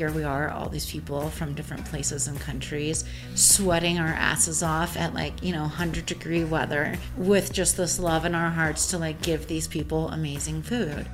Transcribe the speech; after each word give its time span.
here 0.00 0.10
we 0.12 0.24
are, 0.24 0.48
all 0.48 0.70
these 0.70 0.90
people 0.90 1.28
from 1.28 1.52
different 1.52 1.84
places 1.84 2.26
and 2.26 2.40
countries, 2.40 3.04
sweating 3.34 3.98
our 3.98 4.06
asses 4.06 4.62
off 4.62 4.96
at 4.96 5.12
like, 5.12 5.42
you 5.42 5.52
know, 5.52 5.60
100 5.60 6.06
degree 6.06 6.42
weather 6.42 6.96
with 7.18 7.52
just 7.52 7.76
this 7.76 7.98
love 8.00 8.24
in 8.24 8.34
our 8.34 8.48
hearts 8.48 8.86
to 8.86 8.96
like 8.96 9.20
give 9.20 9.46
these 9.46 9.68
people 9.68 10.08
amazing 10.08 10.62
food. 10.62 11.06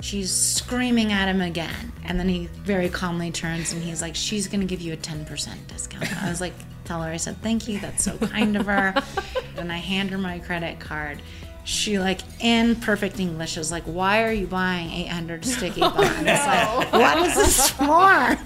She's 0.00 0.32
screaming 0.32 1.12
at 1.12 1.28
him 1.28 1.42
again. 1.42 1.92
And 2.04 2.18
then 2.18 2.30
he 2.30 2.46
very 2.64 2.88
calmly 2.88 3.30
turns 3.30 3.74
and 3.74 3.82
he's 3.82 4.00
like, 4.00 4.16
She's 4.16 4.48
going 4.48 4.60
to 4.60 4.66
give 4.66 4.80
you 4.80 4.94
a 4.94 4.96
10% 4.96 5.66
discount. 5.66 6.22
I 6.22 6.30
was 6.30 6.40
like, 6.40 6.54
Tell 6.86 7.02
her, 7.02 7.10
I 7.10 7.18
said, 7.18 7.36
Thank 7.42 7.68
you. 7.68 7.78
That's 7.78 8.02
so 8.02 8.16
kind 8.16 8.56
of 8.56 8.64
her. 8.64 8.94
and 9.58 9.70
I 9.70 9.76
hand 9.76 10.08
her 10.12 10.18
my 10.18 10.38
credit 10.38 10.80
card. 10.80 11.20
She, 11.64 11.98
like, 11.98 12.20
in 12.40 12.74
perfect 12.76 13.20
English, 13.20 13.56
is 13.56 13.70
like, 13.70 13.84
Why 13.84 14.24
are 14.24 14.32
you 14.32 14.46
buying 14.46 14.90
800 14.90 15.44
sticky 15.44 15.80
buns? 15.80 16.24
Like, 16.26 16.92
what 16.92 17.18
is 17.18 17.34
this 17.36 17.70
for? 17.70 18.38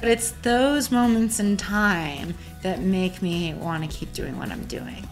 But 0.00 0.08
it's 0.10 0.32
those 0.42 0.90
moments 0.90 1.38
in 1.40 1.56
time 1.56 2.34
that 2.62 2.80
make 2.80 3.22
me 3.22 3.54
want 3.54 3.88
to 3.88 3.96
keep 3.96 4.12
doing 4.12 4.36
what 4.38 4.50
I'm 4.50 4.64
doing. 4.64 5.06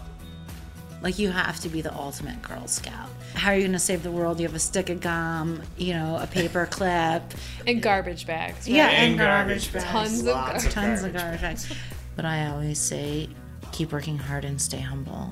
Like 1.00 1.18
you 1.18 1.30
have 1.30 1.60
to 1.60 1.68
be 1.68 1.82
the 1.82 1.94
ultimate 1.94 2.40
Girl 2.42 2.66
Scout. 2.66 3.10
How 3.34 3.50
are 3.50 3.55
you 3.55 3.60
going 3.62 3.72
to 3.72 3.78
save 3.78 4.02
the 4.02 4.10
world? 4.10 4.41
You 4.41 4.46
have 4.46 4.55
a 4.56 4.58
stick 4.60 4.88
of 4.88 5.00
gum, 5.00 5.62
you 5.77 5.92
know, 5.92 6.18
a 6.20 6.27
paper 6.27 6.66
clip, 6.70 7.22
And 7.66 7.82
garbage 7.82 8.27
bags. 8.27 8.66
Right? 8.66 8.77
yeah, 8.77 8.88
And 8.88 9.10
and 9.10 9.18
garbage 9.18 9.70
bags, 9.72 9.84
Tons 9.84 10.20
of 10.20 10.27
Lots 10.27 10.46
garbage. 10.48 10.66
of 10.66 10.72
tons 10.72 11.02
of 11.05 11.12
garbage. 11.12 11.41
garbage 11.41 11.68
bags. 11.68 11.72
But 12.16 12.24
I 12.24 12.48
always 12.48 12.78
say, 12.78 13.28
keep 13.70 13.92
working 13.92 14.16
hard 14.18 14.44
and 14.46 14.60
stay 14.60 14.80
humble. 14.80 15.30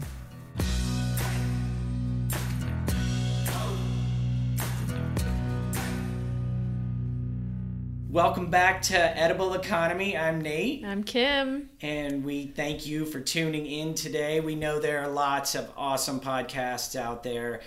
Welcome 8.12 8.51
back 8.51 8.83
to 8.83 9.19
Edible 9.19 9.55
Economy. 9.55 10.19
I'm 10.19 10.42
Nate, 10.42 10.84
I'm 10.84 11.03
Kim. 11.03 11.70
and 11.81 12.23
we 12.23 12.48
thank 12.48 12.84
you 12.84 13.06
for 13.06 13.20
tuning 13.20 13.64
in 13.64 13.95
today. 13.95 14.41
We 14.41 14.55
know 14.55 14.78
there 14.78 15.00
are 15.00 15.09
lots 15.09 15.55
of 15.55 15.70
awesome 15.78 16.20
podcasts 16.20 16.95
out 16.95 17.22
there, 17.22 17.62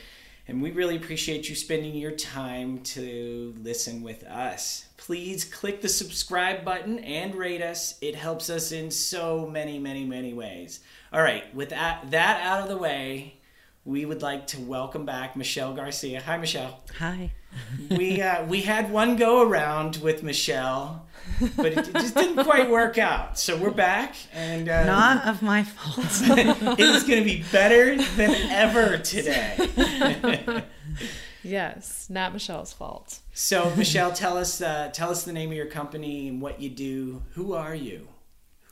and 0.47 0.61
we 0.61 0.69
really 0.69 0.97
appreciate 0.97 1.49
you 1.49 1.55
spending 1.55 1.95
your 1.95 2.11
time 2.11 2.83
to 2.83 3.55
listen 3.57 4.03
with 4.03 4.23
us. 4.25 4.85
Please 4.97 5.45
click 5.45 5.81
the 5.81 5.89
subscribe 5.89 6.63
button 6.63 6.99
and 6.99 7.33
rate 7.33 7.63
us. 7.63 7.97
It 7.99 8.13
helps 8.13 8.51
us 8.51 8.71
in 8.71 8.91
so 8.91 9.47
many, 9.47 9.79
many, 9.79 10.05
many 10.05 10.35
ways. 10.35 10.81
All 11.11 11.23
right, 11.23 11.55
with 11.55 11.69
that, 11.69 12.11
that 12.11 12.45
out 12.45 12.61
of 12.61 12.69
the 12.69 12.77
way, 12.77 13.37
we 13.83 14.05
would 14.05 14.21
like 14.21 14.45
to 14.47 14.59
welcome 14.59 15.07
back 15.07 15.35
Michelle 15.35 15.73
Garcia. 15.73 16.21
Hi, 16.21 16.37
Michelle. 16.37 16.83
Hi. 16.99 17.31
We 17.89 18.21
uh, 18.21 18.45
we 18.45 18.61
had 18.61 18.91
one 18.91 19.15
go 19.15 19.41
around 19.47 19.97
with 19.97 20.23
Michelle, 20.23 21.05
but 21.55 21.67
it, 21.67 21.87
it 21.87 21.93
just 21.93 22.15
didn't 22.15 22.43
quite 22.43 22.69
work 22.69 22.97
out. 22.97 23.37
So 23.37 23.57
we're 23.57 23.71
back, 23.71 24.15
and 24.33 24.69
uh, 24.69 24.85
Not 24.85 25.27
of 25.27 25.41
my 25.41 25.63
fault. 25.63 26.07
it 26.37 26.79
is 26.79 27.03
going 27.03 27.19
to 27.19 27.25
be 27.25 27.43
better 27.51 27.97
than 28.15 28.31
ever 28.51 28.97
today. 28.97 30.63
Yes, 31.45 32.07
not 32.09 32.33
Michelle's 32.33 32.73
fault. 32.73 33.19
So 33.33 33.71
Michelle, 33.75 34.11
tell 34.11 34.35
us 34.35 34.61
uh, 34.61 34.89
tell 34.91 35.11
us 35.11 35.23
the 35.23 35.33
name 35.33 35.51
of 35.51 35.55
your 35.55 35.67
company 35.67 36.27
and 36.27 36.41
what 36.41 36.59
you 36.59 36.71
do. 36.71 37.21
Who 37.33 37.53
are 37.53 37.75
you? 37.75 38.07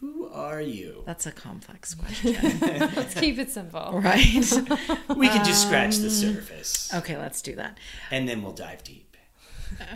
Who 0.03 0.27
are 0.27 0.59
you? 0.59 1.03
That's 1.05 1.25
a 1.25 1.31
complex 1.31 1.93
question, 2.01 2.35
Let's 2.59 3.13
keep 3.13 3.39
it 3.39 3.49
simple. 3.51 4.01
right? 4.03 4.51
We 5.15 5.29
can 5.29 5.45
just 5.45 5.61
scratch 5.65 5.95
Um, 5.95 6.01
the 6.01 6.09
surface, 6.09 6.93
okay, 6.93 7.17
let's 7.17 7.41
do 7.41 7.55
that. 7.55 7.77
and 8.11 8.27
then 8.27 8.43
we'll 8.43 8.51
dive 8.51 8.83
deep. 8.83 9.15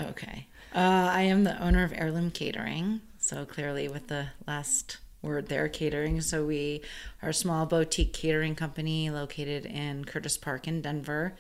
Okay. 0.03 0.47
Uh, 0.73 0.79
I 1.11 1.23
am 1.23 1.43
the 1.43 1.61
owner 1.61 1.83
of 1.83 1.91
Heirloom 1.91 2.31
Catering. 2.31 3.01
So 3.19 3.43
clearly, 3.45 3.89
with 3.89 4.07
the 4.07 4.27
last 4.47 4.97
word 5.21 5.47
there, 5.49 5.67
catering. 5.67 6.21
So 6.21 6.45
we 6.45 6.83
are 7.21 7.29
a 7.29 7.33
small 7.33 7.65
boutique 7.65 8.13
catering 8.13 8.55
company 8.55 9.09
located 9.09 9.65
in 9.65 10.05
Curtis 10.05 10.37
Park 10.37 10.69
in 10.69 10.81
Denver. 10.81 11.35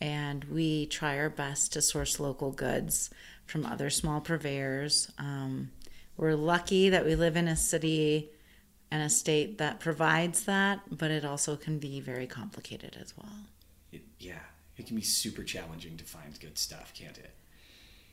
And 0.00 0.44
we 0.44 0.86
try 0.86 1.16
our 1.16 1.30
best 1.30 1.72
to 1.72 1.80
source 1.82 2.20
local 2.20 2.52
goods 2.52 3.08
from 3.46 3.64
other 3.64 3.88
small 3.90 4.20
purveyors. 4.20 5.10
Um, 5.18 5.70
we're 6.20 6.34
lucky 6.34 6.90
that 6.90 7.04
we 7.06 7.14
live 7.16 7.34
in 7.36 7.48
a 7.48 7.56
city 7.56 8.28
and 8.90 9.02
a 9.02 9.08
state 9.08 9.56
that 9.58 9.80
provides 9.80 10.44
that, 10.44 10.80
but 10.90 11.10
it 11.10 11.24
also 11.24 11.56
can 11.56 11.78
be 11.78 11.98
very 12.00 12.26
complicated 12.26 12.96
as 13.00 13.14
well. 13.16 13.32
It, 13.90 14.02
yeah, 14.18 14.40
it 14.76 14.86
can 14.86 14.96
be 14.96 15.02
super 15.02 15.42
challenging 15.42 15.96
to 15.96 16.04
find 16.04 16.38
good 16.40 16.58
stuff, 16.58 16.92
can't 16.94 17.16
it? 17.16 17.30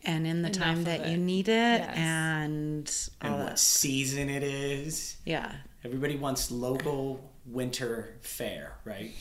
And 0.06 0.26
in 0.26 0.42
the 0.42 0.50
Enough 0.50 0.62
time 0.62 0.84
that 0.86 1.02
it. 1.02 1.10
you 1.12 1.18
need 1.18 1.50
it, 1.50 1.82
Yes. 1.82 1.98
and 1.98 3.10
all 3.22 3.32
And 3.34 3.42
that. 3.42 3.46
what 3.50 3.60
season 3.60 4.30
it 4.30 4.44
is. 4.44 5.18
Yeah, 5.26 5.52
Everybody 5.84 6.16
wants 6.16 6.50
local 6.52 7.20
winter 7.46 8.16
fare, 8.22 8.74
right? 8.86 9.12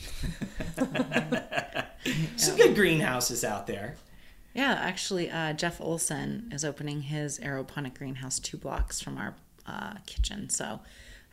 Some 2.37 2.55
good 2.57 2.75
greenhouses 2.75 3.43
out 3.43 3.67
there. 3.67 3.95
Yeah, 4.57 4.73
actually, 4.73 5.29
uh, 5.29 5.53
Jeff 5.53 5.79
Olson 5.79 6.49
is 6.51 6.65
opening 6.65 7.01
his 7.03 7.39
aeroponic 7.39 7.93
greenhouse 7.95 8.39
two 8.39 8.57
blocks 8.57 8.99
from 8.99 9.15
our 9.19 9.35
uh, 9.67 9.93
kitchen. 10.07 10.49
So 10.49 10.79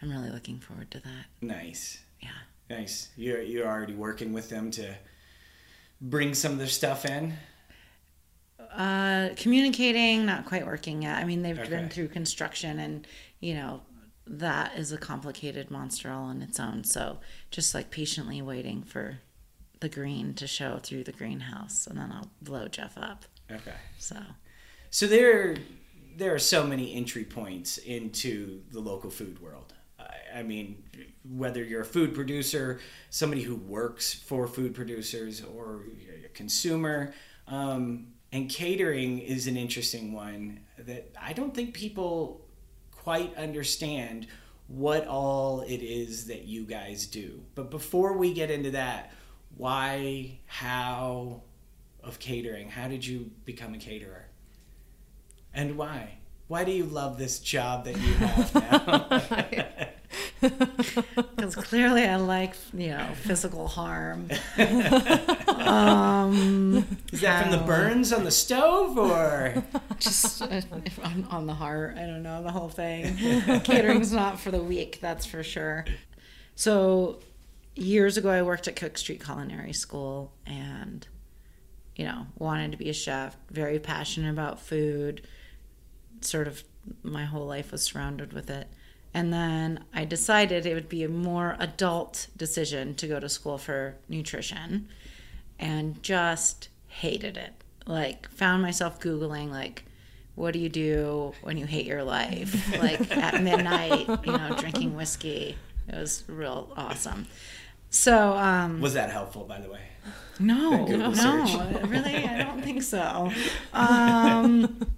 I'm 0.02 0.10
really 0.10 0.28
looking 0.30 0.58
forward 0.60 0.90
to 0.90 1.00
that. 1.00 1.24
Nice, 1.40 2.02
Yeah. 2.20 2.28
nice. 2.68 3.08
You're 3.16 3.40
you're 3.40 3.66
already 3.66 3.94
working 3.94 4.34
with 4.34 4.50
them 4.50 4.70
to 4.72 4.94
bring 6.02 6.34
some 6.34 6.52
of 6.52 6.58
their 6.58 6.66
stuff 6.66 7.06
in. 7.06 7.32
Uh, 8.60 9.30
communicating, 9.36 10.26
not 10.26 10.44
quite 10.44 10.66
working 10.66 11.00
yet. 11.02 11.16
I 11.16 11.24
mean, 11.24 11.40
they've 11.40 11.58
Okay. 11.58 11.70
been 11.70 11.88
through 11.88 12.08
construction 12.08 12.78
and, 12.78 13.06
you 13.40 13.54
know, 13.54 13.82
that 14.26 14.76
is 14.76 14.90
a 14.92 14.98
complicated 14.98 15.70
monster 15.70 16.10
all 16.10 16.24
on 16.24 16.42
its 16.42 16.58
own. 16.60 16.84
So 16.84 17.20
just 17.50 17.72
like 17.74 17.90
patiently 17.90 18.42
waiting 18.42 18.82
for 18.82 19.20
the 19.80 19.88
green 19.88 20.34
to 20.34 20.46
show 20.46 20.78
through 20.82 21.04
the 21.04 21.12
greenhouse 21.12 21.86
and 21.86 21.98
then 21.98 22.12
I'll 22.12 22.30
blow 22.42 22.68
Jeff 22.68 22.96
up. 22.96 23.24
Okay. 23.50 23.74
So. 23.98 24.16
So 24.90 25.06
there 25.06 25.56
there 26.16 26.34
are 26.34 26.38
so 26.38 26.64
many 26.66 26.94
entry 26.94 27.24
points 27.24 27.78
into 27.78 28.62
the 28.70 28.80
local 28.80 29.10
food 29.10 29.40
world. 29.40 29.74
I, 29.98 30.38
I 30.38 30.42
mean, 30.42 30.82
whether 31.28 31.62
you're 31.64 31.80
a 31.80 31.84
food 31.84 32.14
producer, 32.14 32.80
somebody 33.10 33.42
who 33.42 33.56
works 33.56 34.14
for 34.14 34.46
food 34.46 34.74
producers, 34.74 35.42
or 35.42 35.82
a 36.24 36.28
consumer, 36.28 37.14
um, 37.48 38.08
and 38.32 38.48
catering 38.48 39.18
is 39.18 39.46
an 39.46 39.56
interesting 39.56 40.12
one 40.12 40.60
that 40.78 41.12
I 41.20 41.32
don't 41.32 41.54
think 41.54 41.74
people 41.74 42.46
quite 42.90 43.36
understand 43.36 44.26
what 44.66 45.06
all 45.06 45.60
it 45.62 45.82
is 45.82 46.26
that 46.26 46.44
you 46.44 46.64
guys 46.64 47.06
do. 47.06 47.42
But 47.54 47.70
before 47.70 48.16
we 48.16 48.32
get 48.32 48.50
into 48.50 48.70
that, 48.72 49.12
why, 49.56 50.38
how 50.46 51.42
of 52.02 52.18
catering? 52.18 52.68
How 52.68 52.88
did 52.88 53.06
you 53.06 53.30
become 53.44 53.74
a 53.74 53.78
caterer? 53.78 54.26
And 55.52 55.76
why? 55.76 56.18
Why 56.48 56.64
do 56.64 56.72
you 56.72 56.84
love 56.84 57.18
this 57.18 57.38
job 57.38 57.84
that 57.84 57.96
you 57.96 58.14
have 58.14 58.54
now? 59.70 59.88
Because 61.36 61.54
clearly 61.56 62.04
I 62.04 62.16
like, 62.16 62.54
you 62.72 62.88
know, 62.88 63.06
physical 63.22 63.66
harm. 63.66 64.28
um, 65.48 66.86
Is 67.12 67.20
that 67.20 67.42
from 67.42 67.50
the 67.50 67.62
burns 67.66 68.12
on 68.12 68.24
the 68.24 68.30
stove 68.30 68.96
or? 68.98 69.62
Just 69.98 70.42
uh, 70.42 70.60
on, 71.02 71.26
on 71.30 71.46
the 71.46 71.54
heart. 71.54 71.96
I 71.98 72.06
don't 72.06 72.22
know, 72.22 72.42
the 72.42 72.50
whole 72.50 72.68
thing. 72.68 73.16
Catering's 73.60 74.12
not 74.12 74.38
for 74.38 74.50
the 74.50 74.62
weak, 74.62 75.00
that's 75.00 75.26
for 75.26 75.42
sure. 75.42 75.84
So, 76.54 77.18
years 77.74 78.16
ago, 78.16 78.30
I 78.30 78.42
worked 78.42 78.68
at 78.68 78.76
Cook 78.76 78.98
Street 78.98 79.24
Culinary 79.24 79.72
School 79.72 80.32
and, 80.46 81.06
you 81.96 82.04
know, 82.04 82.26
wanted 82.38 82.72
to 82.72 82.78
be 82.78 82.88
a 82.88 82.94
chef, 82.94 83.36
very 83.50 83.78
passionate 83.78 84.30
about 84.30 84.60
food. 84.60 85.26
Sort 86.20 86.46
of 86.46 86.64
my 87.02 87.24
whole 87.24 87.46
life 87.46 87.72
was 87.72 87.82
surrounded 87.82 88.32
with 88.32 88.50
it. 88.50 88.68
And 89.12 89.32
then 89.32 89.84
I 89.94 90.04
decided 90.04 90.66
it 90.66 90.74
would 90.74 90.88
be 90.88 91.04
a 91.04 91.08
more 91.08 91.56
adult 91.60 92.26
decision 92.36 92.94
to 92.96 93.06
go 93.06 93.20
to 93.20 93.28
school 93.28 93.58
for 93.58 93.94
nutrition 94.08 94.88
and 95.58 96.02
just 96.02 96.68
hated 96.88 97.36
it. 97.36 97.52
Like, 97.86 98.28
found 98.30 98.62
myself 98.62 98.98
Googling, 99.00 99.50
like, 99.50 99.84
what 100.34 100.52
do 100.52 100.58
you 100.58 100.68
do 100.68 101.32
when 101.42 101.56
you 101.56 101.66
hate 101.66 101.86
your 101.86 102.02
life? 102.02 102.76
Like, 102.76 103.16
at 103.16 103.40
midnight, 103.42 104.08
you 104.08 104.32
know, 104.32 104.56
drinking 104.58 104.96
whiskey. 104.96 105.56
It 105.86 105.94
was 105.94 106.24
real 106.26 106.72
awesome. 106.76 107.26
So, 107.94 108.32
um, 108.32 108.80
Was 108.80 108.94
that 108.94 109.10
helpful, 109.10 109.44
by 109.44 109.60
the 109.60 109.70
way? 109.70 109.80
no, 110.40 110.84
Google 110.84 111.12
no, 111.12 111.80
really, 111.86 112.16
I 112.26 112.42
don't 112.42 112.60
think 112.68 112.82
so. 112.82 113.30
Um, 113.72 114.80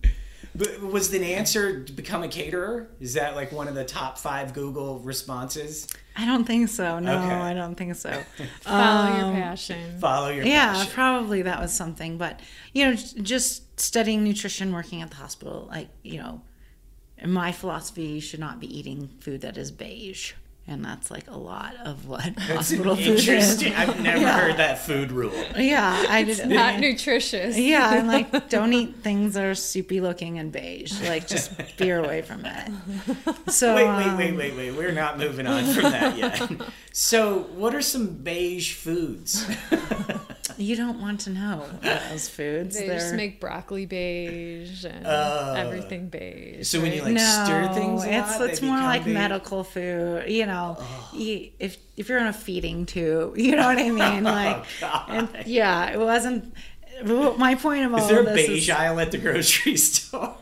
But 0.58 0.80
was 0.80 1.10
the 1.10 1.22
answer 1.34 1.84
to 1.84 1.92
become 1.92 2.22
a 2.22 2.28
caterer? 2.28 2.88
Is 2.98 3.12
that 3.12 3.34
like 3.36 3.52
one 3.52 3.68
of 3.68 3.74
the 3.74 3.84
top 3.84 4.16
five 4.16 4.54
Google 4.54 5.00
responses? 5.00 5.86
I 6.16 6.24
don't 6.24 6.46
think 6.46 6.70
so. 6.70 6.98
No, 6.98 7.12
Okay. 7.18 7.34
I 7.34 7.52
don't 7.52 7.74
think 7.74 7.94
so. 7.94 8.10
Follow 8.62 9.16
your 9.18 9.26
Um, 9.26 9.34
passion. 9.34 9.98
Follow 9.98 10.30
your 10.30 10.46
yeah 10.46 10.72
passion. 10.72 10.92
probably 10.94 11.42
that 11.42 11.60
was 11.60 11.74
something 11.74 12.16
but 12.16 12.40
you 12.72 12.86
know 12.86 12.94
just 12.94 13.78
studying 13.78 14.24
nutrition 14.24 14.72
working 14.72 15.02
at 15.02 15.10
the 15.10 15.16
hospital 15.16 15.68
like 15.70 15.88
you 16.02 16.16
know 16.16 16.40
my 17.26 17.52
philosophy, 17.52 18.18
should 18.20 18.40
not 18.40 18.58
be 18.58 18.78
eating 18.78 19.10
food 19.20 19.42
that 19.42 19.58
is 19.58 19.70
beige. 19.70 20.32
And 20.68 20.84
that's 20.84 21.12
like 21.12 21.30
a 21.30 21.36
lot 21.36 21.76
of 21.84 22.08
what 22.08 22.24
That's 22.34 22.48
hospital 22.72 22.96
food 22.96 23.06
is. 23.06 23.28
interesting. 23.28 23.72
I've 23.74 24.00
never 24.02 24.20
Yeah. 24.20 24.40
heard 24.40 24.56
that 24.56 24.80
food 24.80 25.12
rule. 25.12 25.32
Yeah, 25.56 26.06
I 26.08 26.24
did. 26.24 26.48
Not 26.48 26.80
nutritious. 26.80 27.56
Yeah, 27.56 27.88
I'm 27.88 28.06
like, 28.08 28.48
don't 28.48 28.72
eat 28.72 28.96
things 28.96 29.34
that 29.34 29.44
are 29.44 29.54
soupy 29.54 30.00
looking 30.00 30.38
and 30.40 30.50
beige. 30.50 31.00
Like, 31.02 31.28
just 31.28 31.52
veer 31.78 32.00
away 32.04 32.22
from 32.22 32.44
it. 32.44 32.72
So, 33.48 33.76
Wait, 33.76 33.84
wait, 33.86 34.06
um, 34.06 34.16
wait, 34.18 34.36
wait, 34.36 34.56
wait. 34.56 34.70
We're 34.72 34.90
not 34.92 35.18
moving 35.18 35.46
on 35.46 35.64
from 35.72 35.84
that 35.84 36.16
yet. 36.18 36.50
So, 36.92 37.42
what 37.54 37.72
are 37.74 37.82
some 37.82 38.08
beige 38.08 38.72
foods? 38.74 39.46
you 40.58 40.74
don't 40.74 41.00
want 41.00 41.20
to 41.20 41.30
know 41.30 41.66
those 41.82 42.28
foods. 42.28 42.78
They 42.78 42.86
They're 42.86 42.98
just 42.98 43.14
make 43.14 43.40
broccoli 43.40 43.84
beige 43.84 44.84
and 44.84 45.04
Oh. 45.06 45.54
everything 45.54 46.08
beige. 46.08 46.66
So 46.66 46.80
when 46.80 46.92
you 46.92 47.02
right? 47.02 47.12
like 47.14 47.18
stir 47.20 47.68
things, 47.74 48.04
a 48.04 48.18
it's 48.18 48.30
lot, 48.30 48.38
they 48.46 48.50
it's 48.52 48.62
more 48.62 48.78
like 48.78 49.04
beige? 49.04 49.12
medical 49.14 49.64
food. 49.64 50.30
You 50.30 50.46
know, 50.46 50.55
you, 50.56 50.78
oh. 50.80 51.54
if 51.58 51.78
if 51.96 52.08
you're 52.08 52.18
in 52.18 52.26
a 52.26 52.32
feeding 52.32 52.86
tube, 52.86 53.36
you 53.38 53.56
know 53.56 53.66
what 53.66 53.78
I 53.78 53.90
mean. 53.90 53.96
Oh, 54.26 54.30
like, 54.30 54.64
God. 54.80 55.04
and, 55.08 55.46
yeah, 55.46 55.90
it 55.92 55.98
wasn't. 55.98 56.52
My 57.04 57.54
point 57.54 57.84
of 57.84 57.92
all 57.92 57.98
this. 57.98 58.04
Is 58.06 58.10
there 58.10 58.24
a 58.24 58.26
of 58.26 58.34
this 58.34 58.46
beige 58.46 58.68
is 58.68 58.70
aisle 58.70 59.00
at 59.00 59.10
the 59.12 59.18
grocery 59.18 59.76
store? 59.76 60.36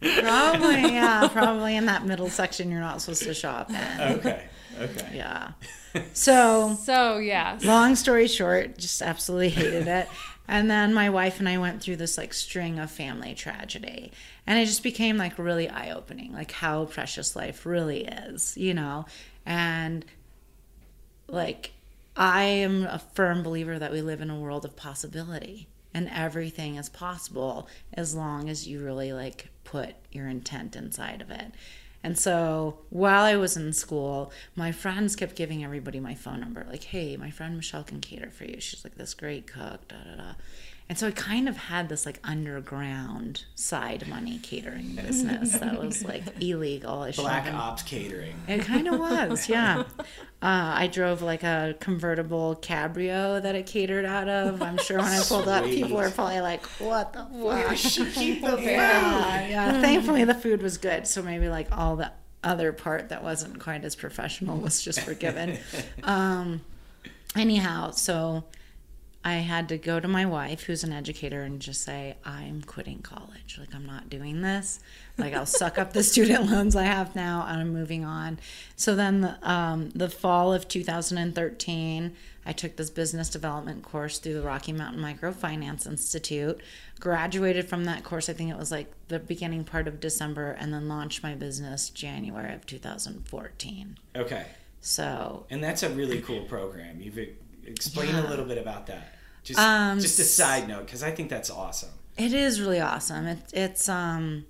probably 0.00 0.94
yeah, 0.94 1.28
probably 1.30 1.76
in 1.76 1.86
that 1.86 2.06
middle 2.06 2.28
section 2.28 2.70
you're 2.70 2.80
not 2.80 3.00
supposed 3.00 3.22
to 3.22 3.34
shop 3.34 3.70
in. 3.70 4.00
okay, 4.00 4.48
okay. 4.80 5.12
Yeah. 5.14 5.52
So 6.12 6.76
So 6.82 7.18
yeah, 7.18 7.58
long 7.62 7.94
story 7.94 8.26
short, 8.26 8.78
just 8.78 9.02
absolutely 9.02 9.50
hated 9.50 9.86
it. 9.86 10.08
And 10.50 10.68
then 10.68 10.92
my 10.92 11.08
wife 11.08 11.38
and 11.38 11.48
I 11.48 11.58
went 11.58 11.80
through 11.80 11.94
this 11.94 12.18
like 12.18 12.34
string 12.34 12.80
of 12.80 12.90
family 12.90 13.36
tragedy. 13.36 14.10
And 14.48 14.58
it 14.58 14.66
just 14.66 14.82
became 14.82 15.16
like 15.16 15.38
really 15.38 15.68
eye 15.68 15.92
opening, 15.92 16.32
like 16.32 16.50
how 16.50 16.86
precious 16.86 17.36
life 17.36 17.64
really 17.64 18.04
is, 18.04 18.56
you 18.56 18.74
know? 18.74 19.06
And 19.46 20.04
like, 21.28 21.70
I 22.16 22.42
am 22.42 22.82
a 22.82 22.98
firm 22.98 23.44
believer 23.44 23.78
that 23.78 23.92
we 23.92 24.02
live 24.02 24.20
in 24.20 24.28
a 24.28 24.40
world 24.40 24.64
of 24.64 24.74
possibility 24.74 25.68
and 25.94 26.10
everything 26.12 26.74
is 26.74 26.88
possible 26.88 27.68
as 27.94 28.16
long 28.16 28.48
as 28.48 28.66
you 28.66 28.84
really 28.84 29.12
like 29.12 29.50
put 29.62 29.94
your 30.10 30.26
intent 30.26 30.74
inside 30.74 31.22
of 31.22 31.30
it. 31.30 31.52
And 32.02 32.18
so 32.18 32.78
while 32.88 33.24
I 33.24 33.36
was 33.36 33.56
in 33.56 33.72
school, 33.72 34.32
my 34.56 34.72
friends 34.72 35.16
kept 35.16 35.36
giving 35.36 35.62
everybody 35.62 36.00
my 36.00 36.14
phone 36.14 36.40
number. 36.40 36.66
Like, 36.68 36.84
hey, 36.84 37.16
my 37.16 37.30
friend 37.30 37.56
Michelle 37.56 37.84
can 37.84 38.00
cater 38.00 38.30
for 38.30 38.44
you. 38.44 38.60
She's 38.60 38.84
like 38.84 38.96
this 38.96 39.12
great 39.12 39.46
cook, 39.46 39.86
da 39.88 39.96
da 39.96 40.16
da. 40.16 40.32
And 40.90 40.98
so 40.98 41.06
I 41.06 41.12
kind 41.12 41.48
of 41.48 41.56
had 41.56 41.88
this 41.88 42.04
like 42.04 42.18
underground 42.24 43.44
side 43.54 44.08
money 44.08 44.40
catering 44.42 44.96
business 44.96 45.52
that 45.52 45.78
was 45.78 46.04
like 46.04 46.24
illegal. 46.42 47.08
Black 47.14 47.44
been- 47.44 47.54
ops 47.54 47.84
catering. 47.84 48.34
it 48.48 48.62
kind 48.62 48.88
of 48.88 48.98
was, 48.98 49.48
yeah. 49.48 49.84
Uh, 50.00 50.02
I 50.42 50.88
drove 50.88 51.22
like 51.22 51.44
a 51.44 51.76
convertible 51.78 52.56
cabrio 52.60 53.40
that 53.40 53.54
it 53.54 53.66
catered 53.66 54.04
out 54.04 54.28
of. 54.28 54.60
I'm 54.62 54.78
sure 54.78 54.96
when 54.98 55.06
I 55.06 55.22
pulled 55.28 55.46
up, 55.46 55.64
people 55.64 55.96
were 55.96 56.10
probably 56.10 56.40
like, 56.40 56.66
"What 56.80 57.12
the 57.12 57.24
fuck?" 57.40 57.76
she 57.76 58.04
keep 58.10 58.42
the? 58.42 58.60
Yeah, 58.60 59.46
yeah. 59.46 59.80
Thankfully, 59.80 60.24
the 60.24 60.34
food 60.34 60.60
was 60.60 60.76
good, 60.76 61.06
so 61.06 61.22
maybe 61.22 61.48
like 61.48 61.68
all 61.70 61.94
the 61.94 62.10
other 62.42 62.72
part 62.72 63.10
that 63.10 63.22
wasn't 63.22 63.60
quite 63.60 63.84
as 63.84 63.94
professional 63.94 64.56
was 64.58 64.82
just 64.82 65.02
forgiven. 65.02 65.56
um, 66.02 66.62
anyhow, 67.36 67.92
so 67.92 68.42
I 69.22 69.34
had 69.34 69.68
to 69.68 69.76
go 69.76 70.00
to 70.00 70.08
my 70.08 70.24
wife, 70.24 70.62
who's 70.62 70.82
an 70.82 70.94
educator, 70.94 71.42
and 71.42 71.60
just 71.60 71.82
say, 71.82 72.16
I'm 72.24 72.62
quitting 72.62 73.00
college. 73.00 73.58
Like, 73.58 73.74
I'm 73.74 73.84
not 73.84 74.08
doing 74.08 74.40
this. 74.40 74.80
Like, 75.18 75.34
I'll 75.34 75.44
suck 75.44 75.78
up 75.78 75.92
the 75.92 76.02
student 76.02 76.50
loans 76.50 76.74
I 76.74 76.84
have 76.84 77.14
now, 77.14 77.44
and 77.46 77.60
I'm 77.60 77.70
moving 77.70 78.02
on. 78.02 78.38
So 78.76 78.96
then, 78.96 79.20
the, 79.20 79.38
um, 79.50 79.90
the 79.90 80.08
fall 80.08 80.54
of 80.54 80.68
2013, 80.68 82.16
I 82.46 82.52
took 82.52 82.76
this 82.76 82.88
business 82.88 83.28
development 83.28 83.82
course 83.82 84.18
through 84.18 84.34
the 84.34 84.42
Rocky 84.42 84.72
Mountain 84.72 85.02
Microfinance 85.02 85.86
Institute. 85.86 86.58
Graduated 86.98 87.68
from 87.68 87.84
that 87.84 88.04
course, 88.04 88.30
I 88.30 88.32
think 88.32 88.50
it 88.50 88.56
was 88.56 88.70
like 88.72 88.90
the 89.08 89.18
beginning 89.18 89.64
part 89.64 89.86
of 89.86 90.00
December, 90.00 90.52
and 90.52 90.72
then 90.72 90.88
launched 90.88 91.22
my 91.22 91.34
business 91.34 91.90
January 91.90 92.54
of 92.54 92.64
2014. 92.64 93.98
Okay, 94.16 94.46
So 94.80 95.44
and 95.50 95.62
that's 95.62 95.82
a 95.82 95.90
really 95.90 96.22
cool 96.22 96.44
program. 96.44 97.02
You've 97.02 97.18
e- 97.70 97.72
explained 97.72 98.16
a 98.16 98.28
little 98.28 98.44
bit 98.44 98.58
about 98.58 98.86
that. 98.88 99.14
Just, 99.42 99.58
Um, 99.58 99.98
just 100.00 100.18
a 100.18 100.24
side 100.24 100.68
note, 100.68 100.84
because 100.86 101.02
I 101.02 101.10
think 101.12 101.30
that's 101.30 101.50
awesome. 101.50 101.90
It 102.18 102.34
is 102.34 102.60
really 102.60 102.80
awesome. 102.80 103.26
It, 103.26 103.38
it's 103.54 103.88
um, 103.88 104.44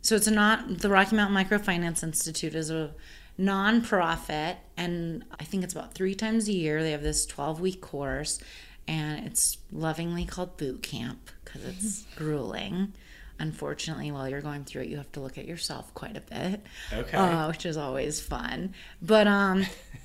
so 0.00 0.16
it's 0.16 0.26
not 0.26 0.78
the 0.78 0.88
Rocky 0.88 1.14
Mountain 1.14 1.36
Microfinance 1.36 2.02
Institute 2.02 2.54
is 2.56 2.70
a 2.70 2.92
nonprofit, 3.38 4.56
and 4.76 5.24
I 5.38 5.44
think 5.44 5.62
it's 5.64 5.72
about 5.74 5.94
three 5.94 6.14
times 6.14 6.48
a 6.48 6.52
year. 6.52 6.82
They 6.82 6.90
have 6.90 7.02
this 7.02 7.24
twelve 7.26 7.60
week 7.60 7.80
course, 7.80 8.40
and 8.88 9.24
it's 9.26 9.58
lovingly 9.70 10.24
called 10.24 10.56
boot 10.56 10.82
camp 10.82 11.30
because 11.44 11.64
it's 11.64 12.02
grueling. 12.16 12.92
Unfortunately, 13.38 14.10
while 14.12 14.28
you're 14.28 14.40
going 14.42 14.64
through 14.64 14.82
it, 14.82 14.88
you 14.88 14.96
have 14.98 15.10
to 15.12 15.20
look 15.20 15.36
at 15.38 15.46
yourself 15.46 15.92
quite 15.94 16.16
a 16.16 16.20
bit, 16.20 16.64
Okay. 16.92 17.16
uh, 17.16 17.48
which 17.48 17.66
is 17.66 17.76
always 17.76 18.20
fun. 18.20 18.74
But 19.00 19.26
um, 19.26 19.64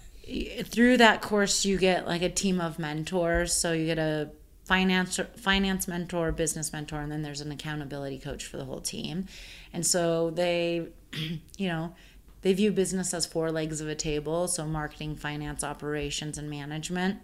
through 0.66 0.98
that 0.98 1.22
course 1.22 1.66
you 1.66 1.78
get 1.78 2.06
like 2.08 2.22
a 2.22 2.30
team 2.30 2.60
of 2.60 2.80
mentors. 2.80 3.54
So 3.54 3.72
you 3.72 3.86
get 3.86 4.00
a 4.00 4.30
finance 4.66 5.20
finance 5.38 5.88
mentor 5.88 6.32
business 6.32 6.74
mentor 6.74 7.00
and 7.00 7.12
then 7.12 7.22
there's 7.22 7.40
an 7.40 7.52
accountability 7.52 8.20
coach 8.20 8.46
for 8.46 8.58
the 8.58 8.66
whole 8.66 8.82
team. 8.82 9.26
And 9.72 9.86
so 9.86 10.32
they 10.32 10.88
you 11.58 11.68
know 11.68 11.96
they 12.42 12.54
view 12.54 12.72
business 12.72 13.14
as 13.14 13.26
four 13.26 13.52
legs 13.52 13.82
of 13.82 13.88
a 13.88 13.96
table. 13.96 14.48
So 14.48 14.66
marketing 14.66 15.16
finance 15.16 15.64
operations 15.64 16.38
and 16.38 16.50
management. 16.50 17.20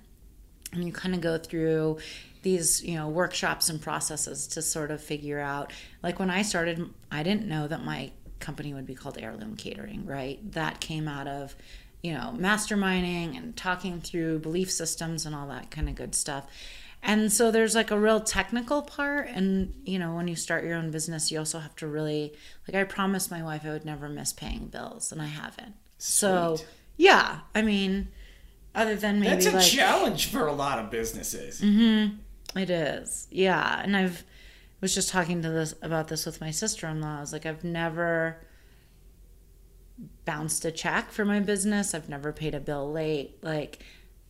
And 0.71 0.85
you 0.85 0.91
kind 0.91 1.13
of 1.13 1.21
go 1.21 1.37
through 1.37 1.99
these 2.41 2.83
you 2.83 2.95
know 2.95 3.07
workshops 3.07 3.69
and 3.69 3.81
processes 3.81 4.47
to 4.47 4.61
sort 4.61 4.91
of 4.91 5.01
figure 5.01 5.39
out 5.39 5.71
like 6.01 6.19
when 6.19 6.29
i 6.29 6.41
started 6.41 6.89
i 7.09 7.23
didn't 7.23 7.47
know 7.47 7.69
that 7.69 7.85
my 7.85 8.11
company 8.43 8.73
would 8.73 8.85
be 8.85 8.93
called 8.93 9.17
heirloom 9.17 9.55
catering 9.55 10.05
right? 10.05 10.39
That 10.51 10.79
came 10.81 11.07
out 11.07 11.27
of 11.27 11.55
you 12.03 12.13
know 12.13 12.33
masterminding 12.37 13.35
and 13.35 13.57
talking 13.57 13.99
through 13.99 14.37
belief 14.39 14.69
systems 14.69 15.25
and 15.25 15.33
all 15.33 15.47
that 15.47 15.71
kind 15.71 15.89
of 15.89 15.95
good 15.95 16.13
stuff 16.13 16.45
and 17.01 17.33
so 17.33 17.49
there's 17.49 17.73
like 17.73 17.89
a 17.89 17.99
real 17.99 18.19
technical 18.19 18.83
part 18.83 19.27
and 19.29 19.73
you 19.83 19.97
know 19.97 20.13
when 20.13 20.27
you 20.27 20.35
start 20.35 20.63
your 20.63 20.75
own 20.75 20.91
business 20.91 21.31
you 21.31 21.39
also 21.39 21.59
have 21.59 21.75
to 21.75 21.87
really 21.87 22.33
like 22.67 22.75
i 22.75 22.83
promised 22.83 23.31
my 23.31 23.41
wife 23.41 23.65
i 23.65 23.69
would 23.69 23.85
never 23.85 24.07
miss 24.07 24.31
paying 24.31 24.67
bills 24.67 25.11
and 25.11 25.21
i 25.21 25.25
haven't 25.25 25.73
so 25.97 26.57
yeah 26.97 27.39
i 27.55 27.61
mean 27.61 28.07
other 28.75 28.95
than 28.95 29.19
maybe 29.19 29.35
That's 29.35 29.45
a 29.45 29.51
like 29.51 29.65
challenge 29.65 30.27
for 30.27 30.47
a 30.47 30.53
lot 30.53 30.79
of 30.79 30.89
businesses. 30.89 31.61
Mm-hmm. 31.61 32.57
it 32.57 32.69
is. 32.69 33.27
Yeah. 33.29 33.81
And 33.83 33.95
I've 33.95 34.23
was 34.81 34.93
just 34.93 35.09
talking 35.09 35.41
to 35.41 35.49
this 35.49 35.73
about 35.81 36.09
this 36.09 36.25
with 36.25 36.41
my 36.41 36.51
sister-in-law. 36.51 37.17
I 37.17 37.21
was 37.21 37.31
like, 37.31 37.45
I've 37.45 37.63
never 37.63 38.37
bounced 40.25 40.65
a 40.65 40.71
check 40.71 41.11
for 41.11 41.25
my 41.25 41.39
business. 41.39 41.93
I've 41.93 42.09
never 42.09 42.31
paid 42.31 42.55
a 42.55 42.59
bill 42.59 42.91
late. 42.91 43.37
Like 43.41 43.79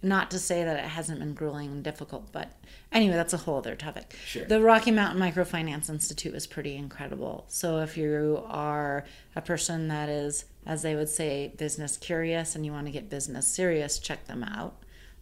not 0.04 0.30
to 0.32 0.38
say 0.38 0.64
that 0.66 0.78
it 0.78 0.90
hasn't 0.90 1.20
been 1.20 1.34
grueling 1.34 1.72
and 1.72 1.84
difficult, 1.84 2.32
but 2.34 2.52
anyway, 2.92 3.14
that's 3.14 3.34
a 3.34 3.38
whole 3.38 3.58
other 3.58 3.76
topic. 3.76 4.14
Sure. 4.26 4.44
The 4.44 4.62
Rocky 4.62 4.92
Mountain 4.92 5.20
Microfinance 5.20 5.90
Institute 5.90 6.36
is 6.36 6.46
pretty 6.46 6.76
incredible. 6.76 7.46
So 7.48 7.80
if 7.80 7.96
you 7.96 8.44
are 8.48 9.06
a 9.36 9.42
person 9.42 9.88
that 9.88 10.10
is, 10.10 10.46
as 10.66 10.82
they 10.82 10.96
would 10.96 11.08
say, 11.08 11.54
business 11.58 11.96
curious 11.96 12.54
and 12.54 12.66
you 12.66 12.74
want 12.74 12.86
to 12.88 12.92
get 12.92 13.10
business 13.10 13.48
serious, 13.48 13.98
check 13.98 14.28
them 14.28 14.44
out. 14.44 14.76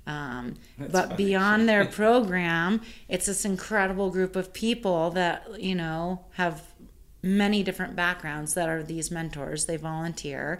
Um, 0.07 0.55
but 0.79 1.09
funny. 1.09 1.15
beyond 1.15 1.69
their 1.69 1.85
program, 2.01 2.81
it's 3.07 3.27
this 3.27 3.45
incredible 3.45 4.09
group 4.09 4.35
of 4.35 4.51
people 4.51 5.11
that, 5.11 5.61
you 5.61 5.75
know, 5.75 6.25
have 6.33 6.70
many 7.23 7.63
different 7.63 7.95
backgrounds 7.95 8.53
that 8.55 8.67
are 8.69 8.83
these 8.83 9.11
mentors. 9.11 9.65
They 9.65 9.77
volunteer 9.77 10.59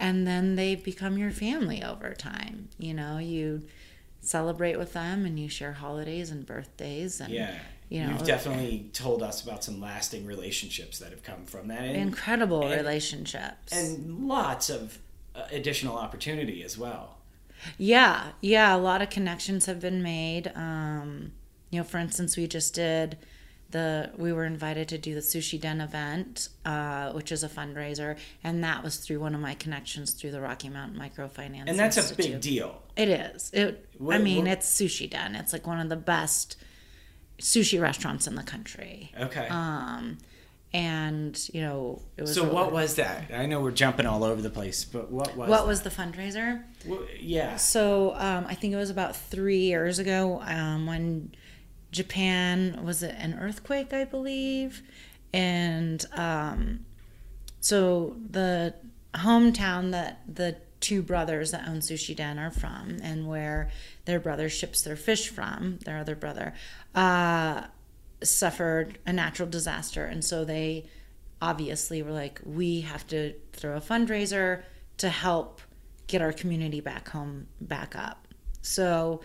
and 0.00 0.26
then 0.26 0.56
they 0.56 0.74
become 0.74 1.16
your 1.18 1.30
family 1.30 1.82
over 1.82 2.12
time. 2.14 2.68
You 2.78 2.94
know, 2.94 3.18
you 3.18 3.62
celebrate 4.20 4.78
with 4.78 4.92
them 4.92 5.24
and 5.24 5.38
you 5.38 5.48
share 5.48 5.72
holidays 5.74 6.30
and 6.30 6.46
birthdays 6.46 7.20
and 7.20 7.32
Yeah. 7.32 7.58
you 7.88 8.02
know 8.04 8.10
You've 8.12 8.24
definitely 8.26 8.88
told 8.92 9.22
us 9.22 9.42
about 9.42 9.64
some 9.64 9.80
lasting 9.80 10.26
relationships 10.26 10.98
that 11.00 11.10
have 11.10 11.22
come 11.22 11.44
from 11.44 11.68
that. 11.68 11.80
And, 11.82 11.96
incredible 11.96 12.62
and- 12.62 12.74
relationships. 12.80 13.72
and 13.72 14.26
lots 14.28 14.70
of 14.70 14.98
uh, 15.34 15.42
additional 15.50 15.96
opportunity 15.96 16.62
as 16.62 16.76
well. 16.78 17.16
Yeah, 17.78 18.32
yeah, 18.40 18.74
a 18.74 18.78
lot 18.78 19.02
of 19.02 19.10
connections 19.10 19.66
have 19.66 19.80
been 19.80 20.02
made. 20.02 20.50
Um, 20.54 21.32
you 21.70 21.78
know, 21.78 21.84
for 21.84 21.98
instance, 21.98 22.36
we 22.36 22.46
just 22.48 22.74
did 22.74 23.16
the 23.72 24.10
we 24.16 24.32
were 24.32 24.44
invited 24.44 24.88
to 24.88 24.98
do 24.98 25.14
the 25.14 25.20
sushi 25.20 25.60
den 25.60 25.80
event, 25.80 26.48
uh, 26.64 27.12
which 27.12 27.32
is 27.32 27.42
a 27.42 27.48
fundraiser, 27.48 28.16
and 28.44 28.62
that 28.62 28.82
was 28.84 28.96
through 28.96 29.20
one 29.20 29.34
of 29.34 29.40
my 29.40 29.54
connections 29.54 30.12
through 30.12 30.30
the 30.30 30.40
Rocky 30.40 30.68
Mountain 30.68 30.98
Microfinance. 30.98 31.64
And 31.66 31.78
that's 31.78 32.10
a 32.10 32.14
big 32.14 32.40
deal. 32.40 32.80
It 32.96 33.08
is. 33.08 33.50
It. 33.52 33.88
I 34.08 34.18
mean, 34.18 34.44
what- 34.44 34.52
it's 34.52 34.68
sushi 34.80 35.10
den. 35.10 35.34
It's 35.34 35.52
like 35.52 35.66
one 35.66 35.80
of 35.80 35.88
the 35.88 35.96
best 35.96 36.56
sushi 37.38 37.80
restaurants 37.80 38.26
in 38.26 38.34
the 38.36 38.42
country. 38.42 39.12
Okay. 39.18 39.48
Um, 39.48 40.18
and 40.74 41.38
you 41.52 41.60
know 41.60 42.00
it 42.16 42.22
was 42.22 42.34
So 42.34 42.44
what 42.44 42.72
was 42.72 42.94
that? 42.94 43.30
I 43.34 43.46
know 43.46 43.60
we're 43.60 43.72
jumping 43.72 44.06
all 44.06 44.24
over 44.24 44.40
the 44.40 44.50
place, 44.50 44.84
but 44.84 45.10
what 45.10 45.36
was 45.36 45.48
what 45.48 45.66
was 45.66 45.82
the 45.82 45.90
fundraiser 45.90 46.62
Well, 46.86 47.00
yeah. 47.20 47.56
so 47.56 48.14
um, 48.16 48.46
i 48.48 48.54
think 48.54 48.72
it 48.72 48.76
was 48.76 48.88
about 48.88 49.14
three 49.14 49.58
years 49.60 49.98
ago 49.98 50.40
um, 50.42 50.86
when 50.86 51.34
japan 51.92 52.80
was 52.84 53.02
it 53.02 53.14
an 53.18 53.38
earthquake 53.38 53.92
i 53.92 54.04
believe? 54.04 54.82
And 55.32 56.04
um, 56.12 56.84
so 57.60 58.16
the 58.30 58.74
hometown 59.14 59.92
that 59.92 60.20
the 60.32 60.56
two 60.80 61.02
brothers 61.02 61.52
that 61.52 61.68
own 61.68 61.78
sushi 61.78 62.14
den 62.14 62.38
are 62.38 62.50
from 62.50 62.98
and 63.02 63.28
where 63.28 63.70
their 64.04 64.18
brother 64.18 64.48
ships 64.48 64.82
their 64.82 64.96
fish 64.96 65.28
from 65.28 65.78
their 65.84 65.98
other 65.98 66.16
brother 66.16 66.54
uh, 66.94 67.62
suffered 68.22 68.98
a 69.06 69.12
natural 69.12 69.48
disaster. 69.48 70.04
And 70.04 70.24
so 70.24 70.44
they 70.44 70.86
obviously 71.40 72.02
were 72.02 72.12
like 72.12 72.40
we 72.44 72.82
have 72.82 73.06
to 73.08 73.34
throw 73.52 73.76
a 73.76 73.80
fundraiser 73.80 74.62
to 74.98 75.08
help 75.08 75.60
get 76.08 76.20
our 76.20 76.32
community 76.32 76.80
back 76.80 77.08
home 77.08 77.46
back 77.60 77.94
up. 77.96 78.28
So 78.60 79.22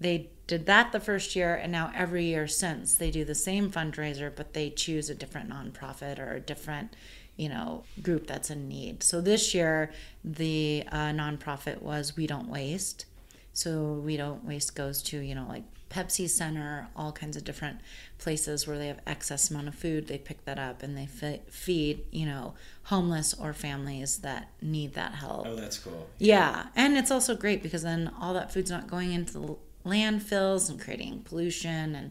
they 0.00 0.30
did 0.46 0.66
that 0.66 0.92
the 0.92 1.00
first 1.00 1.36
year 1.36 1.54
and 1.54 1.70
now 1.70 1.92
every 1.94 2.24
year 2.24 2.46
since 2.46 2.94
they 2.94 3.10
do 3.10 3.24
the 3.24 3.34
same 3.34 3.70
fundraiser 3.70 4.34
but 4.34 4.54
they 4.54 4.70
choose 4.70 5.10
a 5.10 5.14
different 5.14 5.50
nonprofit 5.50 6.18
or 6.18 6.32
a 6.32 6.40
different 6.40 6.94
you 7.38 7.48
know 7.48 7.84
group 8.02 8.26
that's 8.26 8.50
in 8.50 8.68
need. 8.68 9.02
So 9.02 9.22
this 9.22 9.54
year 9.54 9.90
the 10.22 10.84
uh, 10.92 11.10
nonprofit 11.10 11.80
was 11.80 12.16
we 12.16 12.26
don't 12.26 12.48
waste. 12.48 13.06
So 13.54 13.94
we 14.04 14.16
don't 14.16 14.44
waste 14.44 14.74
goes 14.74 15.02
to 15.04 15.18
you 15.18 15.34
know 15.34 15.46
like 15.48 15.62
pepsi 15.88 16.28
center 16.28 16.88
all 16.94 17.12
kinds 17.12 17.34
of 17.34 17.44
different 17.44 17.80
places 18.18 18.66
where 18.66 18.76
they 18.76 18.88
have 18.88 19.00
excess 19.06 19.50
amount 19.50 19.68
of 19.68 19.74
food. 19.74 20.08
They 20.08 20.18
pick 20.18 20.44
that 20.44 20.58
up 20.58 20.82
and 20.82 20.96
they 20.96 21.06
fe- 21.06 21.42
feed 21.48 22.04
you 22.10 22.26
know 22.26 22.54
homeless 22.84 23.32
or 23.34 23.52
families 23.52 24.18
that 24.18 24.50
need 24.60 24.94
that 24.94 25.14
help. 25.14 25.46
Oh, 25.46 25.54
that's 25.54 25.78
cool. 25.78 26.08
yeah, 26.18 26.66
and 26.74 26.96
it's 26.98 27.10
also 27.10 27.36
great 27.36 27.62
because 27.62 27.82
then 27.82 28.10
all 28.20 28.34
that 28.34 28.52
food's 28.52 28.70
not 28.70 28.88
going 28.88 29.12
into 29.12 29.32
the 29.32 29.56
landfills 29.84 30.68
and 30.68 30.80
creating 30.80 31.20
pollution, 31.20 31.94
and 31.94 32.10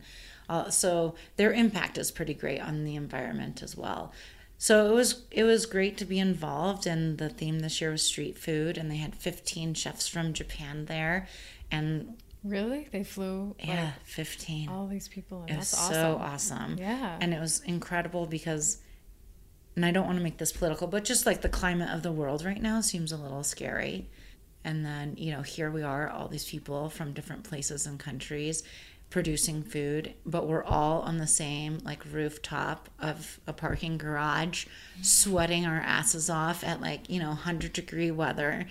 uh, 0.50 0.70
so 0.70 1.16
their 1.36 1.54
impact 1.54 1.98
is 1.98 2.12
pretty 2.12 2.34
great 2.34 2.62
on 2.62 2.84
the 2.84 2.96
environment 2.96 3.62
as 3.62 3.76
well. 3.76 4.12
So 4.58 4.90
it 4.92 4.94
was 4.94 5.24
it 5.30 5.44
was 5.44 5.66
great 5.66 5.98
to 5.98 6.06
be 6.06 6.20
involved, 6.20 6.88
and 6.88 7.18
the 7.18 7.30
theme 7.30 7.60
this 7.60 7.80
year 7.80 7.92
was 7.92 8.02
street 8.02 8.38
food, 8.38 8.78
and 8.78 8.90
they 8.90 8.98
had 8.98 9.16
15 9.16 9.74
chefs 9.74 10.08
from 10.08 10.34
Japan 10.34 10.86
there, 10.86 11.28
and 11.72 12.16
Really? 12.44 12.88
They 12.92 13.04
flew 13.04 13.56
yeah, 13.60 13.86
like, 13.86 13.94
15. 14.06 14.70
all 14.70 14.88
these 14.88 15.08
people. 15.08 15.46
It 15.48 15.58
was 15.58 15.74
awesome. 15.74 15.94
so 15.94 16.18
awesome. 16.22 16.78
Yeah. 16.78 17.18
And 17.20 17.34
it 17.34 17.40
was 17.40 17.62
incredible 17.62 18.26
because, 18.26 18.78
and 19.76 19.86
I 19.86 19.92
don't 19.92 20.06
want 20.06 20.18
to 20.18 20.24
make 20.24 20.38
this 20.38 20.54
political, 20.54 20.88
but 20.88 21.04
just 21.04 21.26
like 21.26 21.42
the 21.42 21.50
climate 21.50 21.90
of 21.90 22.04
the 22.04 22.12
world 22.12 22.46
right 22.46 22.62
now 22.62 22.80
seems 22.82 23.12
a 23.12 23.18
little 23.18 23.44
scary. 23.44 24.08
And 24.68 24.86
then, 24.86 25.16
you 25.16 25.32
know, 25.32 25.44
here 25.44 25.72
we 25.72 25.82
are, 25.82 26.10
all 26.10 26.28
these 26.28 26.44
people 26.44 26.90
from 26.90 27.14
different 27.14 27.46
places 27.46 27.88
and 27.88 27.98
countries 27.98 28.64
producing 29.10 29.64
food, 29.64 30.14
but 30.26 30.46
we're 30.46 30.66
all 30.66 31.00
on 31.04 31.20
the 31.20 31.26
same 31.26 31.78
like 31.86 32.04
rooftop 32.12 32.90
of 33.00 33.40
a 33.48 33.54
parking 33.54 33.98
garage, 33.98 34.66
sweating 35.02 35.66
our 35.66 35.80
asses 35.80 36.30
off 36.30 36.66
at 36.66 36.82
like, 36.82 37.10
you 37.10 37.18
know, 37.18 37.30
100 37.30 37.72
degree 37.72 38.12
weather 38.12 38.66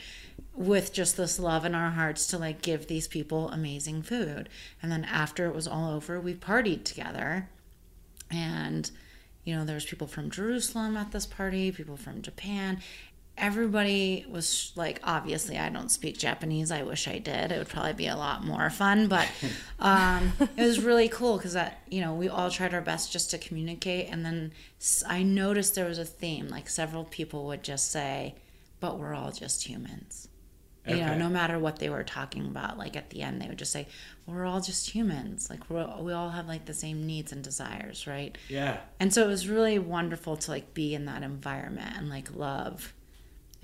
with 0.55 0.93
just 0.93 1.17
this 1.17 1.39
love 1.39 1.65
in 1.65 1.75
our 1.75 1.93
hearts 1.93 2.27
to 2.27 2.37
like 2.37 2.61
give 2.61 2.89
these 2.89 3.09
people 3.09 3.49
amazing 3.49 4.03
food. 4.03 4.51
And 4.83 4.93
then 4.93 5.05
after 5.05 5.47
it 5.47 5.55
was 5.55 5.67
all 5.67 5.91
over, 5.91 6.21
we 6.21 6.35
partied 6.35 6.85
together. 6.85 7.49
And 8.31 8.91
you 9.45 9.55
know, 9.55 9.65
there 9.65 9.77
was 9.77 9.87
people 9.87 10.09
from 10.09 10.29
Jerusalem 10.29 10.99
at 10.99 11.13
this 11.13 11.25
party, 11.25 11.73
people 11.73 11.97
from 11.97 12.21
Japan. 12.21 12.83
Everybody 13.39 14.25
was 14.29 14.73
like, 14.77 15.01
obviously, 15.05 15.59
I 15.59 15.69
don't 15.69 15.91
speak 15.91 16.17
Japanese. 16.19 16.71
I 16.71 16.83
wish 16.83 17.07
I 17.07 17.19
did. 17.19 17.53
It 17.53 17.59
would 17.59 17.69
probably 17.69 17.93
be 17.93 18.07
a 18.07 18.17
lot 18.17 18.45
more 18.45 18.71
fun, 18.71 19.09
but 19.09 19.29
um, 19.79 20.33
it 20.57 20.63
was 20.63 20.81
really 20.81 21.09
cool 21.09 21.37
because 21.37 21.53
that, 21.53 21.81
you 21.91 22.01
know, 22.01 22.15
we 22.15 22.29
all 22.29 22.51
tried 22.51 22.73
our 22.75 22.81
best 22.81 23.13
just 23.13 23.31
to 23.33 23.39
communicate. 23.39 24.09
And 24.11 24.25
then 24.25 24.53
i 25.07 25.23
noticed 25.23 25.75
there 25.75 25.87
was 25.89 25.99
a 25.99 26.05
theme. 26.05 26.49
Like 26.49 26.69
several 26.69 27.05
people 27.05 27.47
would 27.47 27.63
just 27.63 27.91
say, 27.91 28.35
"But 28.81 28.99
we're 28.99 29.15
all 29.15 29.33
just 29.33 29.69
humans." 29.69 30.29
you 30.89 30.99
know 30.99 31.19
no 31.19 31.29
matter 31.29 31.59
what 31.59 31.81
they 31.81 31.89
were 31.91 32.05
talking 32.05 32.47
about 32.47 32.79
like 32.79 32.95
at 32.95 33.11
the 33.11 33.21
end 33.21 33.43
they 33.43 33.49
would 33.49 33.59
just 33.59 33.73
say 33.73 33.89
we're 34.25 34.45
all 34.45 34.61
just 34.61 34.89
humans 34.91 35.51
like 35.51 35.69
we're, 35.69 35.85
we 36.01 36.13
all 36.13 36.31
have 36.31 36.47
like 36.47 36.65
the 36.67 36.73
same 36.73 37.05
needs 37.05 37.33
and 37.33 37.43
desires 37.43 38.07
right 38.07 38.39
Yeah. 38.49 38.77
and 39.01 39.13
so 39.13 39.25
it 39.25 39.27
was 39.27 39.49
really 39.49 39.81
wonderful 39.81 40.37
to 40.37 40.51
like 40.53 40.75
be 40.75 40.95
in 40.95 41.07
that 41.07 41.25
environment 41.25 41.91
and 41.97 42.09
like 42.09 42.33
love 42.37 42.95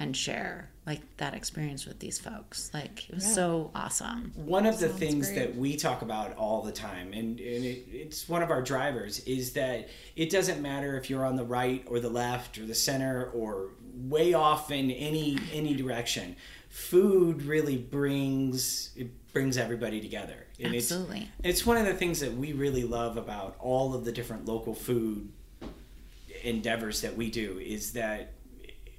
and 0.03 0.17
share 0.17 0.69
like 0.85 1.01
that 1.19 1.33
experience 1.33 1.87
with 1.87 2.01
these 2.01 2.19
folks 2.19 2.69
like 2.75 3.09
it 3.09 3.15
was 3.15 3.35
so 3.35 3.71
awesome 3.73 4.33
One 4.35 4.67
of 4.67 4.81
the 4.81 4.89
Sounds 4.89 4.99
things 4.99 5.29
great. 5.29 5.39
that 5.39 5.57
we 5.57 5.77
talk 5.77 6.03
about 6.03 6.37
all 6.37 6.63
the 6.63 6.73
time, 6.73 7.13
and, 7.13 7.39
and 7.39 7.65
it, 7.65 7.87
it's 7.93 8.29
one 8.29 8.43
of 8.43 8.51
our 8.51 8.61
drivers, 8.63 9.21
is 9.21 9.53
that 9.53 9.89
it 10.17 10.29
doesn't 10.29 10.61
matter 10.61 10.97
if 10.97 11.09
you're 11.09 11.25
on 11.25 11.37
the 11.37 11.45
right 11.45 11.85
or 11.87 12.01
the 12.01 12.09
left 12.11 12.59
or 12.59 12.67
the 12.67 12.75
center 12.75 13.31
or 13.31 13.71
way 13.95 14.35
off 14.35 14.73
in 14.73 14.91
any 14.91 15.39
any 15.53 15.75
direction. 15.75 16.35
Food 16.69 17.43
really 17.43 17.77
brings 17.77 18.91
it 18.97 19.09
brings 19.33 19.57
everybody 19.57 20.01
together, 20.01 20.47
and 20.59 20.75
Absolutely. 20.75 21.29
it's 21.39 21.61
it's 21.61 21.67
one 21.67 21.77
of 21.77 21.87
the 21.87 21.95
things 21.95 22.19
that 22.21 22.35
we 22.35 22.53
really 22.53 22.83
love 22.83 23.17
about 23.17 23.55
all 23.61 23.95
of 23.95 24.05
the 24.05 24.11
different 24.11 24.47
local 24.47 24.75
food 24.75 25.29
endeavors 26.43 27.03
that 27.03 27.17
we 27.17 27.31
do 27.31 27.61
is 27.61 27.93
that 27.93 28.33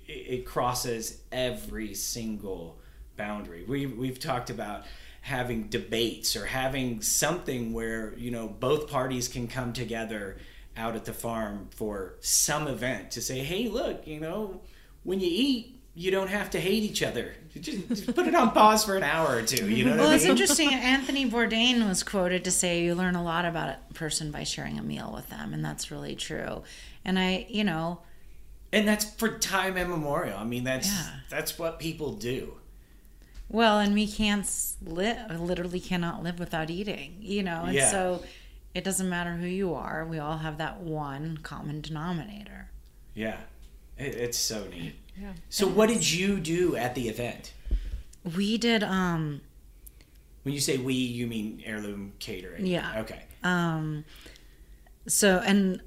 it, 0.08 0.12
it 0.12 0.46
crosses 0.46 1.22
every 1.32 1.94
single 1.94 2.78
boundary. 3.18 3.64
We 3.68 3.86
we've 3.86 4.20
talked 4.20 4.50
about 4.50 4.84
having 5.22 5.64
debates 5.68 6.36
or 6.36 6.46
having 6.46 7.02
something 7.02 7.74
where 7.74 8.14
you 8.18 8.32
know 8.32 8.48
both 8.48 8.90
parties 8.90 9.28
can 9.28 9.48
come 9.48 9.74
together 9.74 10.38
out 10.76 10.96
at 10.96 11.06
the 11.06 11.14
farm 11.14 11.68
for 11.72 12.16
some 12.20 12.68
event 12.68 13.12
to 13.12 13.22
say, 13.22 13.40
hey, 13.40 13.68
look, 13.68 14.08
you 14.08 14.20
know, 14.20 14.62
when 15.04 15.20
you 15.20 15.30
eat. 15.30 15.80
You 15.96 16.10
don't 16.10 16.30
have 16.30 16.50
to 16.50 16.60
hate 16.60 16.82
each 16.82 17.04
other. 17.04 17.36
Just, 17.54 17.88
just 17.88 18.16
put 18.16 18.26
it 18.26 18.34
on 18.34 18.50
pause 18.50 18.84
for 18.84 18.98
an 18.98 19.04
hour 19.04 19.36
or 19.36 19.42
two. 19.44 19.70
You 19.70 19.86
know 19.86 19.98
well 19.98 20.10
I 20.10 20.16
it's 20.16 20.26
interesting 20.26 20.74
anthony 20.74 21.30
bourdain 21.30 21.88
was 21.88 22.02
quoted 22.02 22.46
to 22.46 22.52
say 22.52 22.84
you 22.84 22.96
learn 22.96 23.14
a 23.14 23.24
lot 23.24 23.46
about 23.46 23.70
a 23.70 23.94
person 23.94 24.32
by 24.32 24.44
sharing 24.44 24.80
a 24.80 24.82
meal 24.82 25.12
with 25.14 25.30
them 25.30 25.54
and 25.54 25.64
that's 25.64 25.92
really 25.92 26.16
true 26.16 26.64
and 27.06 27.20
i 27.20 27.46
you 27.48 27.64
know 27.64 28.00
And 28.74 28.88
that's 28.88 29.06
for 29.06 29.38
time 29.38 29.78
immemorial. 29.78 30.38
I 30.38 30.44
mean, 30.44 30.64
that's 30.64 30.88
Yeah. 30.88 31.10
that's 31.30 31.58
what 31.60 31.80
people 31.80 32.14
do. 32.14 32.58
Well, 33.50 33.80
and 33.80 33.94
we 33.94 34.08
can't 34.08 34.50
live, 34.84 35.40
literally 35.40 35.80
cannot 35.80 36.24
live 36.24 36.40
without 36.40 36.70
eating, 36.72 37.18
you 37.22 37.44
know? 37.44 37.66
And 37.66 37.76
Yeah. 37.76 37.92
so 37.92 38.24
it 38.74 38.84
doesn't 38.84 39.08
matter 39.08 39.36
who 39.36 39.46
you 39.46 39.76
are, 39.76 40.06
we 40.06 40.18
all 40.18 40.40
have 40.40 40.58
that 40.58 40.80
one 40.80 41.38
common 41.44 41.80
denominator. 41.82 42.72
Yeah, 43.14 43.38
it, 43.98 44.16
it's 44.16 44.38
so 44.40 44.66
neat. 44.68 44.96
Yeah. 45.16 45.34
So, 45.50 45.68
what 45.68 45.90
did 45.90 46.10
you 46.10 46.40
do 46.40 46.76
at 46.76 46.96
the 46.96 47.08
event? 47.10 47.54
We 48.36 48.58
did, 48.58 48.82
um, 48.84 49.42
When 50.42 50.56
you 50.56 50.60
say 50.62 50.78
we, 50.78 50.96
you 50.96 51.28
mean 51.28 51.62
heirloom 51.64 52.14
catering? 52.20 52.66
Yeah. 52.66 53.00
Okay. 53.02 53.24
um, 53.44 54.04
so, 55.08 55.42
and 55.46 55.82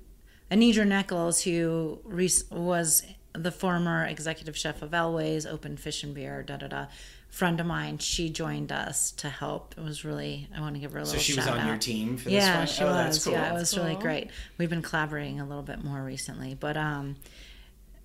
Anidra 0.51 0.87
Nichols, 0.87 1.43
who 1.43 2.01
was 2.05 3.03
the 3.33 3.51
former 3.51 4.05
executive 4.07 4.57
chef 4.57 4.83
of 4.83 4.91
Elways, 4.91 5.51
Open 5.51 5.77
Fish 5.77 6.03
and 6.03 6.15
Beer, 6.15 6.43
da 6.43 6.57
da 6.57 6.69
da, 6.69 6.87
friend 7.29 7.61
of 7.61 7.67
mine, 7.67 7.99
she 7.99 8.31
joined 8.31 8.73
us 8.73 9.11
to 9.13 9.29
help. 9.29 9.75
It 9.77 9.85
was 9.85 10.05
really, 10.05 10.49
I 10.57 10.61
want 10.61 10.75
to 10.75 10.81
give 10.81 10.93
her 10.93 10.99
a 10.99 11.05
little. 11.05 11.19
Shout 11.19 11.39
out. 11.39 11.45
So 11.45 11.51
little 11.51 11.53
she 11.53 11.53
was 11.53 11.61
on 11.61 11.67
out. 11.67 11.69
your 11.69 11.79
team 11.79 12.17
for 12.17 12.25
this 12.25 12.33
yeah, 12.33 12.59
one? 12.59 12.67
she 12.67 12.83
oh, 12.83 12.87
was. 12.87 12.97
that's 12.97 13.25
cool. 13.25 13.33
Yeah, 13.35 13.51
it 13.51 13.55
was 13.55 13.77
really 13.77 13.97
great. 13.97 14.31
We've 14.57 14.71
been 14.71 14.83
collaborating 14.83 15.41
a 15.41 15.47
little 15.47 15.63
bit 15.63 15.85
more 15.85 16.03
recently, 16.03 16.55
but 16.55 16.77
um, 16.77 17.17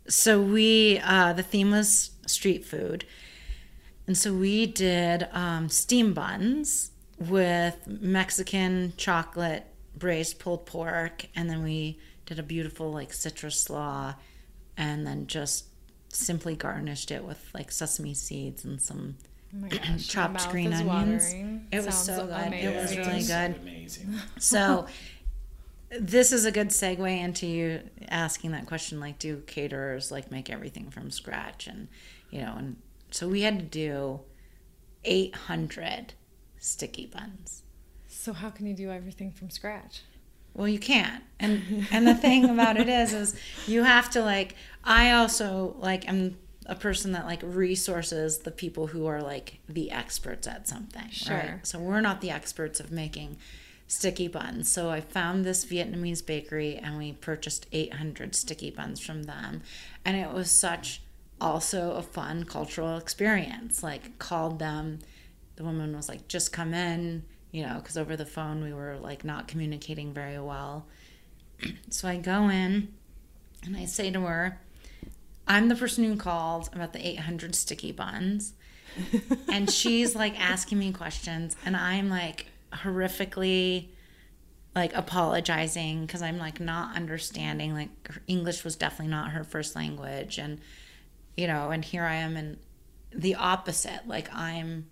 so 0.07 0.41
we 0.41 0.99
uh, 1.03 1.33
the 1.33 1.43
theme 1.43 1.71
was 1.71 2.11
street 2.25 2.65
food, 2.65 3.05
and 4.07 4.17
so 4.17 4.33
we 4.33 4.65
did 4.65 5.27
um, 5.31 5.69
steam 5.69 6.13
buns 6.13 6.91
with 7.19 7.87
Mexican 7.87 8.93
chocolate 8.97 9.65
braised 9.95 10.39
pulled 10.39 10.65
pork, 10.65 11.27
and 11.35 11.49
then 11.49 11.63
we 11.63 11.99
did 12.31 12.39
a 12.39 12.43
beautiful 12.43 12.93
like 12.93 13.11
citrus 13.11 13.59
slaw, 13.59 14.15
and 14.77 15.05
then 15.05 15.27
just 15.27 15.65
simply 16.07 16.55
garnished 16.55 17.11
it 17.11 17.25
with 17.25 17.49
like 17.53 17.71
sesame 17.71 18.13
seeds 18.13 18.63
and 18.63 18.81
some 18.81 19.17
Oh 19.53 19.67
gosh, 19.69 20.07
chopped 20.07 20.49
green 20.49 20.71
onions. 20.71 20.87
watering. 20.87 21.67
It 21.73 21.85
was 21.85 21.95
Sounds 21.95 22.05
so 22.05 22.25
good. 22.27 22.53
It 22.53 22.73
was 22.73 22.97
really 22.97 23.23
good. 23.23 23.61
Amazing. 23.61 24.13
So 24.39 24.85
this 25.99 26.31
is 26.31 26.45
a 26.45 26.53
good 26.53 26.69
segue 26.69 27.19
into 27.19 27.45
you 27.45 27.81
asking 28.07 28.51
that 28.51 28.65
question 28.65 29.01
like 29.01 29.19
do 29.19 29.43
caterers 29.45 30.09
like 30.09 30.31
make 30.31 30.49
everything 30.49 30.89
from 30.89 31.11
scratch 31.11 31.67
and 31.67 31.89
you 32.29 32.39
know 32.39 32.53
and 32.57 32.77
so 33.11 33.27
we 33.27 33.41
had 33.41 33.59
to 33.59 33.65
do 33.65 34.21
800 35.03 36.13
sticky 36.59 37.07
buns 37.07 37.63
So 38.07 38.31
how 38.31 38.49
can 38.51 38.67
you 38.67 38.73
do 38.73 38.89
everything 38.89 39.31
from 39.33 39.49
scratch? 39.49 40.03
Well, 40.53 40.67
you 40.67 40.79
can't. 40.79 41.23
And 41.39 41.87
and 41.91 42.07
the 42.07 42.15
thing 42.15 42.49
about 42.49 42.77
it 42.77 42.89
is 42.89 43.13
is 43.13 43.35
you 43.67 43.83
have 43.83 44.09
to 44.11 44.21
like 44.21 44.55
I 44.83 45.11
also 45.11 45.75
like 45.79 46.07
am 46.07 46.37
a 46.65 46.75
person 46.75 47.13
that 47.13 47.25
like 47.25 47.41
resources 47.43 48.39
the 48.39 48.51
people 48.51 48.87
who 48.87 49.07
are 49.07 49.21
like 49.21 49.59
the 49.67 49.91
experts 49.91 50.47
at 50.47 50.67
something. 50.67 51.09
Sure. 51.09 51.35
Right? 51.35 51.67
So 51.67 51.79
we're 51.79 52.01
not 52.01 52.21
the 52.21 52.29
experts 52.29 52.79
of 52.79 52.91
making 52.91 53.37
sticky 53.87 54.27
buns. 54.27 54.71
So 54.71 54.89
I 54.89 55.01
found 55.01 55.43
this 55.43 55.65
Vietnamese 55.65 56.25
bakery 56.25 56.77
and 56.77 56.97
we 56.97 57.13
purchased 57.13 57.67
800 57.71 58.35
sticky 58.35 58.71
buns 58.71 58.99
from 58.99 59.23
them. 59.23 59.63
And 60.05 60.15
it 60.15 60.31
was 60.31 60.49
such 60.49 61.01
also 61.41 61.93
a 61.93 62.01
fun 62.01 62.45
cultural 62.45 62.97
experience. 62.97 63.83
Like 63.83 64.17
called 64.19 64.59
them 64.59 64.99
the 65.55 65.63
woman 65.63 65.95
was 65.95 66.07
like 66.07 66.27
just 66.27 66.53
come 66.53 66.73
in, 66.73 67.23
you 67.51 67.65
know, 67.65 67.81
cuz 67.83 67.97
over 67.97 68.15
the 68.15 68.25
phone 68.25 68.63
we 68.63 68.73
were 68.73 68.97
like 68.97 69.23
not 69.23 69.47
communicating 69.47 70.13
very 70.13 70.39
well. 70.39 70.87
so 71.89 72.07
I 72.07 72.17
go 72.17 72.49
in 72.49 72.93
and 73.63 73.77
I 73.77 73.85
say 73.85 74.11
to 74.11 74.21
her, 74.21 74.59
I'm 75.47 75.67
the 75.67 75.75
person 75.75 76.03
who 76.03 76.15
called 76.15 76.69
about 76.73 76.93
the 76.93 77.05
800 77.05 77.55
sticky 77.55 77.91
buns. 77.91 78.53
and 79.51 79.69
she's 79.69 80.15
like 80.15 80.39
asking 80.39 80.79
me 80.79 80.91
questions 80.91 81.55
and 81.65 81.77
I'm 81.77 82.09
like 82.09 82.47
horrifically 82.73 83.87
like 84.75 84.93
apologizing 84.95 86.05
because 86.05 86.21
I'm 86.21 86.37
like 86.37 86.59
not 86.59 86.95
understanding. 86.95 87.73
Like 87.73 87.89
English 88.27 88.63
was 88.63 88.75
definitely 88.75 89.11
not 89.11 89.31
her 89.31 89.43
first 89.43 89.75
language, 89.75 90.37
and 90.37 90.59
you 91.35 91.47
know, 91.47 91.71
and 91.71 91.83
here 91.83 92.03
I 92.03 92.15
am 92.15 92.37
in 92.37 92.57
the 93.13 93.35
opposite. 93.35 94.07
Like 94.07 94.33
I'm, 94.33 94.87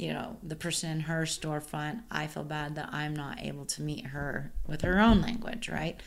you 0.00 0.14
know, 0.14 0.38
the 0.42 0.56
person 0.56 0.90
in 0.90 1.00
her 1.00 1.22
storefront. 1.22 2.02
I 2.10 2.26
feel 2.26 2.42
bad 2.42 2.76
that 2.76 2.88
I'm 2.92 3.14
not 3.14 3.42
able 3.42 3.66
to 3.66 3.82
meet 3.82 4.06
her 4.06 4.52
with 4.66 4.80
her 4.80 4.98
own 4.98 5.20
language, 5.20 5.68
right? 5.68 6.00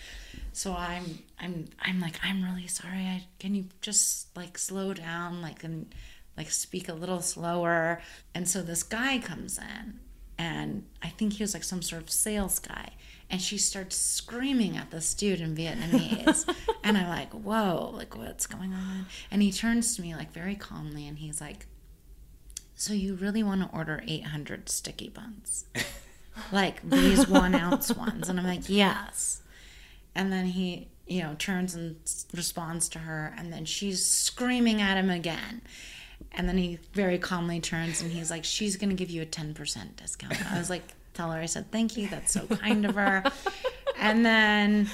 So 0.51 0.73
I'm, 0.73 1.19
I'm, 1.39 1.67
I'm 1.79 1.99
like, 1.99 2.15
I'm 2.23 2.43
really 2.43 2.67
sorry. 2.67 3.01
I 3.01 3.27
can 3.39 3.53
you 3.53 3.65
just 3.81 4.35
like 4.35 4.57
slow 4.57 4.93
down, 4.93 5.43
like 5.43 5.63
and 5.63 5.93
like 6.35 6.49
speak 6.49 6.89
a 6.89 6.93
little 6.93 7.21
slower. 7.21 8.01
And 8.33 8.49
so 8.49 8.63
this 8.63 8.81
guy 8.81 9.19
comes 9.19 9.59
in 9.59 9.99
and 10.39 10.85
I 11.03 11.09
think 11.09 11.33
he 11.33 11.43
was 11.43 11.53
like 11.53 11.63
some 11.63 11.83
sort 11.83 12.01
of 12.01 12.09
sales 12.09 12.57
guy. 12.57 12.93
And 13.29 13.41
she 13.41 13.57
starts 13.57 13.95
screaming 13.95 14.75
at 14.75 14.91
this 14.91 15.13
dude 15.13 15.41
in 15.41 15.55
Vietnamese. 15.55 16.51
and 16.83 16.97
I'm 16.97 17.09
like, 17.09 17.31
whoa, 17.31 17.91
like 17.93 18.17
what's 18.17 18.47
going 18.47 18.73
on? 18.73 19.05
And 19.29 19.41
he 19.41 19.51
turns 19.51 19.95
to 19.95 20.01
me 20.01 20.15
like 20.15 20.31
very 20.31 20.55
calmly 20.55 21.07
and 21.07 21.19
he's 21.19 21.39
like, 21.39 21.67
So 22.75 22.93
you 22.93 23.15
really 23.15 23.43
want 23.43 23.61
to 23.61 23.75
order 23.75 24.03
800 24.07 24.69
sticky 24.69 25.09
buns? 25.09 25.65
like 26.51 26.87
these 26.87 27.27
one 27.27 27.55
ounce 27.55 27.91
ones? 27.95 28.29
And 28.29 28.39
I'm 28.39 28.45
like, 28.45 28.67
Yes. 28.67 29.41
And 30.15 30.31
then 30.31 30.45
he, 30.45 30.87
you 31.07 31.23
know, 31.23 31.35
turns 31.39 31.73
and 31.73 31.95
responds 32.33 32.87
to 32.89 32.99
her. 32.99 33.33
And 33.37 33.51
then 33.51 33.65
she's 33.65 34.05
screaming 34.05 34.81
at 34.81 34.97
him 34.97 35.09
again. 35.09 35.61
And 36.31 36.47
then 36.47 36.57
he 36.57 36.79
very 36.93 37.17
calmly 37.17 37.59
turns 37.59 38.01
and 38.01 38.11
he's 38.11 38.31
like, 38.31 38.43
She's 38.43 38.77
going 38.77 38.89
to 38.89 38.95
give 38.95 39.09
you 39.09 39.21
a 39.21 39.25
10% 39.25 39.95
discount. 39.95 40.51
I 40.51 40.57
was 40.57 40.69
like, 40.69 40.83
Tell 41.13 41.31
her 41.31 41.39
I 41.39 41.45
said, 41.45 41.71
Thank 41.71 41.95
you. 41.97 42.07
That's 42.07 42.31
so 42.31 42.47
kind 42.47 42.85
of 42.85 42.95
her. 42.95 43.23
And 43.97 44.25
then 44.25 44.89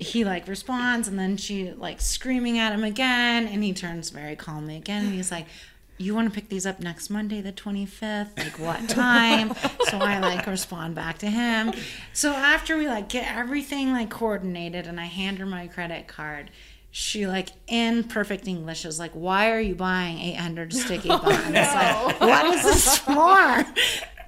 he 0.00 0.24
like 0.24 0.46
responds 0.46 1.08
and 1.08 1.18
then 1.18 1.36
she 1.36 1.72
like 1.72 2.00
screaming 2.00 2.58
at 2.58 2.72
him 2.72 2.84
again. 2.84 3.46
And 3.46 3.62
he 3.62 3.72
turns 3.72 4.10
very 4.10 4.36
calmly 4.36 4.76
again. 4.76 5.04
And 5.06 5.14
he's 5.14 5.30
like, 5.30 5.46
you 5.98 6.14
want 6.14 6.32
to 6.32 6.34
pick 6.34 6.48
these 6.48 6.64
up 6.64 6.80
next 6.80 7.10
Monday, 7.10 7.40
the 7.40 7.52
25th? 7.52 8.38
Like, 8.38 8.58
what 8.58 8.88
time? 8.88 9.54
so 9.88 9.98
I 9.98 10.20
like 10.20 10.46
respond 10.46 10.94
back 10.94 11.18
to 11.18 11.26
him. 11.26 11.72
So 12.12 12.32
after 12.32 12.76
we 12.76 12.86
like 12.86 13.08
get 13.08 13.30
everything 13.34 13.92
like 13.92 14.08
coordinated 14.08 14.86
and 14.86 15.00
I 15.00 15.06
hand 15.06 15.38
her 15.38 15.46
my 15.46 15.66
credit 15.66 16.06
card, 16.06 16.50
she 16.90 17.26
like 17.26 17.50
in 17.66 18.04
perfect 18.04 18.48
English 18.48 18.84
is 18.84 18.98
like, 18.98 19.12
"Why 19.12 19.50
are 19.50 19.60
you 19.60 19.74
buying 19.74 20.18
800 20.18 20.72
sticky 20.72 21.08
oh, 21.12 21.18
buns? 21.18 21.52
Like, 21.52 22.20
what 22.20 22.46
is 22.46 22.62
this 22.62 22.98
for?" 22.98 23.66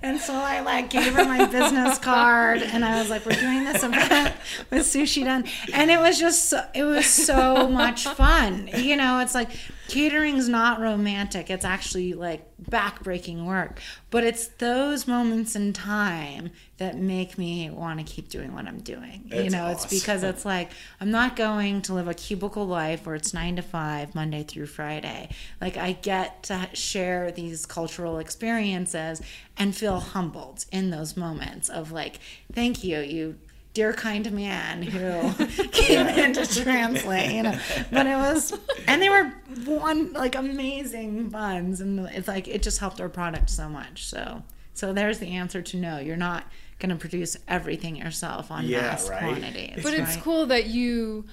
And 0.03 0.19
so 0.19 0.33
I 0.35 0.61
like 0.61 0.89
gave 0.89 1.15
her 1.15 1.25
my 1.25 1.47
business 1.47 1.99
card, 1.99 2.63
and 2.63 2.85
I 2.85 3.01
was 3.01 3.11
like, 3.11 3.27
"We're 3.27 3.33
doing 3.33 3.65
this 3.65 3.83
event 3.83 4.35
with 4.71 4.83
Sushi 4.83 5.25
Den," 5.25 5.45
and 5.75 5.91
it 5.91 5.99
was 5.99 6.19
just 6.19 6.49
so, 6.49 6.65
it 6.75 6.85
was 6.85 7.07
so 7.07 7.69
much 7.69 8.07
fun. 8.07 8.69
You 8.75 8.97
know, 8.97 9.21
it's 9.21 9.35
like 9.35 9.51
catering's 9.91 10.49
not 10.49 10.81
romantic; 10.81 11.51
it's 11.51 11.65
actually 11.65 12.15
like 12.15 12.47
backbreaking 12.63 13.45
work. 13.45 13.81
But 14.11 14.25
it's 14.25 14.47
those 14.47 15.07
moments 15.07 15.57
in 15.57 15.73
time 15.73 16.51
that 16.79 16.97
make 16.97 17.37
me 17.37 17.69
want 17.71 17.99
to 17.99 18.05
keep 18.05 18.29
doing 18.29 18.55
what 18.55 18.67
I'm 18.67 18.81
doing. 18.81 19.31
you 19.33 19.51
know, 19.51 19.69
it's 19.69 19.87
because 19.87 20.23
it's 20.23 20.45
like 20.45 20.71
I'm 21.01 21.11
not 21.11 21.37
going 21.37 21.83
to 21.83 21.95
live 21.95 22.09
a 22.09 22.15
cubicle 22.15 22.67
life 22.67 23.07
where 23.07 23.15
it's 23.15 23.35
nine 23.35 23.57
to 23.57 23.63
five, 23.63 24.15
Monday 24.15 24.43
through 24.43 24.67
Friday. 24.67 25.29
Like 25.61 25.77
I 25.77 25.93
get 25.93 26.45
to 26.45 26.69
share 26.73 27.31
these 27.33 27.67
cultural 27.67 28.19
experiences 28.19 29.21
and 29.57 29.77
feel 29.77 30.01
humbled 30.01 30.65
in 30.73 30.91
those 30.91 31.17
moments 31.17 31.69
of 31.69 31.93
like, 31.93 32.19
thank 32.53 32.83
you, 32.83 33.01
you 33.01 33.39
dear 33.73 33.93
kind 33.93 34.31
man 34.33 34.83
who 34.83 35.33
came 35.73 36.07
in 36.07 36.33
to 36.35 36.47
translate, 36.63 37.33
you 37.33 37.43
know. 37.45 37.59
But 37.93 38.07
it 38.07 38.17
was 38.17 38.59
and 38.87 39.01
they 39.01 39.09
were 39.09 39.33
one 39.65 40.13
like 40.13 40.35
amazing 40.35 41.29
buns 41.29 41.81
and 41.81 42.01
it's 42.09 42.29
like 42.29 42.49
it 42.49 42.63
just 42.63 42.79
helped 42.79 43.01
our 43.01 43.09
product 43.09 43.51
so 43.51 43.69
much. 43.69 44.05
So 44.05 44.43
so 44.75 44.93
there's 44.93 45.19
the 45.19 45.29
answer 45.37 45.63
to 45.63 45.77
no. 45.77 45.99
You're 45.99 46.17
not 46.17 46.45
gonna 46.79 46.97
produce 46.97 47.37
everything 47.47 47.97
yourself 47.97 48.51
on 48.51 48.67
Yeah, 48.67 48.81
mass 48.83 49.09
right. 49.09 49.21
quantities. 49.21 49.83
But 49.83 49.95
it's 49.95 50.17
cool 50.17 50.47
that 50.47 50.67
you 50.67 51.27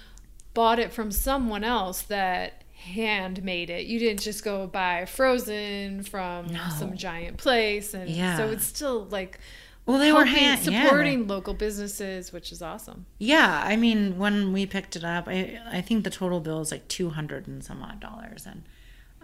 bought 0.53 0.79
it 0.79 0.91
from 0.91 1.11
someone 1.11 1.63
else 1.63 2.01
that 2.03 2.63
handmade 2.73 3.69
it. 3.69 3.85
You 3.87 3.99
didn't 3.99 4.21
just 4.21 4.43
go 4.43 4.67
buy 4.67 5.05
frozen 5.05 6.03
from 6.03 6.47
No. 6.47 6.59
some 6.77 6.95
giant 6.97 7.37
place, 7.37 7.93
and 7.93 8.09
Yeah. 8.09 8.37
so 8.37 8.47
it's 8.49 8.65
still 8.65 9.05
like 9.09 9.39
Well, 9.87 9.99
they 9.99 10.11
were 10.11 10.25
helping- 10.25 10.43
hand, 10.43 10.65
yeah. 10.65 10.83
supporting 10.83 11.27
local 11.27 11.53
businesses, 11.53 12.33
which 12.33 12.51
is 12.51 12.61
awesome. 12.61 13.05
Yeah, 13.17 13.63
I 13.65 13.77
mean, 13.77 14.17
when 14.17 14.51
we 14.53 14.65
picked 14.65 14.95
it 14.95 15.03
up, 15.03 15.27
I 15.27 15.59
I 15.71 15.81
think 15.81 16.03
the 16.03 16.09
total 16.09 16.39
bill 16.41 16.59
is 16.61 16.71
like 16.71 16.87
two 16.89 17.09
hundred 17.09 17.47
and 17.47 17.63
some 17.63 17.81
odd 17.81 17.99
dollars. 18.01 18.45
And 18.45 18.63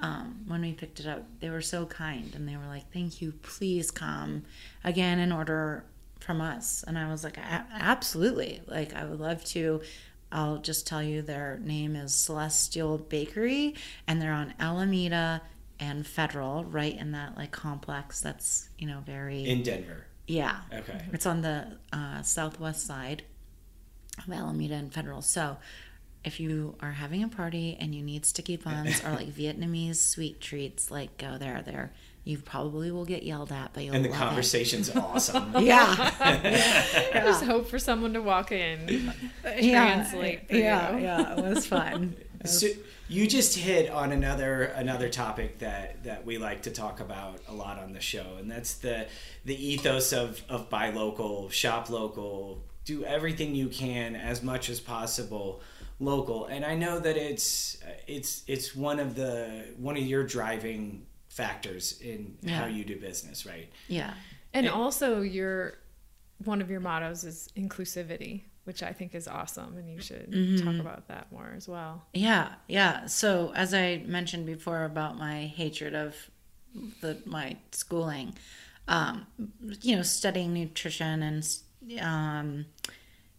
um, 0.01 0.45
when 0.47 0.61
we 0.61 0.71
picked 0.71 0.99
it 0.99 1.05
up, 1.05 1.25
they 1.41 1.49
were 1.49 1.61
so 1.61 1.85
kind, 1.85 2.33
and 2.33 2.47
they 2.47 2.55
were 2.55 2.65
like, 2.65 2.91
"Thank 2.93 3.21
you, 3.21 3.33
please 3.41 3.91
come 3.91 4.43
again 4.83 5.19
and 5.19 5.33
order 5.33 5.83
from 6.21 6.39
us." 6.39 6.83
And 6.87 6.97
I 6.97 7.11
was 7.11 7.23
like, 7.25 7.37
"Absolutely! 7.37 8.61
Like, 8.65 8.93
I 8.95 9.05
would 9.05 9.19
love 9.19 9.43
to." 9.45 9.81
I'll 10.31 10.57
just 10.57 10.87
tell 10.87 11.03
you, 11.03 11.21
their 11.21 11.59
name 11.61 11.95
is 11.95 12.11
Celestial 12.15 12.97
Bakery, 12.97 13.75
and 14.07 14.19
they're 14.19 14.33
on 14.33 14.55
Alameda 14.59 15.43
and 15.79 16.07
Federal, 16.07 16.63
right 16.63 16.97
in 16.97 17.11
that 17.11 17.37
like 17.37 17.51
complex 17.51 18.19
that's 18.21 18.69
you 18.79 18.87
know 18.87 19.01
very 19.05 19.43
in 19.45 19.61
Denver. 19.61 20.07
Yeah. 20.27 20.57
Okay. 20.73 21.01
It's 21.11 21.25
on 21.25 21.41
the 21.41 21.77
uh, 21.91 22.21
southwest 22.21 22.85
side 22.85 23.23
of 24.25 24.31
Alameda 24.31 24.75
and 24.75 24.93
Federal. 24.93 25.21
So 25.21 25.57
if 26.23 26.39
you 26.39 26.75
are 26.79 26.91
having 26.91 27.23
a 27.23 27.27
party 27.27 27.77
and 27.79 27.93
you 27.93 28.01
need 28.01 28.25
sticky 28.25 28.57
buns 28.57 29.03
or 29.03 29.11
like 29.11 29.27
Vietnamese 29.35 29.97
sweet 29.97 30.39
treats, 30.39 30.89
like 30.89 31.17
go 31.17 31.37
there. 31.37 31.61
There, 31.65 31.93
you 32.23 32.37
probably 32.37 32.89
will 32.91 33.05
get 33.05 33.23
yelled 33.23 33.51
at, 33.51 33.73
but 33.73 33.83
you'll 33.83 33.95
And 33.95 34.05
the 34.05 34.09
love 34.09 34.19
conversation's 34.19 34.89
awesome. 34.95 35.55
It. 35.55 35.63
Yeah, 35.63 35.93
I 36.19 37.21
just 37.25 37.43
hope 37.43 37.67
for 37.67 37.79
someone 37.79 38.13
to 38.13 38.21
walk 38.21 38.51
in. 38.51 39.13
yeah, 39.59 40.03
Translate 40.03 40.47
for 40.47 40.55
yeah, 40.55 40.97
yeah. 40.97 41.37
It 41.37 41.43
was 41.43 41.65
fun. 41.67 42.15
So 42.45 42.67
you 43.13 43.27
just 43.27 43.55
hit 43.57 43.89
on 43.91 44.11
another 44.11 44.63
another 44.63 45.07
topic 45.07 45.59
that 45.59 46.03
that 46.03 46.25
we 46.25 46.37
like 46.37 46.63
to 46.63 46.71
talk 46.71 46.99
about 46.99 47.39
a 47.47 47.53
lot 47.53 47.77
on 47.77 47.93
the 47.93 47.99
show, 47.99 48.37
and 48.39 48.49
that's 48.49 48.75
the 48.75 49.07
the 49.45 49.55
ethos 49.55 50.11
of 50.13 50.41
of 50.49 50.69
buy 50.69 50.89
local, 50.89 51.49
shop 51.49 51.89
local, 51.89 52.63
do 52.85 53.05
everything 53.05 53.53
you 53.53 53.69
can 53.69 54.15
as 54.15 54.41
much 54.41 54.69
as 54.69 54.79
possible 54.79 55.61
local. 55.99 56.47
And 56.47 56.65
I 56.65 56.75
know 56.75 56.99
that 56.99 57.15
it's 57.15 57.77
it's 58.07 58.43
it's 58.47 58.75
one 58.75 58.99
of 58.99 59.15
the 59.15 59.65
one 59.77 59.95
of 59.95 60.03
your 60.03 60.23
driving 60.23 61.05
factors 61.27 61.99
in 62.01 62.37
how 62.47 62.65
you 62.65 62.83
do 62.83 62.99
business, 62.99 63.45
right? 63.45 63.69
Yeah, 63.87 64.13
And 64.53 64.67
also, 64.69 65.21
your 65.21 65.77
one 66.43 66.61
of 66.61 66.69
your 66.69 66.79
mottos 66.79 67.23
is 67.23 67.49
inclusivity, 67.55 68.43
which 68.65 68.81
I 68.83 68.93
think 68.93 69.13
is 69.15 69.27
awesome, 69.27 69.77
and 69.77 69.89
you 69.89 69.99
should 70.01 70.31
Mm-hmm. 70.31 70.65
talk 70.65 70.79
about 70.79 71.07
that 71.09 71.31
more 71.31 71.53
as 71.55 71.67
well. 71.67 72.05
Yeah, 72.13 72.53
yeah. 72.67 73.05
So 73.07 73.51
as 73.55 73.73
I 73.73 74.03
mentioned 74.05 74.45
before 74.45 74.83
about 74.85 75.17
my 75.17 75.45
hatred 75.47 75.93
of 75.95 76.15
the 77.01 77.17
my 77.25 77.57
schooling, 77.71 78.33
um, 78.87 79.27
you 79.81 79.95
know, 79.95 80.01
studying 80.01 80.53
nutrition 80.53 81.21
and 81.23 81.47
um, 82.01 82.65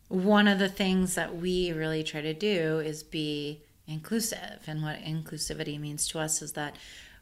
one 0.09 0.47
of 0.47 0.59
the 0.59 0.69
things 0.69 1.15
that 1.15 1.35
we 1.37 1.73
really 1.73 2.03
try 2.05 2.21
to 2.21 2.35
do 2.35 2.79
is 2.81 3.03
be 3.03 3.63
inclusive. 3.87 4.61
And 4.67 4.83
what 4.83 4.99
inclusivity 5.01 5.81
means 5.81 6.07
to 6.09 6.19
us 6.21 6.43
is 6.43 6.53
that 6.53 6.77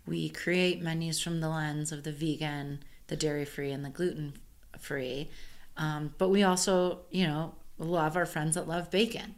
we 0.07 0.29
create 0.29 0.83
menus 0.83 1.21
from 1.21 1.41
the 1.41 1.49
lens 1.49 1.93
of 1.93 2.03
the 2.03 2.13
vegan, 2.13 2.81
the 3.07 3.17
dairy 3.17 3.45
free, 3.45 3.71
and 3.71 3.85
the 3.85 3.89
gluten 3.91 4.35
free. 4.79 5.31
Um, 5.77 6.15
but 6.19 6.29
we 6.29 6.43
also, 6.43 6.99
you 7.11 7.27
know, 7.27 7.55
love 7.83 8.17
our 8.17 8.27
friends 8.27 8.55
that 8.55 8.69
love 8.69 8.91
bacon. 8.91 9.35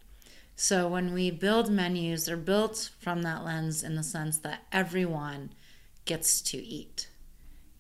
So 0.57 0.87
when 0.87 1.13
we 1.13 1.31
build 1.31 1.71
menus, 1.71 2.27
they're 2.27 2.37
built 2.37 2.91
from 3.01 3.23
that 3.23 3.45
lens 3.45 3.83
in 3.83 3.97
the 3.97 4.03
sense 4.05 4.39
that 4.39 4.63
everyone 4.73 5.51
gets 6.05 6.41
to 6.43 6.59
eat. 6.59 7.09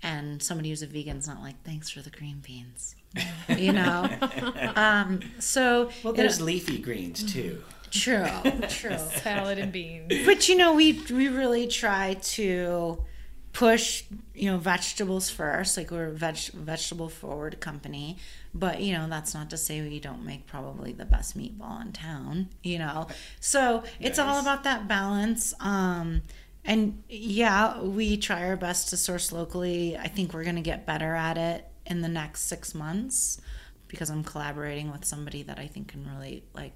And 0.02 0.42
somebody 0.42 0.70
who's 0.70 0.82
a 0.82 0.86
vegan's 0.86 1.26
not 1.28 1.40
like, 1.40 1.62
thanks 1.62 1.88
for 1.88 2.00
the 2.02 2.10
green 2.10 2.42
beans. 2.44 2.94
you 3.56 3.72
know? 3.72 4.08
um, 4.76 5.20
so, 5.38 5.90
Well, 6.02 6.12
it- 6.14 6.16
there's 6.16 6.40
leafy 6.40 6.78
greens 6.78 7.22
too. 7.32 7.62
true, 7.90 8.26
true. 8.68 8.98
Salad 8.98 9.58
and 9.58 9.72
beans. 9.72 10.12
But 10.26 10.48
you 10.48 10.56
know, 10.56 10.74
we 10.74 11.00
we 11.10 11.28
really 11.28 11.68
try 11.68 12.14
to 12.14 13.02
push 13.52 14.02
you 14.34 14.50
know 14.50 14.58
vegetables 14.58 15.30
first. 15.30 15.76
Like 15.76 15.92
we're 15.92 16.06
a 16.06 16.10
veg, 16.12 16.36
vegetable 16.52 17.08
forward 17.08 17.60
company, 17.60 18.16
but 18.54 18.80
you 18.80 18.92
know 18.94 19.08
that's 19.08 19.34
not 19.34 19.50
to 19.50 19.56
say 19.56 19.80
we 19.80 19.98
don't 19.98 20.24
make 20.24 20.46
probably 20.46 20.92
the 20.92 21.04
best 21.04 21.36
meatball 21.36 21.82
in 21.82 21.92
town. 21.92 22.48
You 22.62 22.78
know, 22.78 23.08
so 23.40 23.82
it's 24.00 24.18
all 24.18 24.40
about 24.40 24.64
that 24.64 24.86
balance. 24.86 25.52
Um, 25.60 26.22
and 26.64 27.02
yeah, 27.08 27.80
we 27.82 28.16
try 28.16 28.46
our 28.46 28.56
best 28.56 28.88
to 28.90 28.96
source 28.96 29.32
locally. 29.32 29.96
I 29.96 30.08
think 30.08 30.32
we're 30.32 30.44
gonna 30.44 30.62
get 30.62 30.86
better 30.86 31.14
at 31.14 31.36
it 31.36 31.66
in 31.86 32.00
the 32.00 32.08
next 32.08 32.42
six 32.42 32.74
months 32.74 33.40
because 33.88 34.10
I'm 34.10 34.24
collaborating 34.24 34.90
with 34.90 35.04
somebody 35.04 35.42
that 35.42 35.58
I 35.58 35.66
think 35.66 35.88
can 35.88 36.08
really 36.14 36.44
like 36.54 36.72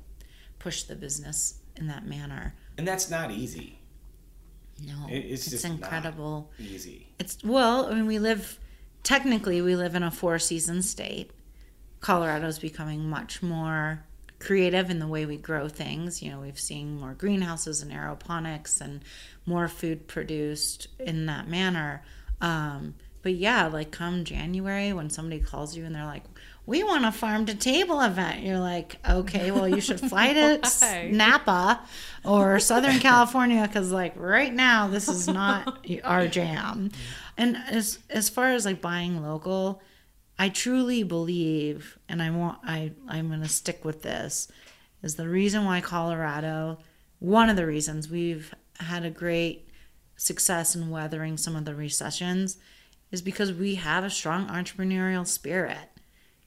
push 0.59 0.83
the 0.83 0.97
business 0.97 1.61
in 1.77 1.87
that 1.87 2.07
manner. 2.07 2.55
And 2.77 2.87
that's 2.87 3.09
not 3.11 3.31
easy. 3.31 3.79
No, 4.87 5.07
it's 5.09 5.47
it's, 5.47 5.51
just 5.51 5.65
not. 5.65 5.75
incredible. 5.75 6.51
Easy. 6.59 7.09
It's 7.19 7.39
well, 7.43 7.87
I 7.87 7.95
mean, 7.95 8.07
we 8.07 8.19
live 8.19 8.59
technically 9.03 9.61
we 9.63 9.75
live 9.75 9.95
in 9.95 10.03
a 10.03 10.11
four 10.11 10.39
season 10.39 10.83
state. 10.83 11.31
Colorado's 12.01 12.59
becoming 12.59 13.09
much 13.09 13.43
more 13.43 14.05
creative 14.39 14.89
in 14.91 14.99
the 14.99 15.07
way 15.07 15.27
we 15.27 15.37
grow 15.37 15.69
things. 15.69 16.23
You 16.23 16.31
know, 16.31 16.41
we've 16.41 16.59
seen 16.59 17.01
more 17.01 17.15
greenhouses 17.15 17.83
and 17.83 17.93
aeroponics 17.93 18.81
and 18.81 19.03
more 19.47 19.69
food 19.69 20.07
produced 20.07 20.89
in 20.99 21.27
that 21.27 21.49
manner. 21.49 22.05
Um, 22.41 22.95
but 23.23 23.35
yeah, 23.35 23.67
like 23.67 23.91
come 23.91 24.25
January 24.25 24.93
when 24.93 25.11
somebody 25.11 25.41
calls 25.41 25.77
you 25.77 25.85
and 25.85 25.95
they're 25.95 26.05
like, 26.05 26.23
"We 26.67 26.85
want 26.85 27.05
a 27.05 27.11
farm 27.11 27.47
to 27.47 27.55
table 27.55 28.01
event," 28.01 28.45
you're 28.45 28.61
like, 28.61 28.97
"Okay, 29.09 29.51
well, 29.51 29.69
you 29.69 29.81
should 29.81 30.01
fly 30.01 30.33
to 30.33 31.09
Napa 31.13 31.81
or 32.25 32.61
Southern 32.61 32.99
California 33.01 33.67
because 33.67 33.91
like 33.91 34.15
right 34.17 34.55
now 34.55 34.87
this 34.87 35.09
is 35.09 35.27
not 35.27 35.85
our 36.05 36.29
jam." 36.29 36.91
And 37.37 37.57
as 37.69 37.99
as 38.09 38.29
far 38.29 38.53
as 38.53 38.65
like 38.65 38.81
buying 38.81 39.21
local, 39.21 39.83
I 40.39 40.49
truly 40.51 41.03
believe, 41.03 41.99
and 42.09 42.23
I 42.23 42.31
want 42.31 42.59
I 42.65 42.93
I'm 43.09 43.29
gonna 43.29 43.49
stick 43.49 43.85
with 43.85 44.03
this, 44.03 44.49
is 45.03 45.17
the 45.17 45.29
reason 45.29 45.65
why 45.65 45.81
Colorado, 45.81 46.79
one 47.19 47.49
of 47.51 47.57
the 47.57 47.67
reasons 47.67 48.09
we've 48.09 48.55
had 48.79 49.05
a 49.05 49.11
great 49.11 49.69
success 50.17 50.75
in 50.77 50.91
weathering 50.91 51.37
some 51.37 51.57
of 51.57 51.65
the 51.65 51.75
recessions, 51.75 52.59
is 53.11 53.23
because 53.23 53.53
we 53.53 53.77
have 53.77 54.05
a 54.05 54.11
strong 54.11 54.47
entrepreneurial 54.49 55.27
spirit. 55.27 55.89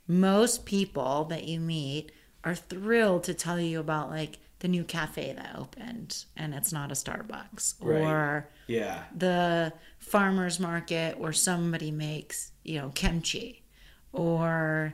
Most 0.08 0.66
people 0.66 1.26
that 1.26 1.46
you 1.46 1.60
meet 1.60 2.12
are 2.44 2.56
thrilled 2.56 3.24
to 3.26 3.34
tell 3.34 3.60
you 3.60 3.80
about 3.80 4.10
like 4.10 4.40
the 4.60 4.68
new 4.68 4.84
cafe 4.84 5.34
that 5.34 5.56
opened 5.58 6.26
and 6.38 6.54
it's 6.54 6.72
not 6.72 6.92
a 6.92 6.96
Starbucks 6.96 7.76
Right. 7.82 8.02
or 8.02 8.50
Yeah. 8.68 9.04
the 9.16 9.74
farmers 10.00 10.60
market 10.60 11.18
where 11.20 11.34
somebody 11.34 11.92
makes 11.92 12.52
you 12.64 12.80
know 12.80 12.90
kimchi 12.90 13.61
or 14.14 14.94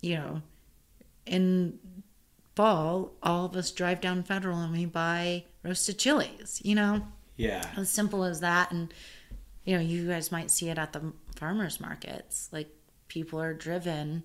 you 0.00 0.16
know 0.16 0.42
in 1.26 1.78
fall 2.54 3.12
all 3.22 3.46
of 3.46 3.56
us 3.56 3.70
drive 3.72 4.00
down 4.00 4.22
federal 4.22 4.58
and 4.60 4.72
we 4.72 4.86
buy 4.86 5.44
roasted 5.62 5.98
chilies 5.98 6.60
you 6.64 6.74
know 6.74 7.02
Yeah. 7.36 7.68
as 7.76 7.90
simple 7.90 8.24
as 8.24 8.40
that 8.40 8.70
and 8.70 8.92
you 9.64 9.74
know 9.74 9.82
you 9.82 10.06
guys 10.08 10.30
might 10.30 10.50
see 10.50 10.68
it 10.68 10.78
at 10.78 10.92
the 10.92 11.12
farmers 11.36 11.80
markets 11.80 12.48
like 12.52 12.68
people 13.08 13.40
are 13.40 13.54
driven 13.54 14.24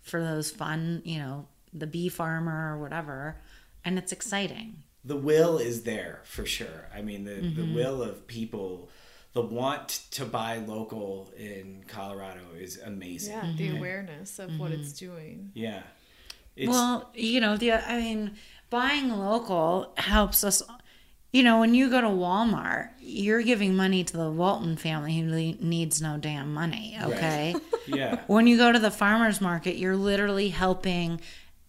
for 0.00 0.20
those 0.20 0.50
fun 0.50 1.02
you 1.04 1.18
know 1.18 1.46
the 1.72 1.86
bee 1.86 2.08
farmer 2.08 2.74
or 2.74 2.80
whatever 2.80 3.36
and 3.84 3.98
it's 3.98 4.12
exciting 4.12 4.82
the 5.04 5.16
will 5.16 5.58
is 5.58 5.82
there 5.82 6.20
for 6.22 6.46
sure. 6.46 6.88
I 6.94 7.02
mean, 7.02 7.24
the, 7.24 7.32
Mm-hmm. 7.32 7.60
the 7.60 7.74
will 7.74 8.00
of 8.04 8.28
people, 8.28 8.88
the 9.32 9.42
want 9.42 9.88
to 10.10 10.24
buy 10.24 10.58
local 10.58 11.32
in 11.36 11.84
Colorado 11.88 12.40
is 12.58 12.78
amazing. 12.78 13.32
Yeah, 13.32 13.52
the 13.56 13.68
mm-hmm. 13.68 13.76
awareness 13.78 14.38
of 14.38 14.58
what 14.58 14.72
it's 14.72 14.92
mm-hmm. 14.92 15.14
doing. 15.14 15.50
Yeah. 15.54 15.82
It's, 16.54 16.68
well, 16.68 17.10
you 17.14 17.40
know, 17.40 17.56
the 17.56 17.72
I 17.72 17.98
mean, 17.98 18.32
buying 18.68 19.10
local 19.10 19.94
helps 19.96 20.44
us. 20.44 20.62
You 21.32 21.42
know, 21.42 21.60
when 21.60 21.72
you 21.74 21.88
go 21.88 22.02
to 22.02 22.08
Walmart, 22.08 22.90
you're 23.00 23.40
giving 23.40 23.74
money 23.74 24.04
to 24.04 24.16
the 24.18 24.30
Walton 24.30 24.76
family 24.76 25.18
who 25.18 25.30
le- 25.30 25.64
needs 25.64 26.02
no 26.02 26.18
damn 26.18 26.52
money. 26.52 26.98
Okay. 27.02 27.54
yeah. 27.86 28.20
when 28.26 28.46
you 28.46 28.58
go 28.58 28.70
to 28.70 28.78
the 28.78 28.90
farmers 28.90 29.40
market, 29.40 29.76
you're 29.76 29.96
literally 29.96 30.50
helping. 30.50 31.22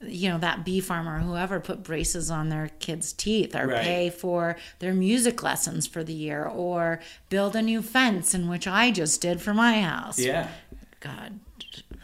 You 0.06 0.30
know 0.30 0.38
that 0.40 0.64
bee 0.66 0.80
farmer, 0.80 1.18
or 1.18 1.20
whoever 1.20 1.60
put 1.60 1.84
braces 1.84 2.30
on 2.32 2.50
their 2.50 2.70
kids' 2.80 3.14
teeth, 3.14 3.56
or 3.56 3.68
Right. 3.68 3.84
pay 3.84 4.10
for 4.10 4.56
their 4.80 4.94
music 4.94 5.42
lessons 5.44 5.88
for 5.88 6.04
the 6.04 6.14
year, 6.14 6.44
or 6.46 7.00
build 7.30 7.56
a 7.56 7.62
new 7.62 7.82
fence, 7.82 8.34
in 8.34 8.48
which 8.50 8.68
I 8.68 8.92
just 8.92 9.22
did 9.22 9.42
for 9.42 9.54
my 9.54 9.82
house. 9.82 10.20
Yeah. 10.20 10.48
God 11.00 11.40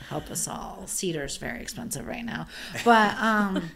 help 0.10 0.30
us 0.32 0.48
all. 0.48 0.84
Cedar's 0.88 1.38
very 1.38 1.62
expensive 1.62 2.08
right 2.08 2.26
now. 2.26 2.48
But 2.84 3.16
um 3.20 3.72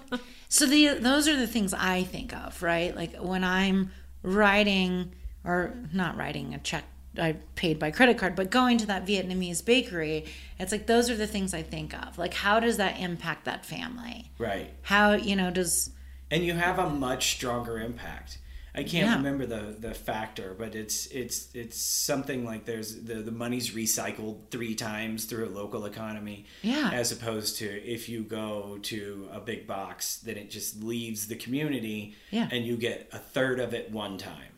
so 0.48 0.66
the 0.66 0.94
those 0.98 1.28
are 1.28 1.36
the 1.36 1.46
things 1.46 1.74
I 1.74 2.04
think 2.04 2.34
of, 2.34 2.62
right? 2.62 2.94
Like 2.96 3.16
when 3.16 3.44
I'm 3.44 3.90
writing 4.22 5.12
or 5.44 5.74
not 5.92 6.16
writing 6.16 6.54
a 6.54 6.58
check 6.58 6.84
I 7.18 7.36
paid 7.54 7.78
by 7.78 7.90
credit 7.90 8.18
card, 8.18 8.34
but 8.34 8.50
going 8.50 8.78
to 8.78 8.86
that 8.86 9.06
Vietnamese 9.06 9.64
bakery, 9.64 10.24
it's 10.58 10.72
like 10.72 10.86
those 10.86 11.10
are 11.10 11.16
the 11.16 11.26
things 11.26 11.54
I 11.54 11.62
think 11.62 11.94
of. 11.94 12.18
Like 12.18 12.34
how 12.34 12.60
does 12.60 12.76
that 12.78 12.98
impact 13.00 13.44
that 13.44 13.64
family? 13.64 14.30
Right. 14.38 14.70
How, 14.82 15.12
you 15.12 15.36
know, 15.36 15.50
does 15.50 15.90
and 16.30 16.42
you 16.44 16.54
have 16.54 16.78
a 16.78 16.88
much 16.90 17.32
stronger 17.34 17.78
impact. 17.78 18.38
I 18.76 18.82
can't 18.82 19.06
Yeah. 19.06 19.14
remember 19.16 19.46
the 19.46 19.76
the 19.78 19.94
factor, 19.94 20.52
but 20.58 20.74
it's 20.74 21.06
it's 21.06 21.48
it's 21.54 21.78
something 21.80 22.44
like 22.44 22.64
there's 22.64 23.04
the 23.04 23.14
the 23.22 23.30
money's 23.30 23.70
recycled 23.70 24.50
three 24.50 24.74
times 24.74 25.26
through 25.26 25.46
a 25.46 25.52
local 25.54 25.84
economy. 25.86 26.46
Yeah. 26.62 26.90
As 26.92 27.12
opposed 27.12 27.58
to 27.58 27.66
if 27.66 28.08
you 28.08 28.24
go 28.24 28.78
to 28.82 29.28
a 29.32 29.38
big 29.38 29.68
box, 29.68 30.16
then 30.16 30.36
it 30.36 30.50
just 30.50 30.82
leaves 30.82 31.28
the 31.28 31.36
community, 31.36 32.16
Yeah. 32.32 32.48
and 32.50 32.66
you 32.66 32.76
get 32.76 33.08
a 33.12 33.18
third 33.18 33.60
of 33.60 33.74
it 33.74 33.92
one 33.92 34.18
time. 34.18 34.50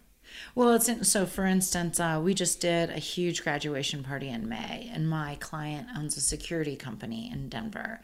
Well, 0.57 0.73
it's 0.75 0.89
in, 0.89 1.05
so. 1.05 1.25
For 1.27 1.47
instance, 1.47 2.01
uh, 2.01 2.21
we 2.25 2.35
just 2.35 2.61
did 2.61 2.91
a 2.91 2.99
huge 2.99 3.45
graduation 3.45 4.03
party 4.03 4.29
in 4.31 4.49
May, 4.49 4.91
and 4.93 5.09
my 5.09 5.37
client 5.39 5.87
owns 5.97 6.17
a 6.17 6.21
security 6.21 6.75
company 6.75 7.31
in 7.33 7.49
Denver, 7.49 8.01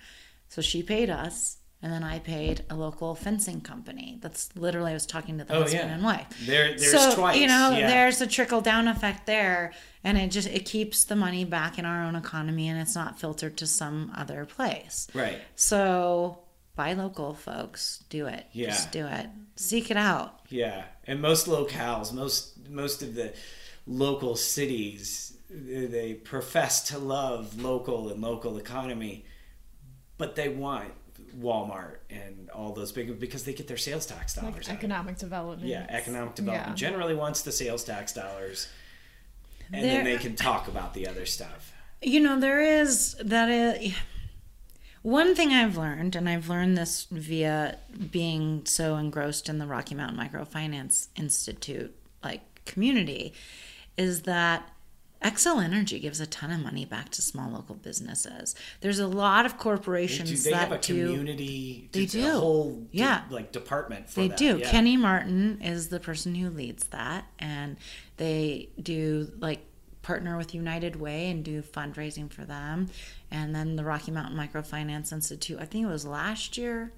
so 0.48 0.62
she 0.62 0.82
paid 0.82 1.08
us, 1.10 1.56
and 1.80 1.90
then 1.92 2.04
I 2.04 2.18
paid 2.18 2.64
a 2.70 2.74
local 2.76 3.14
fencing 3.14 3.60
company. 3.62 4.18
That's 4.20 4.54
literally 4.54 4.90
I 4.90 4.94
was 4.94 5.06
talking 5.06 5.38
to 5.38 5.44
the 5.44 5.54
Oh, 5.56 5.62
husband 5.62 5.88
yeah. 5.88 5.94
and 5.94 6.04
wife. 6.04 6.26
There, 6.46 6.68
there's 6.76 6.92
so 6.92 7.14
twice. 7.16 7.38
you 7.38 7.46
know, 7.48 7.70
yeah. 7.76 7.88
there's 7.88 8.20
a 8.20 8.26
trickle 8.26 8.60
down 8.60 8.86
effect 8.86 9.24
there, 9.26 9.72
and 10.04 10.18
it 10.18 10.30
just 10.30 10.46
it 10.46 10.66
keeps 10.66 11.04
the 11.04 11.16
money 11.16 11.44
back 11.46 11.78
in 11.78 11.86
our 11.86 12.04
own 12.04 12.14
economy, 12.16 12.68
and 12.68 12.78
it's 12.78 12.94
not 12.94 13.18
filtered 13.18 13.56
to 13.56 13.66
some 13.66 14.12
other 14.14 14.44
place. 14.44 15.08
right. 15.14 15.40
So 15.56 16.38
buy 16.76 16.92
local, 16.94 17.34
folks. 17.34 18.04
Do 18.08 18.26
it. 18.26 18.46
Yeah. 18.52 18.68
Just 18.68 18.92
do 18.92 19.06
it. 19.06 19.26
Seek 19.56 19.90
it 19.90 19.96
out. 19.96 20.40
Yeah, 20.48 20.84
and 21.06 21.20
most 21.20 21.46
locales, 21.46 22.12
most 22.12 22.68
most 22.68 23.02
of 23.02 23.14
the 23.14 23.32
local 23.86 24.36
cities, 24.36 25.36
they 25.50 26.14
profess 26.14 26.88
to 26.88 26.98
love 26.98 27.60
local 27.60 28.08
and 28.10 28.20
local 28.20 28.58
economy, 28.58 29.24
but 30.18 30.36
they 30.36 30.48
want 30.48 30.92
Walmart 31.38 31.96
and 32.10 32.50
all 32.50 32.72
those 32.72 32.92
big 32.92 33.18
because 33.18 33.44
they 33.44 33.52
get 33.54 33.66
their 33.68 33.76
sales 33.78 34.04
tax 34.06 34.34
dollars. 34.34 34.54
Like 34.54 34.68
out 34.70 34.74
economic 34.76 35.18
development. 35.18 35.68
Yeah, 35.68 35.86
economic 35.88 36.34
development 36.34 36.70
Yeah. 36.78 36.88
generally 36.88 37.14
wants 37.14 37.42
the 37.42 37.52
sales 37.52 37.84
tax 37.84 38.12
dollars, 38.12 38.68
and 39.72 39.84
There- 39.84 39.96
then 39.96 40.04
they 40.04 40.18
can 40.18 40.36
talk 40.36 40.68
about 40.68 40.92
the 40.94 41.06
other 41.08 41.24
stuff. 41.26 41.72
You 42.02 42.20
know, 42.20 42.38
there 42.40 42.60
is 42.60 43.14
that 43.20 43.48
is 43.48 43.94
one 45.02 45.34
thing 45.34 45.50
I've 45.52 45.76
learned, 45.76 46.14
and 46.16 46.28
I've 46.28 46.48
learned 46.48 46.76
this 46.78 47.06
via 47.10 47.78
being 48.10 48.64
so 48.66 48.96
engrossed 48.96 49.48
in 49.48 49.58
the 49.58 49.66
Rocky 49.66 49.94
Mountain 49.94 50.18
Microfinance 50.18 51.08
Institute 51.16 51.94
like 52.22 52.42
community, 52.64 53.32
is 53.96 54.22
that 54.22 54.68
Xcel 55.22 55.62
Energy 55.62 56.00
gives 56.00 56.18
a 56.20 56.26
ton 56.26 56.50
of 56.50 56.58
money 56.60 56.84
back 56.84 57.10
to 57.10 57.22
small 57.22 57.50
local 57.52 57.76
businesses. 57.76 58.56
There's 58.80 58.98
a 58.98 59.06
lot 59.06 59.46
of 59.46 59.52
Do 59.52 59.58
corporations 59.58 60.42
they 60.42 60.50
that 60.50 60.68
have 60.68 60.72
a 60.72 60.78
do. 60.78 61.06
community? 61.10 61.88
They 61.92 62.04
a 62.04 62.06
do. 62.06 62.30
whole 62.30 62.72
de- 62.90 62.98
Yeah. 62.98 63.22
like 63.30 63.52
department 63.52 64.08
for 64.10 64.20
They 64.20 64.28
that. 64.28 64.36
do. 64.36 64.58
Yeah. 64.58 64.70
Kenny 64.70 64.96
Martin 64.96 65.60
is 65.62 65.88
the 65.88 66.00
person 66.00 66.34
who 66.34 66.50
leads 66.50 66.84
that, 66.88 67.26
and 67.38 67.76
they 68.16 68.70
do 68.82 69.30
like 69.38 69.64
partner 70.02 70.36
with 70.36 70.54
United 70.54 70.96
Way 70.96 71.30
and 71.30 71.44
do 71.44 71.62
fundraising 71.62 72.30
for 72.30 72.44
them. 72.44 72.88
And 73.30 73.54
then 73.54 73.76
the 73.76 73.84
Rocky 73.84 74.10
Mountain 74.10 74.36
Microfinance 74.36 75.12
Institute, 75.12 75.58
I 75.60 75.64
think 75.64 75.84
it 75.84 75.90
was 75.90 76.04
last 76.04 76.58
year, 76.58 76.92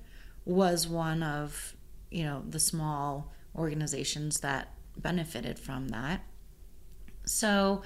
was 0.45 0.88
one 0.88 1.23
of, 1.23 1.77
you 2.11 2.25
know, 2.25 2.43
the 2.49 2.61
small 2.61 3.33
organizations 3.55 4.40
that 4.40 4.69
benefited 4.97 5.59
from 5.59 5.88
that. 5.88 6.23
So, 7.27 7.83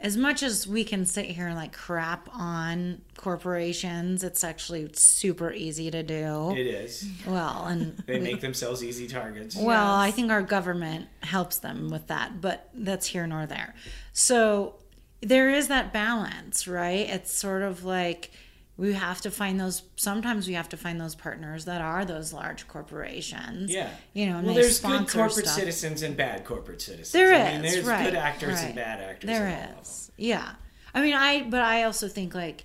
as 0.00 0.16
much 0.16 0.42
as 0.42 0.66
we 0.66 0.84
can 0.84 1.04
sit 1.04 1.24
here 1.26 1.48
and 1.48 1.56
like 1.56 1.72
crap 1.72 2.28
on 2.32 3.00
corporations, 3.16 4.22
it's 4.22 4.44
actually 4.44 4.88
super 4.94 5.52
easy 5.52 5.90
to 5.90 6.02
do. 6.02 6.54
It 6.56 6.66
is. 6.66 7.08
Well, 7.26 7.64
and 7.66 7.96
They 8.06 8.20
make 8.20 8.40
themselves 8.40 8.84
easy 8.84 9.08
targets. 9.08 9.56
well, 9.56 9.94
I 9.94 10.10
think 10.10 10.30
our 10.30 10.42
government 10.42 11.08
helps 11.22 11.58
them 11.58 11.88
with 11.88 12.06
that, 12.06 12.40
but 12.40 12.68
that's 12.74 13.06
here 13.06 13.26
nor 13.26 13.46
there. 13.46 13.74
So 14.12 14.76
there 15.20 15.50
is 15.50 15.66
that 15.68 15.92
balance, 15.92 16.68
right? 16.68 17.08
It's 17.10 17.32
sort 17.32 17.62
of 17.62 17.84
like 17.84 18.30
we 18.78 18.92
have 18.92 19.20
to 19.22 19.30
find 19.30 19.58
those. 19.60 19.82
Sometimes 19.96 20.46
we 20.46 20.54
have 20.54 20.68
to 20.70 20.76
find 20.76 21.00
those 21.00 21.16
partners 21.16 21.64
that 21.64 21.80
are 21.80 22.04
those 22.04 22.32
large 22.32 22.68
corporations. 22.68 23.72
Yeah. 23.72 23.90
you 24.14 24.26
know, 24.26 24.38
and 24.38 24.46
well, 24.46 24.54
there's 24.54 24.80
good 24.80 25.08
corporate 25.08 25.46
stuff. 25.46 25.58
citizens 25.58 26.02
and 26.02 26.16
bad 26.16 26.44
corporate 26.44 26.80
citizens. 26.80 27.12
There 27.12 27.32
is, 27.32 27.40
I 27.40 27.52
mean, 27.52 27.62
there's 27.62 27.84
right, 27.84 28.04
good 28.04 28.14
actors 28.14 28.54
right. 28.54 28.66
and 28.66 28.74
bad 28.76 29.00
actors. 29.00 29.28
There 29.28 29.48
in 29.48 29.52
all 29.52 29.60
of 29.62 29.68
them. 29.68 29.78
is, 29.82 30.12
yeah. 30.16 30.52
I 30.94 31.02
mean, 31.02 31.14
I 31.14 31.42
but 31.42 31.60
I 31.60 31.82
also 31.82 32.06
think 32.08 32.34
like 32.34 32.64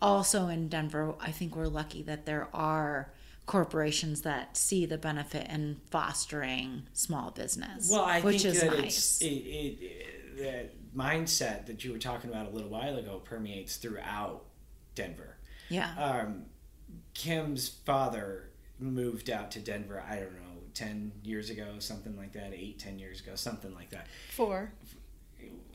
also 0.00 0.46
in 0.46 0.68
Denver, 0.68 1.14
I 1.20 1.32
think 1.32 1.56
we're 1.56 1.66
lucky 1.66 2.02
that 2.04 2.26
there 2.26 2.48
are 2.54 3.12
corporations 3.46 4.22
that 4.22 4.56
see 4.56 4.86
the 4.86 4.98
benefit 4.98 5.48
in 5.50 5.80
fostering 5.90 6.84
small 6.92 7.32
business. 7.32 7.90
Well, 7.90 8.04
I 8.04 8.20
which 8.20 8.42
think 8.42 8.54
is 8.54 8.62
nice. 8.62 9.20
it, 9.20 9.26
it, 9.26 10.38
that 10.38 10.96
mindset 10.96 11.66
that 11.66 11.84
you 11.84 11.90
were 11.90 11.98
talking 11.98 12.30
about 12.30 12.46
a 12.46 12.50
little 12.50 12.70
while 12.70 12.96
ago 12.96 13.18
permeates 13.18 13.76
throughout 13.76 14.44
Denver. 14.94 15.36
Yeah, 15.70 15.94
Um, 15.96 16.44
Kim's 17.14 17.68
father 17.68 18.50
moved 18.78 19.30
out 19.30 19.50
to 19.52 19.60
Denver. 19.60 20.02
I 20.08 20.16
don't 20.16 20.32
know, 20.34 20.60
ten 20.74 21.12
years 21.24 21.48
ago, 21.50 21.66
something 21.78 22.16
like 22.16 22.32
that. 22.34 22.52
Eight, 22.52 22.78
ten 22.78 22.98
years 22.98 23.20
ago, 23.20 23.34
something 23.34 23.74
like 23.74 23.90
that. 23.90 24.06
Four. 24.30 24.72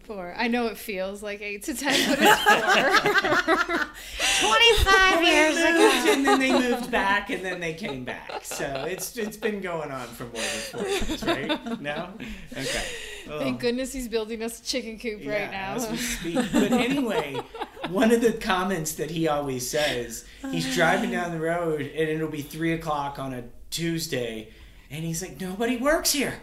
Four. 0.04 0.36
I 0.38 0.48
know 0.48 0.68
it 0.68 0.78
feels 0.78 1.24
like 1.24 1.42
eight 1.42 1.64
to 1.64 1.74
ten, 1.74 2.10
but 2.10 2.20
it's 2.22 2.42
four. 4.42 4.50
25 4.50 5.24
years 5.24 5.58
ago. 5.58 6.04
and 6.12 6.26
then 6.26 6.40
they 6.40 6.52
moved 6.52 6.92
back, 6.92 7.30
and 7.32 7.44
then 7.44 7.60
they 7.60 7.74
came 7.74 8.04
back. 8.06 8.44
So 8.44 8.86
it's 8.88 9.18
it's 9.18 9.38
been 9.38 9.62
going 9.62 9.90
on 9.92 10.08
for 10.10 10.26
more 10.26 10.34
than 10.34 10.44
four 10.44 10.88
years, 10.88 11.24
right? 11.24 11.82
No, 11.82 12.10
okay. 12.54 12.84
Thank 13.28 13.60
goodness 13.60 13.92
he's 13.94 14.08
building 14.08 14.44
us 14.44 14.60
a 14.60 14.64
chicken 14.64 15.00
coop 15.00 15.22
right 15.26 15.50
now. 15.50 15.74
as 15.76 15.90
we 15.90 15.98
speak. 15.98 16.36
But 16.54 16.72
anyway, 16.72 17.36
one 17.90 18.12
of 18.12 18.22
the 18.22 18.34
comments 18.34 18.94
that 18.94 19.12
he 19.12 19.28
always 19.28 19.70
says, 19.70 20.26
he's 20.52 20.76
driving 20.76 21.12
down 21.12 21.32
the 21.32 21.40
road 21.40 21.82
and 21.82 22.10
it'll 22.10 22.28
be 22.30 22.42
three 22.42 22.74
o'clock 22.74 23.20
on 23.20 23.34
a 23.34 23.44
Tuesday. 23.70 24.50
And 24.92 25.04
he's 25.04 25.22
like, 25.22 25.42
nobody 25.42 25.78
works 25.78 26.12
here. 26.12 26.36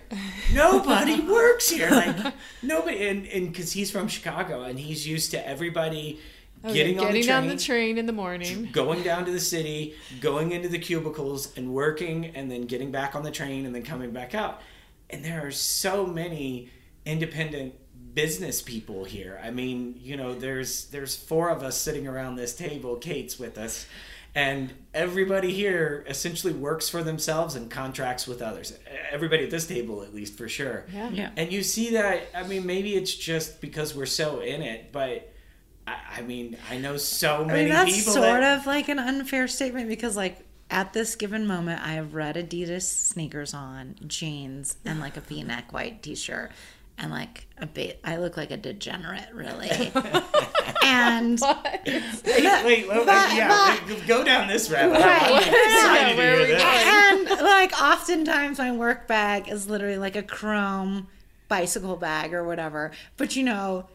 Nobody 0.52 1.20
works 1.26 1.70
here. 1.70 1.90
Like 1.90 2.35
nobody, 2.62 3.07
and 3.09 3.26
and 3.28 3.48
because 3.52 3.72
he's 3.72 3.90
from 3.90 4.09
Chicago 4.09 4.62
and 4.62 4.78
he's 4.78 5.07
used 5.07 5.31
to 5.31 5.46
everybody 5.48 6.20
Oh, 6.64 6.72
getting, 6.72 7.00
on, 7.00 7.12
the 7.12 7.22
train, 7.22 7.35
on 7.35 7.48
the 7.48 7.57
train 7.57 7.98
in 7.98 8.07
the 8.07 8.12
morning. 8.12 8.68
going 8.70 9.02
down 9.02 9.24
to 9.24 9.33
the 9.33 9.40
city, 9.40 9.96
going 10.20 10.52
into 10.52 10.68
the 10.68 10.78
cubicles 10.78 11.52
and 11.57 11.74
working, 11.74 12.26
and 12.37 12.48
then 12.48 12.66
getting 12.66 12.92
back 12.92 13.16
on 13.16 13.24
the 13.24 13.33
train 13.33 13.66
and 13.66 13.74
then 13.74 13.83
coming 13.83 14.12
back 14.12 14.33
out. 14.33 14.61
And 15.11 15.24
there 15.24 15.44
are 15.44 15.50
so 15.50 16.07
many 16.07 16.70
independent 17.05 17.74
business 18.14 18.62
people 18.62 19.05
here. 19.05 19.40
I 19.42 19.51
mean, 19.51 19.98
you 20.03 20.16
know, 20.16 20.35
there's 20.35 20.87
there's 20.87 21.16
four 21.16 21.51
of 21.51 21.62
us 21.62 21.77
sitting 21.77 22.07
around 22.07 22.37
this 22.37 22.55
table. 22.55 22.96
Kate's 22.96 23.38
with 23.38 23.59
us. 23.59 23.87
And 24.35 24.72
everybody 24.94 25.53
here 25.53 26.07
essentially 26.09 26.55
works 26.55 26.88
for 26.88 27.03
themselves 27.03 27.55
and 27.55 27.70
contracts 27.70 28.27
with 28.27 28.40
others. 28.40 28.72
Everybody 29.11 29.44
at 29.44 29.51
this 29.51 29.66
table, 29.66 30.03
at 30.03 30.14
least 30.14 30.38
for 30.38 30.48
sure. 30.48 30.87
Yeah. 30.90 31.11
Yeah. 31.11 31.31
And 31.37 31.53
you 31.53 31.62
see 31.62 31.90
that, 31.90 32.29
I 32.35 32.44
mean, 32.44 32.64
maybe 32.64 32.94
it's 32.94 33.14
just 33.14 33.61
because 33.61 33.94
we're 33.94 34.07
so 34.07 34.40
in 34.40 34.62
it, 34.62 34.90
but 34.90 35.31
I, 35.87 35.96
I 36.16 36.22
mean, 36.22 36.57
I 36.70 36.79
know 36.79 36.96
so 36.96 37.42
I 37.42 37.44
many 37.44 37.64
mean, 37.64 37.68
that's 37.68 37.94
people. 37.94 38.14
sort 38.14 38.40
that, 38.40 38.61
of 38.61 38.66
like 38.66 38.88
an 38.88 38.98
unfair 38.98 39.48
statement 39.48 39.88
because, 39.88 40.16
like, 40.16 40.38
at 40.70 40.94
this 40.94 41.14
given 41.16 41.46
moment, 41.46 41.87
I 41.87 41.92
have 41.92 42.14
red 42.14 42.37
Adidas 42.37 42.85
sneakers 42.85 43.53
on, 43.53 43.96
jeans, 44.07 44.79
and 44.87 45.01
like 45.01 45.18
a 45.18 45.20
V-neck 45.20 45.70
white 45.75 46.03
T-shirt, 46.03 46.51
and 46.98 47.11
like 47.11 47.46
a 47.59 47.66
bit. 47.66 48.00
I 48.05 48.16
look 48.16 48.37
like 48.37 48.50
a 48.50 48.57
degenerate, 48.57 49.28
really. 49.33 49.70
and 50.85 51.38
What? 51.40 51.81
Wait, 51.87 52.05
wait, 52.24 52.88
wait, 52.88 52.88
But- 52.88 53.35
yeah, 53.35 53.78
wait, 53.87 54.07
go 54.07 54.24
down 54.24 54.48
this 54.48 54.70
rabbit 54.70 54.96
hole. 54.96 55.05
Right. 55.05 55.22
I'm 55.22 55.38
excited 55.38 56.11
to 56.12 56.16
Where 56.16 56.33
are 56.35 56.37
hear 56.37 56.46
we 56.46 56.52
this. 56.52 56.62
going? 56.62 57.28
and 57.38 57.40
like 57.42 57.83
oftentimes 57.83 58.59
my 58.59 58.72
work 58.72 59.07
bag 59.09 59.48
is 59.48 59.68
literally 59.68 59.98
like 59.98 60.16
a 60.16 60.22
chrome 60.22 61.09
bicycle 61.48 61.96
bag 61.96 62.33
or 62.35 62.44
whatever. 62.44 62.90
But 63.16 63.37
you 63.37 63.42
know, 63.44 63.87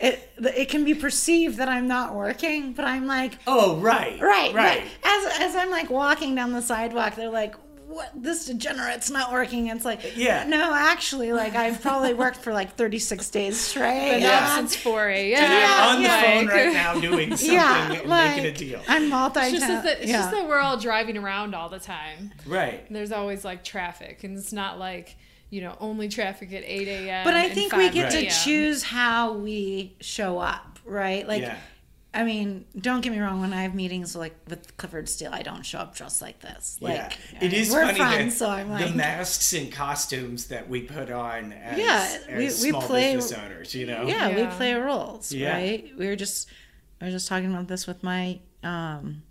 it 0.00 0.28
it 0.38 0.68
can 0.68 0.84
be 0.84 0.94
perceived 0.94 1.56
that 1.58 1.68
I'm 1.68 1.88
not 1.88 2.14
working, 2.14 2.72
but 2.74 2.84
I'm 2.84 3.06
like 3.06 3.38
Oh, 3.46 3.76
right, 3.76 4.20
right, 4.20 4.52
right. 4.54 4.82
But 5.02 5.08
as 5.10 5.40
as 5.40 5.56
I'm 5.56 5.70
like 5.70 5.90
walking 5.90 6.34
down 6.34 6.52
the 6.52 6.62
sidewalk, 6.62 7.16
they're 7.16 7.30
like. 7.30 7.54
What 7.90 8.10
this 8.14 8.46
degenerate's 8.46 9.10
not 9.10 9.32
working. 9.32 9.66
It's 9.66 9.84
like, 9.84 10.16
Yeah. 10.16 10.44
no, 10.46 10.72
actually, 10.72 11.32
like 11.32 11.56
I've 11.56 11.82
probably 11.82 12.14
worked 12.14 12.36
for 12.36 12.52
like 12.52 12.76
36 12.76 13.28
days 13.30 13.60
straight. 13.60 14.10
Been 14.12 14.22
Yeah. 14.22 14.46
up 14.46 14.56
since 14.58 14.76
4 14.76 15.08
a.m. 15.08 15.42
And 15.42 15.52
Yeah, 15.52 15.76
I'm 15.76 15.96
on 15.96 16.02
the 16.02 16.08
yeah. 16.08 16.22
phone 16.22 16.46
right 16.46 16.72
now 16.72 17.00
doing 17.00 17.30
something 17.36 17.52
yeah, 17.56 18.00
like 18.06 18.36
making 18.36 18.46
a 18.46 18.52
deal. 18.56 18.80
I'm 18.86 19.08
multi. 19.08 19.40
It's, 19.40 19.50
just 19.52 19.66
that, 19.66 19.98
it's 20.02 20.06
yeah. 20.10 20.18
just 20.18 20.30
that 20.30 20.46
we're 20.48 20.60
all 20.60 20.76
driving 20.76 21.16
around 21.18 21.54
all 21.56 21.68
the 21.68 21.80
time. 21.80 22.32
Right. 22.46 22.86
There's 22.92 23.10
always 23.12 23.44
like 23.44 23.64
traffic, 23.64 24.22
and 24.22 24.38
it's 24.38 24.52
not 24.52 24.78
like 24.78 25.16
you 25.50 25.60
know 25.60 25.76
only 25.80 26.08
traffic 26.08 26.52
at 26.52 26.62
8 26.64 26.86
a.m. 26.86 27.24
But 27.24 27.34
I 27.34 27.48
think 27.48 27.72
we 27.74 27.86
5 27.86 27.92
get 27.94 28.10
to 28.12 28.30
choose 28.30 28.84
how 28.84 29.32
we 29.32 29.96
show 30.00 30.38
up, 30.38 30.78
right? 30.84 31.26
Like, 31.26 31.42
yeah. 31.42 31.56
I 32.12 32.24
mean, 32.24 32.64
don't 32.76 33.02
get 33.02 33.12
me 33.12 33.20
wrong. 33.20 33.40
When 33.40 33.52
I 33.52 33.62
have 33.62 33.74
meetings 33.74 34.16
like 34.16 34.34
with 34.48 34.76
Clyfford 34.76 35.08
Still, 35.08 35.32
I 35.32 35.42
don't 35.42 35.64
show 35.64 35.78
up 35.78 35.94
dressed 35.94 36.20
like 36.20 36.40
this. 36.40 36.76
Like, 36.80 36.94
yeah. 37.32 37.38
It 37.40 37.52
is 37.52 37.70
we're 37.70 37.82
funny 37.86 37.98
friends, 37.98 38.32
that 38.38 38.44
so 38.46 38.50
I'm 38.50 38.68
like, 38.70 38.88
the 38.88 38.94
masks 38.94 39.52
and 39.52 39.70
costumes 39.70 40.46
that 40.48 40.68
we 40.68 40.82
put 40.82 41.10
on 41.10 41.52
as, 41.52 41.78
Yeah, 41.78 42.18
we- 42.36 42.46
as 42.46 42.62
we 42.62 42.70
small 42.70 42.82
play- 42.82 43.14
business 43.14 43.38
owners, 43.38 43.74
you 43.76 43.86
know? 43.86 44.06
yeah, 44.08 44.28
we 44.34 44.40
Yeah. 44.42 44.56
play 44.56 44.74
roles, 44.74 45.30
Yeah. 45.32 45.52
right? 45.52 45.88
We 45.96 46.06
were 46.08 46.16
just, 46.16 46.48
I 47.00 47.04
was 47.04 47.14
just 47.14 47.28
talking 47.28 47.50
about 47.52 47.68
this 47.68 47.86
with 47.86 48.02
my 48.02 48.40
um, 48.64 49.22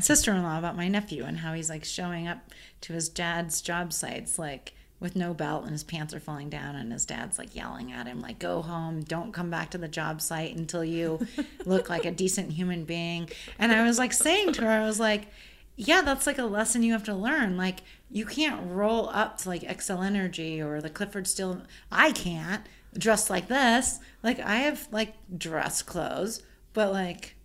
sister-in-law 0.00 0.58
about 0.58 0.76
my 0.76 0.88
nephew 0.88 1.24
and 1.24 1.38
how 1.38 1.52
he's 1.52 1.68
like 1.70 1.84
showing 1.84 2.26
up 2.26 2.38
to 2.82 2.92
his 2.92 3.08
dad's 3.08 3.60
job 3.60 3.92
sites 3.92 4.38
like 4.38 4.72
with 5.00 5.16
no 5.16 5.32
belt 5.32 5.62
and 5.62 5.72
his 5.72 5.82
pants 5.82 6.12
are 6.12 6.20
falling 6.20 6.50
down 6.50 6.76
and 6.76 6.92
his 6.92 7.06
dad's 7.06 7.38
like 7.38 7.56
yelling 7.56 7.90
at 7.90 8.06
him 8.06 8.20
like 8.20 8.38
go 8.38 8.60
home. 8.60 9.00
Don't 9.00 9.32
come 9.32 9.50
back 9.50 9.70
to 9.70 9.78
the 9.78 9.88
job 9.88 10.20
site 10.20 10.54
until 10.54 10.84
you 10.84 11.26
look 11.64 11.88
like 11.88 12.04
a 12.04 12.10
decent 12.10 12.52
human 12.52 12.84
being. 12.84 13.28
And 13.58 13.72
i 13.72 13.82
was 13.82 13.98
like 13.98 14.12
saying 14.12 14.52
to 14.54 14.62
her 14.62 14.70
i 14.70 14.84
was 14.84 15.00
like 15.00 15.28
yeah 15.76 16.02
that's 16.02 16.26
like 16.26 16.38
a 16.38 16.44
lesson 16.44 16.82
you 16.82 16.92
have 16.92 17.04
to 17.04 17.14
learn. 17.14 17.56
Like 17.56 17.80
you 18.10 18.26
can't 18.26 18.70
roll 18.70 19.08
up 19.08 19.38
to 19.38 19.48
like 19.48 19.62
Xcel 19.62 20.04
Energy 20.04 20.60
or 20.60 20.80
the 20.80 20.90
Clyfford 20.90 21.26
Still 21.26 21.62
i 21.90 22.12
can't 22.12 22.66
dress 22.96 23.30
like 23.30 23.48
this. 23.48 23.98
Like 24.22 24.38
i 24.40 24.56
have 24.56 24.86
like 24.92 25.14
dress 25.36 25.80
clothes 25.80 26.42
but 26.74 26.92
like 26.92 27.36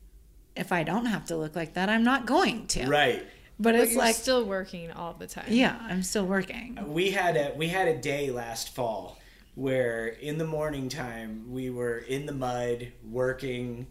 if 0.58 0.72
i 0.72 0.84
don't 0.84 1.06
have 1.06 1.26
to 1.26 1.38
look 1.38 1.56
like 1.56 1.74
that 1.76 1.88
i'm 1.88 2.04
not 2.04 2.26
going 2.26 2.68
to. 2.68 2.86
Right. 2.88 3.26
But 3.60 3.72
But 3.72 3.76
it's 3.76 3.92
you're 3.94 4.02
like 4.02 4.16
still 4.16 4.44
working 4.46 4.92
all 4.92 5.14
the 5.14 5.28
time. 5.28 5.46
yeah 5.50 5.78
i'm 5.82 6.04
still 6.04 6.26
working 6.26 6.78
uh, 6.80 6.86
we 6.86 7.12
had 7.12 7.38
a 7.38 7.54
we 7.56 7.68
had 7.70 7.88
a 7.88 7.98
day 7.98 8.30
last 8.32 8.74
fall 8.76 9.18
where 9.56 10.08
in 10.08 10.38
the 10.38 10.46
morning 10.46 10.90
time 10.90 11.46
we 11.52 11.70
were 11.70 11.98
in 12.00 12.26
the 12.26 12.34
mud 12.34 12.92
working 13.10 13.88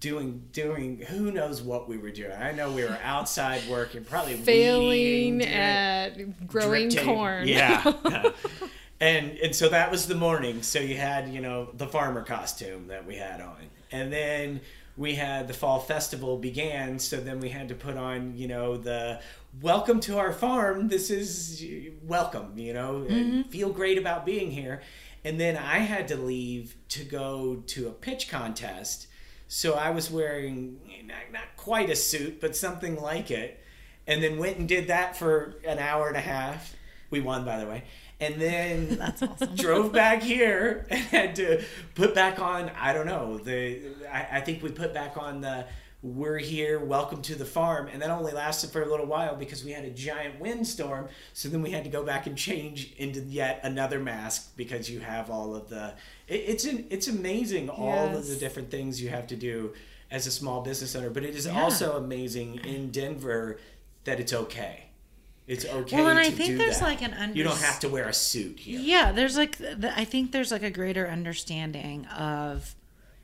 doing 0.00 0.42
doing 0.52 0.98
who 1.08 1.30
knows 1.30 1.60
what 1.62 1.88
we 1.88 1.98
were 1.98 2.10
doing 2.10 2.32
i 2.32 2.50
know 2.52 2.70
we 2.72 2.82
were 2.82 2.98
outside 3.02 3.62
working 3.70 4.02
probably 4.04 4.34
Failing 4.36 4.88
weeding, 4.88 5.38
doing- 5.38 5.50
at 5.52 6.46
growing 6.46 6.88
drip 6.88 7.04
tape. 7.04 7.14
corn. 7.14 7.46
yeah 7.46 7.92
and 9.00 9.36
and 9.38 9.54
so 9.54 9.68
that 9.68 9.90
was 9.90 10.06
the 10.06 10.14
morning 10.14 10.62
so 10.62 10.78
you 10.78 10.96
had 10.96 11.28
you 11.28 11.40
know 11.40 11.68
the 11.74 11.86
farmer 11.86 12.22
costume 12.22 12.88
that 12.88 13.04
we 13.06 13.16
had 13.16 13.40
on 13.40 13.56
and 13.92 14.12
then 14.12 14.60
we 14.96 15.14
had 15.14 15.48
the 15.48 15.54
fall 15.54 15.80
festival 15.80 16.36
began 16.36 16.98
so 16.98 17.16
then 17.16 17.40
we 17.40 17.48
had 17.48 17.68
to 17.68 17.74
put 17.74 17.96
on 17.96 18.36
you 18.36 18.46
know 18.46 18.76
the 18.76 19.20
welcome 19.60 20.00
to 20.00 20.18
our 20.18 20.32
farm. 20.32 20.88
This 20.88 21.10
is 21.10 21.64
welcome 22.02 22.52
you 22.56 22.72
know 22.72 23.06
and 23.08 23.32
mm-hmm. 23.32 23.42
feel 23.50 23.70
great 23.70 23.98
about 23.98 24.24
being 24.26 24.50
here. 24.50 24.82
And 25.24 25.40
then 25.40 25.56
i 25.56 25.78
had 25.78 26.08
to 26.08 26.16
leave 26.16 26.76
to 26.90 27.04
go 27.04 27.62
to 27.68 27.88
a 27.88 27.92
pitch 27.92 28.28
contest. 28.28 29.08
So 29.48 29.74
i 29.74 29.90
was 29.90 30.10
wearing 30.10 30.80
not, 31.04 31.32
not 31.32 31.56
quite 31.56 31.90
a 31.90 31.96
suit 31.96 32.40
but 32.40 32.56
something 32.56 33.00
like 33.00 33.30
it. 33.30 33.60
And 34.06 34.22
then 34.22 34.38
went 34.38 34.58
and 34.58 34.68
did 34.68 34.88
that 34.88 35.16
for 35.16 35.56
an 35.66 35.78
hour 35.78 36.08
and 36.08 36.16
a 36.16 36.20
half. 36.20 36.76
We 37.08 37.20
won, 37.20 37.44
by 37.44 37.58
the 37.58 37.66
way. 37.66 37.84
And 38.20 38.40
then 38.40 38.96
That's 38.96 39.22
awesome. 39.22 39.54
drove 39.56 39.92
back 39.92 40.22
here 40.22 40.86
and 40.90 41.00
had 41.00 41.34
to 41.36 41.62
put 41.94 42.14
back 42.14 42.38
on. 42.38 42.70
I 42.78 42.92
don't 42.92 43.06
know. 43.06 43.38
The 43.38 43.80
I, 44.10 44.38
I 44.38 44.40
think 44.40 44.62
we 44.62 44.70
put 44.70 44.94
back 44.94 45.16
on 45.16 45.40
the 45.40 45.66
"We're 46.00 46.38
here, 46.38 46.78
welcome 46.78 47.22
to 47.22 47.34
the 47.34 47.44
farm," 47.44 47.88
and 47.92 48.00
that 48.02 48.10
only 48.10 48.32
lasted 48.32 48.70
for 48.70 48.82
a 48.82 48.88
little 48.88 49.06
while 49.06 49.34
because 49.36 49.64
we 49.64 49.72
had 49.72 49.84
a 49.84 49.90
giant 49.90 50.38
windstorm. 50.38 51.08
So 51.32 51.48
then 51.48 51.60
we 51.60 51.70
had 51.72 51.82
to 51.84 51.90
go 51.90 52.04
back 52.04 52.26
and 52.26 52.36
change 52.38 52.92
into 52.98 53.20
yet 53.20 53.60
another 53.64 53.98
mask 53.98 54.56
because 54.56 54.88
you 54.88 55.00
have 55.00 55.28
all 55.30 55.54
of 55.56 55.68
the. 55.68 55.94
It, 56.28 56.34
it's 56.46 56.64
an, 56.66 56.86
it's 56.90 57.08
amazing 57.08 57.68
all 57.68 58.14
of 58.16 58.26
the 58.28 58.36
different 58.36 58.70
things 58.70 59.02
you 59.02 59.08
have 59.08 59.26
to 59.28 59.36
do 59.36 59.74
as 60.10 60.26
a 60.28 60.30
small 60.30 60.60
business 60.62 60.94
owner, 60.94 61.10
but 61.10 61.24
it 61.24 61.34
is 61.34 61.46
Yeah. 61.46 61.60
also 61.60 61.96
amazing 61.96 62.56
in 62.64 62.90
Denver 62.92 63.58
that 64.04 64.20
it's 64.20 64.32
okay. 64.32 64.84
It's 65.46 65.64
okay. 65.66 65.96
Well, 65.96 66.08
and 66.08 66.18
I 66.18 66.30
think 66.30 66.56
there's 66.58 66.78
that. 66.80 66.84
like 66.84 67.02
an 67.02 67.12
under- 67.14 67.36
You 67.36 67.44
don't 67.44 67.60
have 67.60 67.78
to 67.80 67.88
wear 67.88 68.08
a 68.08 68.14
suit 68.14 68.60
here. 68.60 68.80
Yeah, 68.80 69.12
there's 69.12 69.36
like 69.36 69.58
I 69.60 70.04
think 70.04 70.32
there's 70.32 70.50
like 70.50 70.62
a 70.62 70.70
greater 70.70 71.06
understanding 71.08 72.06
of 72.06 72.74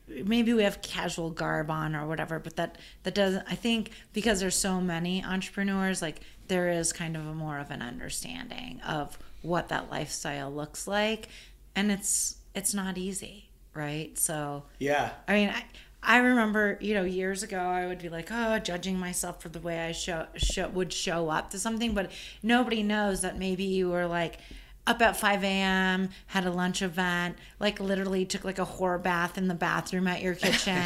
maybe 0.07 0.53
we 0.53 0.63
have 0.63 0.81
casual 0.81 1.31
garb 1.31 1.71
on 1.71 1.95
or 1.95 2.05
whatever, 2.07 2.37
but 2.37 2.55
that 2.57 2.77
that 3.03 3.15
doesn't. 3.15 3.45
I 3.49 3.55
think 3.55 3.91
because 4.13 4.39
there's 4.39 4.55
so 4.55 4.79
many 4.79 5.23
entrepreneurs, 5.23 6.01
like 6.01 6.21
there 6.47 6.69
is 6.69 6.93
kind 6.93 7.15
of 7.15 7.25
a 7.25 7.33
more 7.33 7.57
of 7.57 7.71
an 7.71 7.81
understanding 7.81 8.81
of 8.81 9.17
what 9.41 9.69
that 9.69 9.89
lifestyle 9.89 10.51
looks 10.53 10.87
like, 10.87 11.27
and 11.75 11.91
it's 11.91 12.35
it's 12.53 12.73
not 12.73 12.97
easy, 12.99 13.49
right? 13.73 14.15
So 14.17 14.63
Yeah. 14.77 15.11
I 15.27 15.33
mean, 15.33 15.49
I, 15.49 15.63
I 16.03 16.17
remember, 16.17 16.77
you 16.81 16.93
know, 16.95 17.03
years 17.03 17.43
ago, 17.43 17.59
I 17.59 17.85
would 17.85 17.99
be 17.99 18.09
like, 18.09 18.29
oh, 18.31 18.57
judging 18.59 18.97
myself 18.97 19.41
for 19.41 19.49
the 19.49 19.59
way 19.59 19.79
I 19.79 19.91
show, 19.91 20.25
show 20.35 20.67
would 20.69 20.91
show 20.91 21.29
up 21.29 21.51
to 21.51 21.59
something, 21.59 21.93
but 21.93 22.11
nobody 22.41 22.81
knows 22.81 23.21
that 23.21 23.37
maybe 23.37 23.63
you 23.63 23.89
were 23.89 24.07
like 24.07 24.39
up 24.87 24.99
at 25.01 25.15
5 25.15 25.43
a.m., 25.43 26.09
had 26.25 26.45
a 26.45 26.51
lunch 26.51 26.81
event, 26.81 27.37
like 27.59 27.79
literally 27.79 28.25
took 28.25 28.43
like 28.43 28.57
a 28.57 28.65
whore 28.65 29.01
bath 29.01 29.37
in 29.37 29.47
the 29.47 29.53
bathroom 29.53 30.07
at 30.07 30.21
your 30.23 30.33
kitchen, 30.35 30.83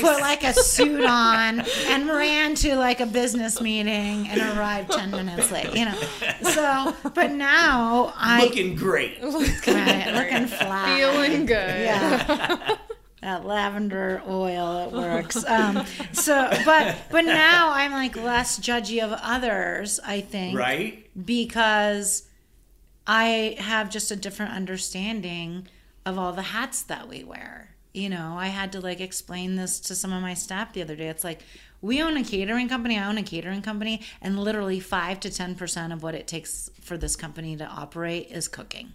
put 0.00 0.20
like 0.20 0.44
a 0.44 0.52
suit 0.52 1.02
on, 1.02 1.60
and 1.86 2.08
ran 2.08 2.54
to 2.56 2.76
like 2.76 3.00
a 3.00 3.06
business 3.06 3.62
meeting 3.62 4.28
and 4.28 4.40
arrived 4.58 4.92
10 4.92 5.10
minutes 5.12 5.50
late, 5.50 5.74
you 5.74 5.86
know. 5.86 5.98
So, 6.42 6.94
but 7.14 7.32
now 7.32 8.12
I. 8.16 8.44
Looking 8.44 8.74
great. 8.74 9.18
Right, 9.22 10.12
looking 10.12 10.46
fly. 10.46 10.96
Feeling 10.98 11.46
good. 11.46 11.56
Yeah. 11.56 12.76
that 13.22 13.44
lavender 13.44 14.22
oil 14.28 14.86
it 14.86 14.92
works 14.92 15.44
um 15.46 15.84
so 16.12 16.48
but 16.64 16.96
but 17.10 17.24
now 17.24 17.70
i'm 17.72 17.92
like 17.92 18.16
less 18.16 18.58
judgy 18.58 19.02
of 19.02 19.10
others 19.22 19.98
i 20.06 20.20
think 20.20 20.56
Right? 20.58 21.08
because 21.26 22.24
i 23.06 23.56
have 23.58 23.90
just 23.90 24.10
a 24.10 24.16
different 24.16 24.52
understanding 24.52 25.66
of 26.06 26.18
all 26.18 26.32
the 26.32 26.42
hats 26.42 26.82
that 26.82 27.08
we 27.08 27.24
wear 27.24 27.74
you 27.92 28.08
know 28.08 28.34
i 28.38 28.46
had 28.48 28.70
to 28.72 28.80
like 28.80 29.00
explain 29.00 29.56
this 29.56 29.80
to 29.80 29.94
some 29.94 30.12
of 30.12 30.22
my 30.22 30.34
staff 30.34 30.72
the 30.72 30.82
other 30.82 30.94
day 30.96 31.08
it's 31.08 31.24
like 31.24 31.40
we 31.80 32.02
own 32.02 32.16
a 32.16 32.24
catering 32.24 32.68
company 32.68 32.98
i 32.98 33.06
own 33.06 33.18
a 33.18 33.22
catering 33.22 33.62
company 33.62 34.00
and 34.22 34.38
literally 34.38 34.78
5 34.80 35.20
to 35.20 35.28
10% 35.28 35.92
of 35.92 36.02
what 36.02 36.14
it 36.14 36.26
takes 36.26 36.70
for 36.80 36.96
this 36.98 37.16
company 37.16 37.56
to 37.56 37.64
operate 37.64 38.30
is 38.30 38.46
cooking 38.48 38.92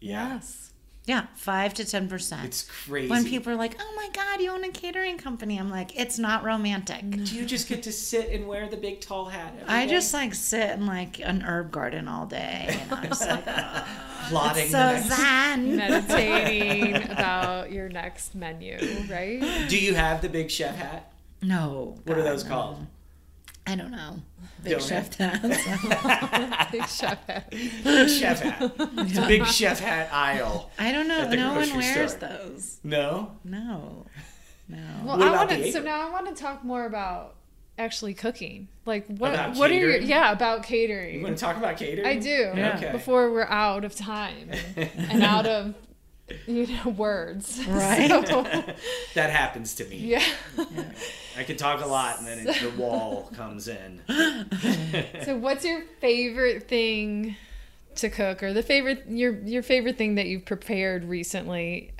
Yeah. 0.00 0.34
Yes. 0.34 0.65
Yeah 1.06 1.26
5 1.34 1.74
to 1.74 1.82
10% 1.84 2.44
It's 2.44 2.62
crazy. 2.86 3.08
when 3.08 3.24
people 3.24 3.52
are 3.52 3.56
like, 3.56 3.76
"Oh 3.80 3.92
my 3.96 4.08
God, 4.12 4.40
you 4.40 4.50
own 4.50 4.64
a 4.64 4.70
catering 4.70 5.18
company," 5.18 5.56
I'm 5.58 5.70
like, 5.70 5.98
"It's 5.98 6.18
not 6.18 6.44
romantic." 6.44 7.08
Do 7.10 7.34
you 7.36 7.44
just 7.46 7.68
get 7.68 7.82
to 7.84 7.92
sit 7.92 8.30
and 8.30 8.46
wear 8.48 8.68
the 8.68 8.76
big 8.76 9.00
tall 9.00 9.26
hat? 9.26 9.54
every 9.60 9.72
I 9.72 9.86
day? 9.86 9.92
just 9.92 10.12
like 10.12 10.34
sit 10.34 10.70
in 10.70 10.86
like 10.86 11.20
an 11.20 11.42
herb 11.42 11.70
garden 11.70 12.08
all 12.08 12.26
day, 12.26 12.78
and 12.80 12.92
I'm 12.92 13.04
just 13.08 13.26
like, 13.28 13.44
oh, 13.46 13.86
plotting 14.28 14.68
so 14.68 14.78
the 14.78 14.92
next- 14.92 15.16
zen. 15.16 15.76
Meditating 15.82 17.10
about 17.10 17.70
your 17.72 17.88
next 17.88 18.34
menu, 18.34 18.76
right? 19.10 19.40
Do 19.68 19.78
you 19.78 19.94
have 19.94 20.20
the 20.22 20.28
big 20.28 20.50
chef 20.50 20.74
hat? 20.76 21.12
No, 21.42 21.96
What 22.04 22.18
are 22.18 22.22
those 22.22 22.42
no. 22.44 22.50
called? 22.50 22.86
I 23.66 23.74
don't 23.74 23.90
know. 23.90 24.22
Big 24.62 24.72
Don't 24.72 24.82
chef 24.82 25.14
hat. 25.16 25.40
hats. 25.40 26.70
Big 26.72 26.86
chef 26.88 27.26
hat. 27.26 27.50
Big 27.50 28.08
chef 28.08 28.40
hat. 28.40 28.72
It's 28.78 29.18
a 29.18 29.26
big 29.26 29.46
chef 29.46 29.80
hat 29.80 30.08
aisle. 30.12 30.70
I 30.78 30.92
don't 30.92 31.08
know. 31.08 31.28
No 31.30 31.54
one 31.54 31.76
wears 31.76 32.12
store. 32.12 32.28
those. 32.28 32.78
No? 32.84 33.32
No, 33.44 34.06
no. 34.68 34.78
Well, 35.04 35.18
What 35.18 35.26
I 35.26 35.28
about 35.28 35.48
want 35.48 35.50
the 35.50 35.66
to. 35.66 35.72
So 35.72 35.82
now 35.82 36.06
I 36.06 36.10
want 36.10 36.34
to 36.34 36.40
talk 36.40 36.64
more 36.64 36.86
about 36.86 37.34
actually 37.78 38.14
cooking. 38.14 38.68
Like 38.84 39.06
what? 39.08 39.32
About 39.34 39.56
what 39.56 39.70
are 39.70 39.74
your? 39.74 39.96
Yeah, 39.98 40.32
about 40.32 40.62
catering. 40.62 41.06
You 41.06 41.10
catering. 41.10 41.22
want 41.24 41.38
to 41.38 41.44
talk 41.44 41.56
about 41.56 41.76
catering? 41.76 42.06
I 42.06 42.16
do. 42.18 42.28
Yeah. 42.28 42.76
Okay. 42.76 42.92
Before 42.92 43.30
we're 43.32 43.44
out 43.44 43.84
of 43.84 43.94
time 43.94 44.50
and, 44.76 44.90
and 44.96 45.22
out 45.22 45.46
of 45.46 45.74
you 46.46 46.66
know 46.66 46.90
words. 46.90 47.60
Right. 47.68 48.08
So, 48.26 48.42
that 49.14 49.30
happens 49.30 49.74
to 49.76 49.84
me. 49.86 49.96
yeah. 49.98 50.24
I 51.38 51.44
can 51.44 51.56
talk 51.56 51.84
a 51.84 51.86
lot 51.86 52.18
and 52.18 52.26
then 52.26 52.46
it, 52.46 52.60
the 52.60 52.70
wall 52.80 53.30
comes 53.34 53.68
in. 53.68 54.02
So 55.24 55.36
what's 55.36 55.64
your 55.64 55.82
favorite 56.00 56.68
thing 56.68 57.36
to 57.96 58.08
cook 58.10 58.42
or 58.42 58.52
the 58.52 58.62
favorite 58.62 59.04
your 59.08 59.32
your 59.40 59.62
favorite 59.62 59.96
thing 59.98 60.16
that 60.16 60.26
you've 60.26 60.44
prepared 60.44 61.04
recently? 61.04 61.92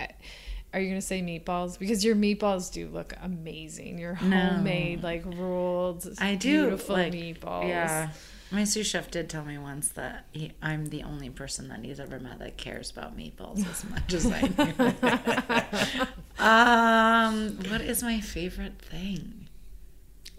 Are 0.74 0.80
you 0.80 0.88
gonna 0.90 1.00
say 1.00 1.22
meatballs? 1.22 1.78
Because 1.78 2.04
your 2.04 2.14
meatballs 2.16 2.70
do 2.72 2.88
look 2.88 3.14
amazing. 3.22 3.98
Your 3.98 4.18
No. 4.22 4.36
homemade, 4.36 5.02
like 5.02 5.22
rolled, 5.24 6.06
I 6.18 6.34
do 6.34 6.62
beautiful 6.66 6.96
like, 6.96 7.12
meatballs. 7.12 7.68
Yeah. 7.68 8.10
My 8.50 8.64
sous 8.64 8.86
chef 8.86 9.10
did 9.10 9.28
tell 9.28 9.44
me 9.44 9.58
once 9.58 9.88
that 9.90 10.26
he, 10.30 10.52
I'm 10.62 10.86
the 10.86 11.02
only 11.02 11.30
person 11.30 11.68
that 11.68 11.84
he's 11.84 11.98
ever 11.98 12.20
met 12.20 12.38
that 12.38 12.56
cares 12.56 12.90
about 12.90 13.16
meatballs 13.16 13.68
as 13.68 13.84
much 13.90 14.14
as 14.14 14.26
I 14.30 14.46
do. 14.46 16.06
um, 16.44 17.58
what 17.70 17.80
is 17.80 18.02
my 18.02 18.20
favorite 18.20 18.78
thing? 18.78 19.48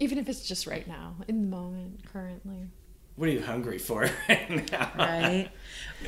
Even 0.00 0.16
if 0.16 0.28
it's 0.28 0.46
just 0.46 0.66
right 0.66 0.86
now, 0.86 1.16
in 1.26 1.42
the 1.42 1.56
moment, 1.56 2.00
currently. 2.10 2.68
What 3.16 3.28
are 3.28 3.32
you 3.32 3.42
hungry 3.42 3.78
for 3.78 4.08
right 4.28 4.72
now? 4.72 4.92
Right? 4.96 5.50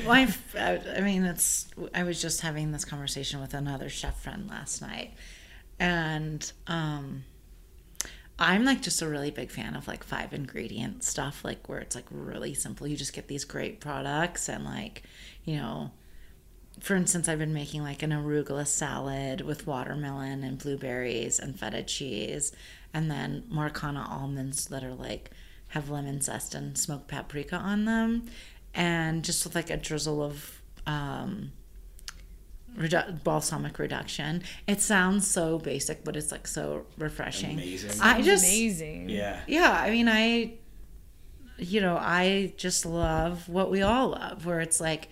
Well, 0.04 0.12
I've, 0.12 0.56
I 0.56 0.80
I 0.96 1.00
mean, 1.00 1.24
it's. 1.24 1.66
I 1.92 2.04
was 2.04 2.22
just 2.22 2.40
having 2.40 2.70
this 2.70 2.84
conversation 2.84 3.40
with 3.40 3.52
another 3.52 3.88
chef 3.88 4.22
friend 4.22 4.48
last 4.48 4.80
night, 4.80 5.14
and 5.80 6.50
um, 6.68 7.24
I'm 8.40 8.64
like 8.64 8.80
just 8.80 9.02
a 9.02 9.08
really 9.08 9.30
big 9.30 9.50
fan 9.50 9.76
of 9.76 9.86
like 9.86 10.02
five 10.02 10.32
ingredient 10.32 11.04
stuff, 11.04 11.44
like 11.44 11.68
where 11.68 11.78
it's 11.78 11.94
like 11.94 12.06
really 12.10 12.54
simple. 12.54 12.86
You 12.86 12.96
just 12.96 13.12
get 13.12 13.28
these 13.28 13.44
great 13.44 13.80
products 13.80 14.48
and 14.48 14.64
like, 14.64 15.02
you 15.44 15.56
know, 15.56 15.90
for 16.80 16.96
instance, 16.96 17.28
I've 17.28 17.38
been 17.38 17.52
making 17.52 17.82
like 17.82 18.02
an 18.02 18.10
arugula 18.10 18.66
salad 18.66 19.42
with 19.42 19.66
watermelon 19.66 20.42
and 20.42 20.58
blueberries 20.58 21.38
and 21.38 21.60
feta 21.60 21.82
cheese, 21.82 22.52
and 22.94 23.10
then 23.10 23.44
Marcona 23.52 24.08
almonds 24.08 24.66
that 24.68 24.82
are 24.82 24.94
like 24.94 25.30
have 25.68 25.90
lemon 25.90 26.22
zest 26.22 26.54
and 26.54 26.78
smoked 26.78 27.08
paprika 27.08 27.56
on 27.56 27.84
them, 27.84 28.26
and 28.74 29.22
just 29.22 29.44
with 29.44 29.54
like 29.54 29.68
a 29.68 29.76
drizzle 29.76 30.22
of 30.22 30.62
um, 30.86 31.52
redu- 32.76 33.22
balsamic 33.22 33.78
reduction. 33.78 34.42
It 34.66 34.80
sounds 34.80 35.30
so 35.30 35.58
basic, 35.58 36.04
but 36.04 36.16
it's 36.16 36.32
like 36.32 36.46
so 36.46 36.86
refreshing. 36.98 37.52
Amazing. 37.52 38.00
I 38.00 38.22
just 38.22 38.44
amazing. 38.44 39.08
yeah. 39.08 39.40
yeah, 39.46 39.72
I 39.72 39.90
mean, 39.90 40.08
I, 40.08 40.54
you 41.58 41.80
know, 41.80 41.96
I 41.96 42.52
just 42.56 42.86
love 42.86 43.48
what 43.48 43.70
we 43.70 43.82
all 43.82 44.10
love, 44.10 44.46
where 44.46 44.60
it's 44.60 44.80
like 44.80 45.08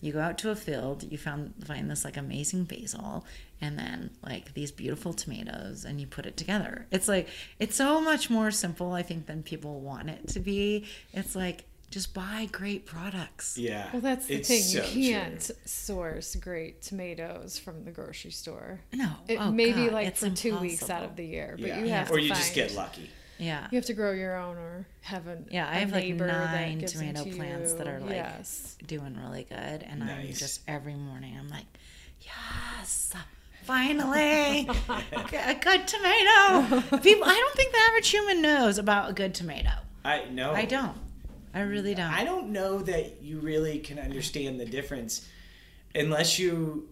you 0.00 0.12
go 0.12 0.20
out 0.20 0.38
to 0.38 0.50
a 0.50 0.56
field, 0.56 1.04
you 1.10 1.18
found 1.18 1.54
find 1.64 1.90
this 1.90 2.04
like 2.04 2.16
amazing 2.16 2.64
basil, 2.64 3.24
and 3.60 3.78
then 3.78 4.10
like 4.24 4.54
these 4.54 4.72
beautiful 4.72 5.12
tomatoes, 5.12 5.84
and 5.84 6.00
you 6.00 6.06
put 6.06 6.26
it 6.26 6.36
together. 6.36 6.86
It's 6.90 7.06
like 7.06 7.28
it's 7.60 7.76
so 7.76 8.00
much 8.00 8.28
more 8.28 8.50
simple, 8.50 8.92
I 8.92 9.02
think, 9.02 9.26
than 9.26 9.42
people 9.42 9.80
want 9.80 10.10
it 10.10 10.28
to 10.28 10.40
be. 10.40 10.86
It's 11.12 11.36
like 11.36 11.64
just 11.92 12.12
buy 12.14 12.48
great 12.50 12.86
products. 12.86 13.56
Yeah. 13.56 13.88
Well, 13.92 14.02
that's 14.02 14.26
the 14.26 14.38
thing. 14.38 14.62
so 14.62 14.82
you 14.84 15.10
can't 15.12 15.40
true. 15.40 15.54
source 15.64 16.34
great 16.36 16.82
tomatoes 16.82 17.58
from 17.58 17.84
the 17.84 17.90
grocery 17.90 18.30
store. 18.32 18.80
No, 18.92 19.10
It 19.28 19.36
oh, 19.36 19.50
maybe 19.52 19.84
God, 19.84 19.92
like 19.92 20.06
it's 20.08 20.20
for 20.20 20.30
two 20.30 20.56
weeks 20.58 20.88
out 20.90 21.04
of 21.04 21.16
the 21.16 21.24
year, 21.26 21.56
but 21.58 21.68
Yeah. 21.68 21.80
you 21.80 21.88
have 21.90 22.10
or 22.10 22.16
to 22.16 22.22
you 22.22 22.28
find, 22.30 22.40
just 22.40 22.54
get 22.54 22.74
lucky. 22.74 23.10
Yeah, 23.38 23.66
You 23.72 23.76
have 23.76 23.86
to 23.86 23.94
grow 23.94 24.12
your 24.12 24.36
own 24.36 24.56
or 24.56 24.86
have 25.00 25.26
an 25.26 25.46
Yeah, 25.50 25.66
I 25.68 25.76
a 25.76 25.78
have, 25.80 25.92
like, 25.92 26.04
neighbor 26.04 26.26
that 26.26 26.52
nine 26.52 26.78
tomato 26.84 27.24
to 27.24 27.30
plants 27.34 27.72
that 27.74 27.88
are, 27.88 27.98
like, 27.98 28.10
yes. 28.10 28.76
doing 28.86 29.16
really 29.20 29.44
good 29.48 29.82
and 29.82 30.02
i'm 30.04 30.32
just 30.32 30.60
every 30.68 30.94
morning 30.94 31.36
i'm 31.38 31.48
like 31.48 31.66
yes 32.20 33.12
finally 33.62 34.68
a 34.88 35.54
good 35.60 35.88
tomato 35.88 36.80
people 36.98 37.24
i 37.24 37.34
don't 37.34 37.54
think 37.56 37.72
the 37.72 37.78
average 37.88 38.08
human 38.08 38.42
knows 38.42 38.78
about 38.78 39.10
a 39.10 39.12
good 39.12 39.34
tomato 39.34 39.70
I 40.04 40.24
know. 40.30 40.52
i 40.52 40.64
don't 40.64 40.96
i 41.54 41.60
really 41.60 41.94
don't 41.94 42.10
I 42.12 42.24
don't 42.24 42.50
know 42.50 42.78
that 42.82 43.22
you 43.22 43.38
really 43.40 43.78
can 43.78 43.98
understand 43.98 44.58
the 44.60 44.64
difference 44.66 45.28
unless 45.94 46.38
you 46.38 46.88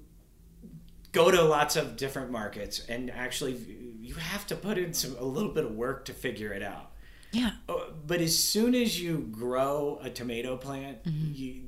go 1.12 1.30
to 1.30 1.42
lots 1.42 1.76
of 1.76 1.96
different 1.96 2.30
markets 2.30 2.84
and 2.88 3.10
actually 3.10 3.56
you 4.00 4.14
have 4.14 4.46
to 4.48 4.56
put 4.56 4.78
in 4.78 4.92
some 4.92 5.16
a 5.18 5.24
little 5.24 5.50
bit 5.52 5.64
of 5.64 5.72
work 5.74 6.04
to 6.06 6.12
figure 6.12 6.52
it 6.52 6.62
out. 6.62 6.90
yeah 7.32 7.50
Oh, 7.68 7.92
But 8.06 8.20
as 8.20 8.36
soon 8.38 8.74
as 8.74 9.00
you 9.00 9.28
grow 9.30 9.98
a 10.02 10.10
tomato 10.10 10.56
plant, 10.56 11.02
Mm-hmm. 11.04 11.32
you 11.34 11.62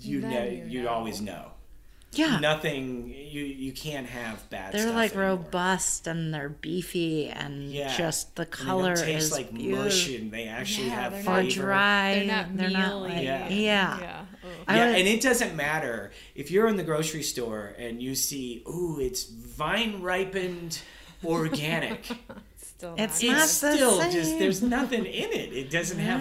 you 0.00 0.20
Then 0.20 0.30
know 0.30 0.44
you 0.44 0.64
you'd 0.68 0.84
know. 0.84 0.90
always 0.90 1.20
know. 1.20 1.50
Yeah. 2.12 2.38
Nothing 2.40 3.14
you 3.14 3.42
you 3.44 3.70
can't 3.72 4.06
have 4.06 4.48
bad. 4.50 4.72
They're 4.72 4.82
stuff 4.82 4.94
like 4.94 5.12
anymore. 5.12 5.28
robust 5.36 6.06
and 6.06 6.32
they're 6.32 6.48
beefy 6.48 7.28
and 7.28 7.70
Yeah. 7.70 7.94
just 7.96 8.34
the 8.36 8.42
And 8.42 8.50
they 8.52 8.56
don't 8.56 8.66
color 8.66 8.96
taste 8.96 9.26
is 9.26 9.32
like 9.32 9.52
beautiful. 9.52 9.84
mush, 9.84 10.08
and 10.08 10.32
they 10.32 10.44
actually 10.48 10.86
Yeah, 10.88 10.94
have 11.02 11.12
they're 11.12 11.22
not 11.24 11.42
flavor. 11.42 11.60
dry. 11.62 12.14
They're 12.14 12.24
not 12.26 12.56
They're 12.56 12.70
not 12.70 12.96
like 13.02 13.22
Yeah. 13.22 13.48
yeah. 13.48 13.50
Yeah. 13.50 14.24
Yeah, 14.68 14.86
would- 14.86 14.98
and 14.98 15.06
it 15.08 15.20
doesn't 15.20 15.54
matter 15.54 16.10
if 16.34 16.50
you're 16.50 16.66
in 16.68 16.76
the 16.76 16.82
grocery 16.82 17.22
store 17.22 17.74
and 17.78 18.02
you 18.02 18.14
see, 18.14 18.62
ooh, 18.68 18.98
it's 19.00 19.24
vine 19.24 20.00
ripened 20.00 20.80
organic. 21.24 22.06
Still 22.56 22.94
It's 22.96 23.22
not 23.22 23.32
not 23.32 23.42
it's 23.44 23.60
the 23.60 23.72
still 23.76 24.00
same. 24.00 24.12
just 24.12 24.38
there's 24.38 24.62
nothing 24.62 25.04
in 25.04 25.30
it. 25.32 25.52
It 25.52 25.70
doesn't 25.70 25.98
have 25.98 26.20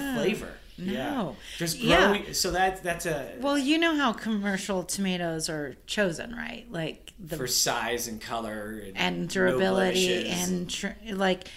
No. 0.78 0.86
flavor. 0.86 0.97
Yeah. 0.97 1.11
No. 1.11 1.36
Just 1.57 1.80
Yeah. 1.80 2.21
So 2.34 2.51
that 2.51 2.84
that's 2.84 3.05
a 3.05 3.34
Well, 3.39 3.57
you 3.57 3.78
know 3.78 3.95
how 3.95 4.13
commercial 4.13 4.84
tomatoes 4.84 5.49
are 5.49 5.75
chosen, 5.86 6.36
right? 6.36 6.65
Like 6.71 7.13
the 7.19 7.38
for 7.38 7.47
size 7.47 8.07
and 8.07 8.21
color 8.21 8.84
and, 8.88 8.97
and 8.97 9.30
durability 9.30 10.07
blemishes. 10.23 10.49
and 10.49 10.69
tr- 10.69 11.13
like 11.13 11.47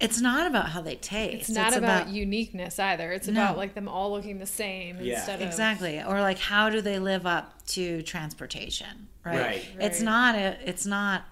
it's 0.00 0.20
not 0.20 0.46
about 0.46 0.68
how 0.68 0.80
they 0.80 0.94
taste. 0.94 1.48
It's 1.48 1.50
not 1.50 1.76
about, 1.76 2.06
uniqueness 2.08 2.78
either. 2.78 3.10
It's 3.10 3.26
No. 3.26 3.42
about 3.42 3.56
like 3.56 3.74
them 3.74 3.88
all 3.88 4.12
looking 4.12 4.38
the 4.38 4.46
same 4.46 4.98
Yeah. 5.00 5.16
instead 5.16 5.42
of 5.42 5.48
exactly 5.48 6.00
or 6.00 6.20
like 6.20 6.38
how 6.38 6.70
do 6.70 6.80
they 6.80 7.00
live 7.00 7.26
up 7.26 7.66
to 7.68 8.02
transportation 8.02 9.08
right, 9.24 9.40
Right. 9.40 9.68
it's 9.80 9.98
Right. 9.98 10.04
not 10.04 10.34
a, 10.36 10.56
it's 10.64 10.86
not 10.86 11.24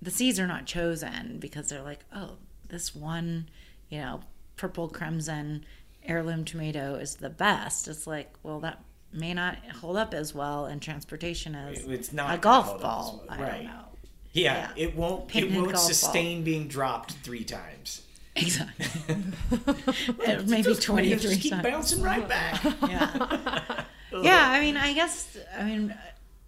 the 0.00 0.12
seeds 0.12 0.38
are 0.38 0.46
not 0.46 0.66
chosen 0.66 1.38
because 1.40 1.68
they're 1.68 1.82
like 1.82 2.04
oh 2.14 2.36
this 2.68 2.94
one 2.94 3.48
you 3.88 3.98
know 3.98 4.20
purple 4.56 4.88
crimson 4.88 5.64
heirloom 6.08 6.44
tomato 6.44 6.94
is 6.94 7.16
the 7.16 7.30
best 7.30 7.88
it's 7.88 8.06
like 8.06 8.32
well 8.42 8.60
that 8.60 8.82
may 9.12 9.32
not 9.34 9.56
hold 9.80 9.96
up 9.96 10.12
as 10.14 10.34
well 10.34 10.66
in 10.66 10.78
transportation 10.80 11.54
as 11.54 11.78
It's 11.84 12.12
not 12.12 12.34
a 12.34 12.38
golf 12.38 12.66
hold 12.66 12.76
up 12.76 12.82
ball 12.82 13.24
as 13.30 13.38
i 13.38 13.40
well. 13.40 13.50
don't 13.52 13.64
know 13.64 13.84
Yeah, 14.32 14.54
Yeah. 14.76 14.84
it 14.84 14.96
won't. 14.96 15.34
It 15.34 15.44
won't 15.52 15.54
golf 15.72 15.72
ball. 15.74 15.82
sustain 15.82 16.42
being 16.44 16.68
dropped 16.68 17.12
three 17.22 17.44
times. 17.44 18.02
exactly 18.34 19.16
maybe 20.46 20.74
23 20.74 21.16
Just 21.18 21.40
keep 21.40 21.52
times. 21.52 21.62
bouncing 21.62 22.02
right 22.02 22.28
back. 22.28 22.62
yeah 22.88 23.84
yeah 24.22 24.50
i 24.50 24.60
mean 24.60 24.76
i 24.76 24.92
guess 24.92 25.36
i 25.58 25.64
mean 25.64 25.94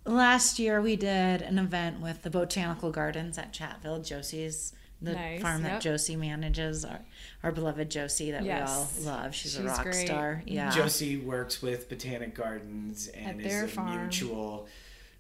last 0.05 0.59
year 0.59 0.81
we 0.81 0.97
did 0.97 1.43
an 1.43 1.59
event 1.59 2.01
with 2.01 2.23
the 2.23 2.31
botanical 2.31 2.91
gardens 2.91 3.39
at 3.39 3.53
chatfield 3.53 4.05
josie's 4.05 4.73
the 5.01 5.13
Nice, 5.13 5.41
farm 5.43 5.63
that 5.63 5.73
yep. 5.75 5.81
josie 5.81 6.17
manages 6.17 6.85
our, 6.85 7.01
our 7.45 7.53
beloved 7.53 7.89
josie 7.91 8.33
that 8.33 8.45
Yes. 8.45 8.69
we 9.01 9.07
all 9.09 9.15
love 9.15 9.35
she's, 9.35 9.57
a 9.59 9.63
rock 9.63 9.83
great. 9.85 10.07
star 10.07 10.37
mm-hmm. 10.45 10.49
yeah 10.55 10.71
Josie 10.71 11.17
works 11.19 11.63
with 11.63 11.89
Botanic 11.89 12.35
Gardens 12.35 13.07
and 13.09 13.41
At 13.41 13.47
is 13.47 13.63
a 13.63 13.69
farm. 13.69 14.01
mutual 14.03 14.67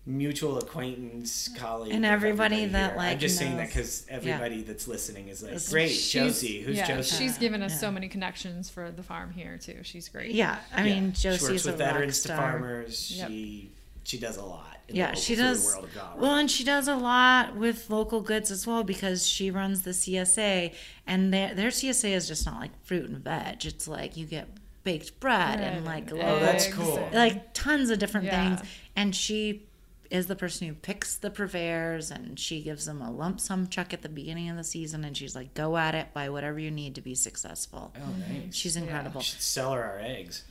mutual 0.06 0.58
acquaintance 0.58 1.50
colleague. 1.58 1.92
And 1.92 2.04
of 2.06 2.10
everybody 2.10 2.64
that, 2.64 2.90
here. 2.92 2.96
like, 2.96 3.12
I'm 3.12 3.18
just 3.18 3.36
saying 3.36 3.58
that 3.58 3.66
because 3.66 4.06
everybody 4.08 4.62
that's 4.62 4.88
listening 4.88 5.28
is 5.28 5.42
like, 5.42 5.50
It's- 5.52 5.70
great, 5.70 5.88
She's- 5.90 6.10
Josie. 6.10 6.62
Who's 6.62 6.78
yeah, 6.78 6.86
Josie? 6.86 7.16
She's 7.16 7.36
given 7.36 7.62
us 7.62 7.72
Yeah. 7.72 7.78
so 7.78 7.90
many 7.92 8.08
connections 8.08 8.70
for 8.70 8.90
the 8.90 9.02
farm 9.02 9.32
here 9.32 9.58
too. 9.58 9.80
She's 9.82 10.08
great. 10.08 10.30
yeah 10.32 10.60
i 10.74 10.86
Yeah. 10.86 10.94
mean 10.94 11.12
she 11.12 11.28
works 11.28 11.40
josie's 11.42 11.66
with 11.66 11.74
a 11.80 11.84
rock 11.84 11.92
veterans 11.92 12.22
to 12.22 12.28
farmers. 12.28 13.12
Yep. 13.18 13.28
She 13.28 13.70
she 14.08 14.18
does 14.18 14.36
a 14.36 14.44
lot. 14.44 14.76
In 14.88 14.96
yeah 14.96 15.10
the 15.10 15.16
she 15.20 15.36
local 15.36 15.44
food 15.48 15.52
does 15.54 15.66
World 15.74 15.84
of 15.84 15.94
Galway. 15.94 16.20
well 16.22 16.34
and 16.36 16.50
she 16.50 16.64
does 16.64 16.88
a 16.88 16.96
lot 16.96 17.56
with 17.56 17.90
local 17.90 18.20
goods 18.22 18.50
as 18.50 18.66
well 18.66 18.82
because 18.84 19.26
she 19.26 19.50
runs 19.50 19.82
the 19.82 19.90
csa 19.90 20.74
and 21.06 21.32
their, 21.34 21.54
their 21.54 21.68
csa 21.68 22.10
is 22.10 22.26
just 22.26 22.46
not 22.46 22.58
like 22.58 22.70
fruit 22.84 23.04
and 23.10 23.18
veg 23.22 23.66
it's 23.66 23.86
like 23.86 24.16
you 24.16 24.24
get 24.24 24.48
baked 24.84 25.20
bread 25.20 25.60
and 25.60 25.84
like 25.84 26.10
oh, 26.10 26.16
and 26.16 26.26
local- 26.26 26.40
that's 26.40 26.68
cool. 26.72 27.08
like 27.12 27.52
tons 27.52 27.90
of 27.90 27.98
different 27.98 28.26
Yeah. 28.26 28.56
things 28.56 28.68
and 28.96 29.14
she 29.14 29.68
is 30.10 30.26
the 30.26 30.36
person 30.36 30.66
who 30.68 30.72
picks 30.72 31.16
the 31.16 31.28
purveyors 31.30 32.10
and 32.10 32.40
she 32.40 32.62
gives 32.62 32.86
them 32.86 33.02
a 33.02 33.10
lump 33.10 33.40
sum 33.40 33.66
check 33.68 33.92
at 33.92 34.00
the 34.00 34.08
beginning 34.08 34.48
of 34.48 34.56
the 34.56 34.64
season 34.64 35.04
and 35.04 35.14
she's 35.14 35.36
like 35.36 35.52
go 35.52 35.76
at 35.76 35.94
it 35.94 36.14
buy 36.14 36.30
whatever 36.30 36.58
you 36.58 36.70
need 36.70 36.94
to 36.94 37.02
be 37.02 37.14
successful 37.14 37.92
oh, 37.94 38.14
nice. 38.26 38.54
she's 38.54 38.74
incredible 38.74 39.18
We 39.20 39.24
should 39.24 39.42
sell 39.42 39.72
her 39.74 39.84
our 39.84 39.98
eggs. 40.00 40.44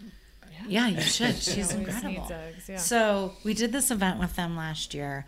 Yeah. 0.68 0.88
You 0.88 1.01
should. 1.18 1.36
She's 1.36 1.74
incredible. 1.74 2.32
eggs, 2.32 2.70
yeah. 2.70 2.78
so 2.78 3.34
we 3.43 3.53
did 3.53 3.72
this 3.72 3.91
event 3.91 4.20
with 4.20 4.36
them 4.36 4.55
last 4.55 4.93
year 4.93 5.26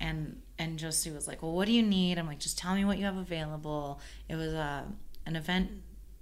and 0.00 0.40
and 0.58 0.78
josie 0.78 1.10
was 1.10 1.26
like 1.26 1.42
well 1.42 1.52
what 1.52 1.66
do 1.66 1.72
you 1.72 1.82
need? 1.82 2.18
I'm 2.18 2.26
like 2.26 2.38
just 2.40 2.58
tell 2.58 2.74
me 2.74 2.84
what 2.84 2.98
you 2.98 3.04
have 3.04 3.16
available. 3.16 4.00
It 4.28 4.36
was 4.36 4.52
a, 4.52 4.86
an 5.26 5.36
event 5.36 5.70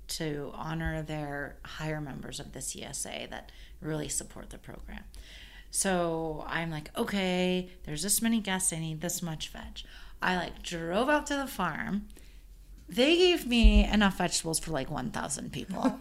to 0.08 0.50
honor 0.54 1.02
their 1.02 1.56
higher 1.64 2.00
members 2.00 2.38
of 2.40 2.52
the 2.52 2.58
csa 2.58 3.30
that 3.30 3.50
really 3.80 4.08
support 4.08 4.50
the 4.50 4.58
program. 4.58 5.04
So 5.70 6.44
i'm 6.46 6.70
like 6.70 6.90
okay 6.96 7.70
there's 7.84 8.02
this 8.02 8.20
many 8.22 8.40
guests. 8.40 8.72
I 8.72 8.78
need 8.78 9.00
this 9.00 9.22
much 9.22 9.48
veg. 9.48 9.80
I 10.20 10.36
like 10.36 10.62
drove 10.62 11.08
out 11.08 11.26
to 11.26 11.36
the 11.36 11.46
farm. 11.46 12.08
They 12.88 13.16
gave 13.16 13.46
me 13.46 13.84
enough 13.84 14.18
vegetables 14.18 14.58
for 14.58 14.70
like 14.70 14.90
1000 14.90 15.50
people 15.52 15.98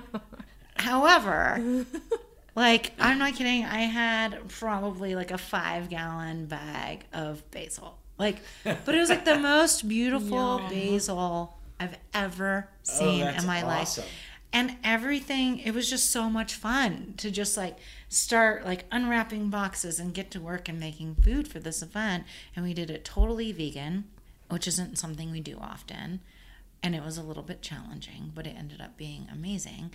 However, 0.80 1.84
like 2.56 2.92
I'm 2.98 3.18
not 3.18 3.34
kidding, 3.34 3.64
I 3.64 3.82
had 3.82 4.48
probably 4.48 5.14
like 5.14 5.30
a 5.30 5.38
five 5.38 5.88
gallon 5.88 6.46
bag 6.46 7.04
of 7.12 7.48
basil. 7.50 7.98
Like, 8.18 8.36
but 8.64 8.94
it 8.94 8.98
was 8.98 9.08
like 9.08 9.24
the 9.24 9.38
most 9.54 9.88
beautiful 9.88 10.58
basil 10.68 11.56
I've 11.78 11.96
ever 12.12 12.68
oh, 12.68 12.74
seen 12.82 13.22
Oh, 13.22 13.28
in 13.28 13.46
my 13.46 13.62
awesome. 13.62 14.02
life. 14.04 14.12
And 14.52 14.76
everything, 14.82 15.60
it 15.60 15.72
was 15.72 15.88
just 15.88 16.10
so 16.10 16.28
much 16.28 16.54
fun 16.54 17.14
to 17.18 17.30
just 17.30 17.56
like 17.56 17.78
start 18.08 18.64
like 18.66 18.84
unwrapping 18.90 19.48
boxes 19.48 20.00
and 20.00 20.12
get 20.12 20.30
to 20.32 20.40
work 20.40 20.68
and 20.68 20.78
making 20.78 21.14
food 21.14 21.46
for 21.46 21.60
this 21.60 21.82
event. 21.82 22.24
And 22.56 22.64
we 22.64 22.74
did 22.74 22.90
it 22.90 23.04
totally 23.04 23.52
vegan, 23.52 24.04
which 24.48 24.66
isn't 24.66 24.98
something 24.98 25.30
we 25.30 25.40
do 25.40 25.56
often. 25.60 26.20
And 26.82 26.94
it 26.96 27.04
was 27.04 27.16
a 27.16 27.22
little 27.22 27.42
bit 27.44 27.62
challenging, 27.62 28.32
but 28.34 28.46
it 28.46 28.56
ended 28.58 28.80
up 28.80 28.96
being 28.96 29.28
amazing. 29.32 29.92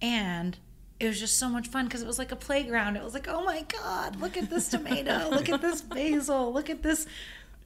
And 0.00 0.58
it 0.98 1.06
was 1.06 1.20
just 1.20 1.38
so 1.38 1.48
much 1.48 1.68
fun 1.68 1.86
because 1.86 2.02
it 2.02 2.06
was 2.06 2.18
like 2.18 2.32
a 2.32 2.36
playground. 2.36 2.96
It 2.96 3.04
was 3.04 3.14
like, 3.14 3.28
oh 3.28 3.44
my 3.44 3.62
God, 3.62 4.16
look 4.20 4.36
at 4.36 4.50
this 4.50 4.68
tomato, 4.68 5.28
look 5.30 5.48
at 5.48 5.60
this 5.60 5.82
basil, 5.82 6.52
look 6.52 6.70
at 6.70 6.82
this 6.82 7.06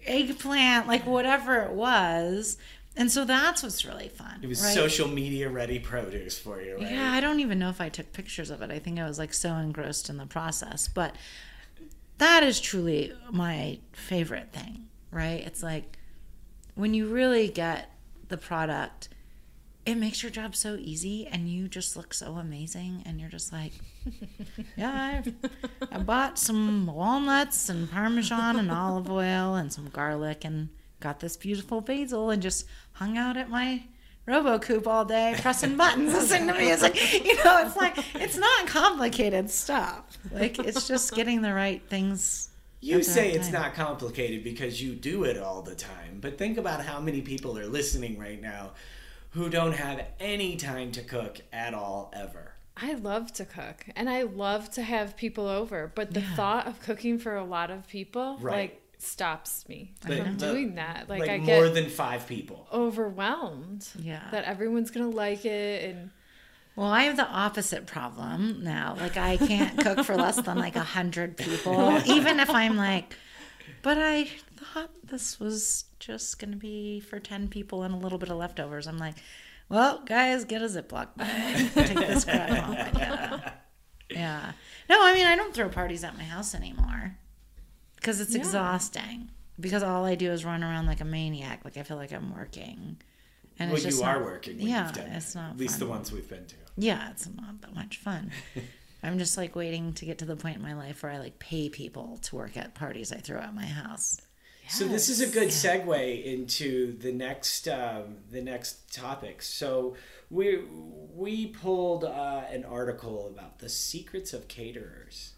eggplant, 0.06 0.86
like 0.88 1.06
whatever 1.06 1.62
it 1.62 1.72
was. 1.72 2.58
And 2.96 3.10
so 3.10 3.24
that's 3.24 3.62
what's 3.62 3.84
really 3.84 4.08
fun. 4.08 4.40
It 4.42 4.48
was 4.48 4.62
right? 4.62 4.74
social 4.74 5.06
media 5.06 5.48
ready 5.48 5.78
produce 5.78 6.38
for 6.38 6.60
you, 6.60 6.76
right? 6.76 6.90
Yeah, 6.90 7.12
I 7.12 7.20
don't 7.20 7.40
even 7.40 7.58
know 7.58 7.68
if 7.68 7.80
I 7.80 7.88
took 7.88 8.12
pictures 8.12 8.50
of 8.50 8.62
it. 8.62 8.70
I 8.70 8.80
think 8.80 8.98
I 8.98 9.06
was 9.06 9.18
like 9.18 9.32
so 9.32 9.54
engrossed 9.54 10.10
in 10.10 10.16
the 10.16 10.26
process. 10.26 10.88
But 10.88 11.14
that 12.18 12.42
is 12.42 12.60
truly 12.60 13.12
my 13.30 13.78
favorite 13.92 14.52
thing, 14.52 14.88
right? 15.12 15.40
It's 15.46 15.62
like 15.62 15.98
when 16.74 16.92
you 16.92 17.06
really 17.06 17.48
get 17.48 17.90
the 18.28 18.36
product, 18.36 19.08
it 19.86 19.94
makes 19.94 20.22
your 20.22 20.30
job 20.30 20.54
so 20.54 20.76
easy 20.78 21.26
and 21.26 21.48
you 21.48 21.66
just 21.66 21.96
look 21.96 22.12
so 22.12 22.34
amazing 22.34 23.02
and 23.06 23.20
you're 23.20 23.30
just 23.30 23.52
like, 23.52 23.72
yeah, 24.76 25.22
I've, 25.24 25.34
I 25.90 25.98
bought 25.98 26.38
some 26.38 26.86
walnuts 26.86 27.68
and 27.68 27.90
parmesan 27.90 28.58
and 28.58 28.70
olive 28.70 29.10
oil 29.10 29.54
and 29.54 29.72
some 29.72 29.88
garlic 29.88 30.44
and 30.44 30.68
got 31.00 31.20
this 31.20 31.36
beautiful 31.36 31.80
basil 31.80 32.30
and 32.30 32.42
just 32.42 32.66
hung 32.92 33.16
out 33.16 33.36
at 33.36 33.48
my 33.48 33.82
Robot 34.26 34.62
Coupe 34.62 34.86
all 34.86 35.04
day 35.04 35.34
pressing 35.40 35.76
buttons, 35.76 36.12
listening 36.12 36.48
to 36.48 36.54
music. 36.54 36.94
You 37.24 37.36
know, 37.42 37.64
it's 37.66 37.76
like 37.76 37.96
it's 38.14 38.36
not 38.36 38.66
complicated 38.66 39.50
stuff. 39.50 40.18
Like 40.30 40.58
it's 40.58 40.86
just 40.86 41.14
getting 41.14 41.42
the 41.42 41.54
right 41.54 41.82
things. 41.88 42.50
You 42.80 43.02
say 43.02 43.32
it's 43.32 43.50
not 43.50 43.74
complicated 43.74 44.44
because 44.44 44.82
you 44.82 44.94
do 44.94 45.24
it 45.24 45.36
all 45.38 45.62
the 45.62 45.74
time, 45.74 46.18
but 46.20 46.38
think 46.38 46.58
about 46.58 46.84
how 46.84 47.00
many 47.00 47.22
people 47.22 47.58
are 47.58 47.66
listening 47.66 48.18
right 48.18 48.40
now 48.40 48.72
who 49.30 49.48
don't 49.48 49.72
have 49.74 50.04
any 50.18 50.56
time 50.56 50.92
to 50.92 51.02
cook 51.02 51.40
at 51.52 51.74
all 51.74 52.12
ever. 52.14 52.54
I 52.76 52.94
love 52.94 53.32
to 53.34 53.44
cook 53.44 53.86
and 53.94 54.08
I 54.08 54.22
love 54.22 54.70
to 54.72 54.82
have 54.82 55.16
people 55.16 55.46
over, 55.46 55.92
but 55.94 56.12
the 56.14 56.20
Yeah. 56.20 56.34
thought 56.34 56.66
of 56.66 56.80
cooking 56.80 57.18
for 57.18 57.36
a 57.36 57.44
lot 57.44 57.70
of 57.70 57.86
people 57.86 58.38
Right. 58.40 58.54
like 58.70 58.82
stops 58.98 59.68
me 59.68 59.92
Like, 60.06 60.22
from 60.22 60.38
the- 60.38 60.46
doing 60.52 60.74
that. 60.76 61.08
Like, 61.08 61.20
Like, 61.20 61.30
I 61.30 61.38
more 61.38 61.66
get 61.66 61.74
than 61.74 61.88
five 61.90 62.26
people. 62.26 62.66
overwhelmed 62.72 63.86
Yeah. 63.98 64.22
that 64.30 64.44
everyone's 64.44 64.90
gonna 64.90 65.10
like 65.10 65.44
it 65.44 65.84
and 65.90 66.10
Well, 66.76 66.90
I 66.90 67.02
have 67.02 67.16
the 67.16 67.26
opposite 67.28 67.86
problem 67.86 68.62
now. 68.64 68.96
Like 68.98 69.16
I 69.16 69.36
can't 69.36 69.76
cook 69.78 70.04
for 70.06 70.16
less 70.16 70.36
than 70.40 70.56
like 70.58 70.76
a 70.76 70.80
hundred 70.84 71.36
people, 71.36 72.00
even 72.06 72.40
if 72.40 72.48
I'm 72.50 72.76
like. 72.76 73.14
But 73.82 73.98
I 73.98 74.28
thought 74.64 74.90
this 75.04 75.38
was 75.40 75.84
just 75.98 76.38
gonna 76.38 76.56
be 76.56 77.00
for 77.00 77.18
ten 77.18 77.48
people 77.48 77.82
and 77.82 77.94
a 77.94 77.96
little 77.96 78.18
bit 78.18 78.30
of 78.30 78.36
leftovers. 78.38 78.86
I'm 78.86 78.98
like, 78.98 79.16
well, 79.68 80.02
guys, 80.04 80.44
get 80.44 80.62
a 80.62 80.66
Ziploc 80.66 81.16
bag. 81.16 81.70
Take 81.74 81.96
this 81.96 82.24
crap 82.24 82.68
with 82.68 82.98
you." 84.10 84.16
Yeah. 84.16 84.52
No, 84.88 85.04
I 85.04 85.14
mean 85.14 85.26
I 85.26 85.36
don't 85.36 85.54
throw 85.54 85.68
parties 85.68 86.02
at 86.04 86.16
my 86.16 86.24
house 86.24 86.54
anymore 86.54 87.16
because 87.96 88.20
it's 88.20 88.32
Yeah. 88.34 88.40
exhausting. 88.40 89.30
Because 89.58 89.82
all 89.82 90.04
I 90.06 90.14
do 90.14 90.30
is 90.32 90.44
run 90.44 90.64
around 90.64 90.86
like 90.86 91.00
a 91.00 91.04
maniac. 91.04 91.60
Like 91.64 91.76
I 91.76 91.82
feel 91.82 91.96
like 91.98 92.12
I'm 92.12 92.34
working. 92.34 92.96
And 93.58 93.70
well, 93.70 93.76
it's 93.76 93.84
just 93.84 93.98
you 94.00 94.04
are 94.06 94.22
working. 94.22 94.58
Yeah, 94.58 94.90
it's 95.14 95.34
not 95.34 95.50
At 95.52 95.56
least 95.58 95.74
fun. 95.78 95.80
the 95.80 95.86
ones 95.94 96.10
we've 96.12 96.28
been 96.28 96.46
to. 96.46 96.54
Yeah, 96.78 97.10
it's 97.10 97.28
not 97.28 97.60
that 97.60 97.74
much 97.74 97.98
fun. 97.98 98.30
I'm 99.02 99.18
just 99.18 99.36
like 99.36 99.54
waiting 99.54 99.92
to 99.94 100.04
get 100.06 100.18
to 100.18 100.24
the 100.24 100.34
point 100.36 100.56
in 100.56 100.62
my 100.62 100.74
life 100.74 101.02
where 101.02 101.12
I 101.12 101.18
like 101.18 101.38
pay 101.38 101.68
people 101.68 102.18
to 102.22 102.36
work 102.36 102.56
at 102.56 102.74
parties 102.74 103.12
I 103.12 103.16
throw 103.18 103.38
at 103.38 103.54
my 103.54 103.66
house. 103.66 104.20
So 104.70 104.86
this 104.86 105.08
is 105.08 105.20
a 105.20 105.26
good 105.26 105.48
segue 105.48 106.24
into 106.24 106.96
the 106.96 107.12
next 107.12 107.66
um, 107.66 108.18
the 108.30 108.40
next 108.40 108.94
topic. 108.94 109.42
So 109.42 109.96
we 110.30 110.60
we 111.12 111.48
pulled 111.48 112.04
uh, 112.04 112.42
an 112.48 112.64
article 112.64 113.26
about 113.26 113.58
the 113.58 113.68
secrets 113.68 114.32
of 114.32 114.46
caterers, 114.46 115.32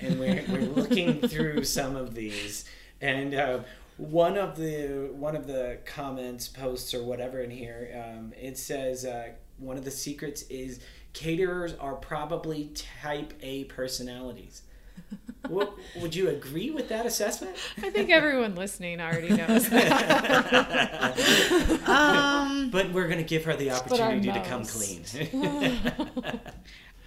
and 0.00 0.20
we're, 0.20 0.44
we're 0.50 0.66
looking 0.66 1.18
through 1.28 1.64
some 1.64 1.96
of 1.96 2.14
these. 2.14 2.66
And 3.00 3.34
uh, 3.34 3.60
one 3.96 4.36
of 4.36 4.56
the 4.56 5.12
one 5.14 5.34
of 5.34 5.46
the 5.46 5.78
comments, 5.86 6.46
posts, 6.46 6.92
or 6.92 7.02
whatever 7.02 7.40
in 7.40 7.50
here, 7.50 7.90
um, 8.06 8.34
it 8.38 8.58
says 8.58 9.06
uh, 9.06 9.30
one 9.56 9.78
of 9.78 9.86
the 9.86 9.90
secrets 9.90 10.42
is 10.42 10.80
caterers 11.14 11.72
are 11.80 11.94
probably 11.94 12.70
Type 12.74 13.32
A 13.40 13.64
personalities. 13.64 14.62
what, 15.48 15.74
would 16.00 16.14
you 16.14 16.28
agree 16.28 16.70
with 16.70 16.88
that 16.88 17.06
assessment? 17.06 17.56
I 17.82 17.90
think 17.90 18.10
everyone 18.10 18.54
listening 18.54 19.00
already 19.00 19.30
knows. 19.30 19.68
Um, 21.88 22.70
But 22.70 22.92
we're 22.92 23.06
going 23.06 23.18
to 23.18 23.24
give 23.24 23.44
her 23.44 23.56
the 23.56 23.70
opportunity 23.70 24.30
to 24.30 24.42
come 24.44 24.64
clean. 24.64 25.02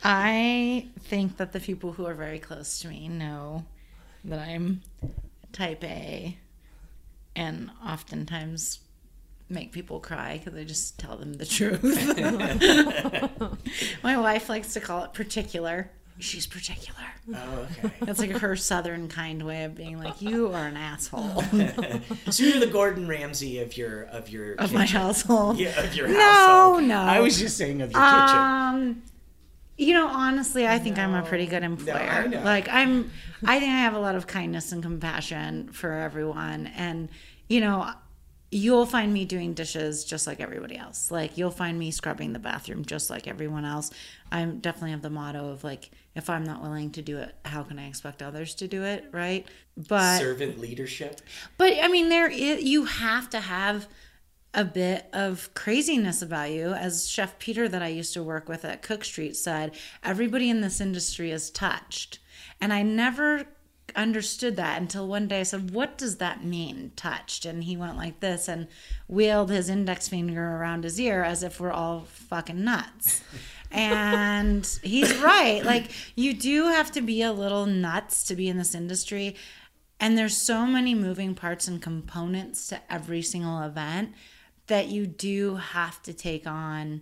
I 0.04 0.88
think 1.02 1.38
that 1.38 1.52
the 1.52 1.60
people 1.60 1.94
who 1.94 2.06
are 2.08 2.16
very 2.16 2.40
close 2.40 2.80
to 2.80 2.88
me 2.88 3.08
know 3.08 3.66
that 4.26 4.40
I'm 4.40 4.82
type 5.54 5.84
A 5.84 6.38
and 7.36 7.70
oftentimes 7.86 8.80
make 9.50 9.72
people 9.72 10.00
cry 10.00 10.42
because 10.44 10.58
I 10.58 10.64
just 10.64 10.98
tell 10.98 11.18
them 11.18 11.34
the 11.34 11.46
truth. 11.46 11.84
My 14.04 14.18
wife 14.18 14.50
likes 14.50 14.74
to 14.74 14.80
call 14.80 15.04
it 15.04 15.14
particular. 15.14 15.92
She's 16.22 16.48
particular. 16.48 17.00
oh, 17.36 17.68
okay. 17.80 17.94
That's 18.02 18.20
like 18.20 18.32
her 18.32 18.56
southern 18.56 19.08
kind 19.08 19.44
way 19.44 19.64
of 19.66 19.76
being 19.76 19.98
like, 20.00 20.22
you 20.22 20.54
are 20.54 20.68
an 20.68 20.78
asshole 20.78 21.42
So 22.30 22.44
you're 22.44 22.60
the 22.60 22.70
Gordon 22.72 23.08
Ramsay 23.08 23.60
of 23.60 23.76
your 23.76 24.04
of 24.04 24.30
your 24.30 24.54
of 24.54 24.72
my 24.72 24.86
kitchen. 24.86 25.02
household. 25.02 25.58
Yeah, 25.58 25.80
of 25.82 25.94
your 25.96 26.08
No, 26.08 26.20
household. 26.20 26.84
no. 26.84 27.06
No. 27.06 27.12
I 27.12 27.20
was 27.20 27.38
just 27.40 27.58
saying 27.58 27.82
of 27.82 27.92
your 27.92 28.02
kitchen. 28.02 28.38
Um, 28.38 29.04
you 29.78 29.94
know, 29.94 30.08
honestly, 30.08 30.68
I 30.68 30.78
think 30.78 31.00
I'm 31.00 31.16
a 31.16 31.24
pretty 31.24 31.48
good 31.48 31.64
employer. 31.64 32.28
know. 32.28 32.42
Like 32.44 32.70
I'm, 32.70 33.10
I 33.46 33.60
think 33.60 33.72
I 33.72 33.78
have 33.80 33.96
a 33.96 34.00
lot 34.00 34.14
of 34.16 34.28
kindness 34.28 34.72
and 34.72 34.84
compassion 34.84 35.70
for 35.72 35.92
everyone, 35.92 36.68
and 36.78 37.10
you 37.50 37.62
know, 37.62 37.90
you'll 38.52 38.86
find 38.86 39.12
me 39.12 39.26
doing 39.26 39.54
dishes 39.54 40.04
just 40.06 40.28
like 40.28 40.40
everybody 40.40 40.78
else. 40.78 41.10
Like 41.10 41.38
you'll 41.38 41.50
find 41.52 41.80
me 41.80 41.90
scrubbing 41.90 42.34
the 42.34 42.40
bathroom 42.40 42.86
just 42.86 43.10
like 43.10 43.28
everyone 43.28 43.66
else. 43.66 43.90
I'm 44.32 44.60
definitely 44.60 44.92
have 44.92 45.02
the 45.02 45.10
motto 45.10 45.50
of 45.50 45.64
like, 45.64 45.90
if 46.16 46.30
I'm 46.30 46.44
not 46.44 46.62
willing 46.62 46.92
to 46.92 47.02
do 47.02 47.18
it, 47.18 47.36
how 47.46 47.64
can 47.64 47.80
I 47.80 47.88
expect 47.88 48.22
others 48.22 48.54
to 48.56 48.68
do 48.68 48.84
it, 48.84 49.06
right? 49.12 49.48
But 49.76 50.20
Servant 50.20 50.60
leadership. 50.60 51.22
but 51.58 51.74
I 51.82 51.88
mean, 51.88 52.10
there 52.10 52.30
is, 52.30 52.64
you 52.64 52.86
have 52.86 53.30
to 53.32 53.40
have 53.40 53.88
a 54.54 54.66
bit 54.66 55.06
of 55.14 55.54
craziness 55.54 56.22
about 56.22 56.52
you. 56.52 56.74
As 56.74 57.10
Chef 57.10 57.40
Peter, 57.40 57.70
that 57.70 57.82
I 57.82 57.88
used 57.88 58.14
to 58.14 58.24
work 58.24 58.50
with 58.50 58.66
at 58.66 58.82
Cook 58.82 59.06
Street, 59.06 59.38
said, 59.38 59.76
everybody 60.04 60.50
in 60.50 60.62
this 60.62 60.82
industry 60.82 61.32
is 61.32 61.50
touched. 61.50 62.20
And 62.60 62.74
I 62.74 62.84
never 62.84 63.46
understood 63.96 64.56
that 64.58 64.82
until 64.82 65.08
one 65.08 65.28
day 65.28 65.42
I 65.42 65.44
said, 65.44 65.72
What 65.72 65.98
does 65.98 66.18
that 66.18 66.44
mean, 66.44 66.92
touched? 66.96 67.46
And 67.46 67.64
he 67.64 67.78
went 67.78 67.98
like 67.98 68.20
this 68.20 68.48
and 68.48 68.68
wheeled 69.08 69.50
his 69.50 69.70
index 69.70 70.08
finger 70.08 70.58
around 70.58 70.84
his 70.84 71.00
ear 71.00 71.24
as 71.24 71.44
if 71.44 71.60
we're 71.60 71.72
all 71.72 72.02
fucking 72.02 72.64
nuts. 72.64 73.22
And 73.72 74.66
he's 74.84 75.16
right. 75.18 75.64
Like, 75.64 75.92
you 76.16 76.34
do 76.34 76.66
have 76.66 76.92
to 76.92 77.02
be 77.02 77.22
a 77.22 77.32
little 77.32 77.66
nuts 77.66 78.26
to 78.26 78.36
be 78.36 78.50
in 78.50 78.58
this 78.58 78.76
industry. 78.76 79.36
And 80.00 80.18
there's 80.18 80.36
so 80.36 80.66
many 80.66 80.96
moving 80.96 81.36
parts 81.36 81.68
and 81.68 81.82
components 81.82 82.68
to 82.68 82.82
every 82.92 83.22
single 83.22 83.62
event 83.62 84.14
that 84.68 84.88
you 84.88 85.06
do 85.06 85.56
have 85.56 86.02
to 86.04 86.14
take 86.14 86.48
on. 86.48 87.02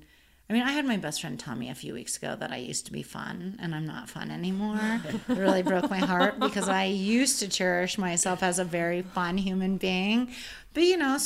I 0.50 0.54
mean, 0.54 0.64
I 0.64 0.72
had 0.72 0.86
my 0.86 0.98
best 0.98 1.22
friend 1.22 1.40
tell 1.40 1.56
me 1.56 1.70
a 1.70 1.76
few 1.76 1.94
weeks 1.94 2.18
ago 2.18 2.36
that 2.36 2.52
I 2.52 2.58
used 2.58 2.88
to 2.88 2.92
be 2.92 3.04
fun 3.04 3.58
and 3.62 3.74
I'm 3.76 3.86
not 3.86 4.10
fun 4.10 4.32
anymore. 4.32 5.02
it 5.30 5.38
really 5.38 5.62
broke 5.62 5.90
my 5.90 6.00
heart 6.00 6.40
because 6.40 6.68
I 6.68 6.86
used 6.86 7.40
to 7.40 7.48
cherish 7.48 7.98
myself 7.98 8.42
as 8.42 8.60
a 8.60 8.66
very 8.66 9.04
fun 9.04 9.38
human 9.38 9.78
being. 9.78 10.34
But, 10.74 10.84
you 10.84 10.98
know, 10.98 11.18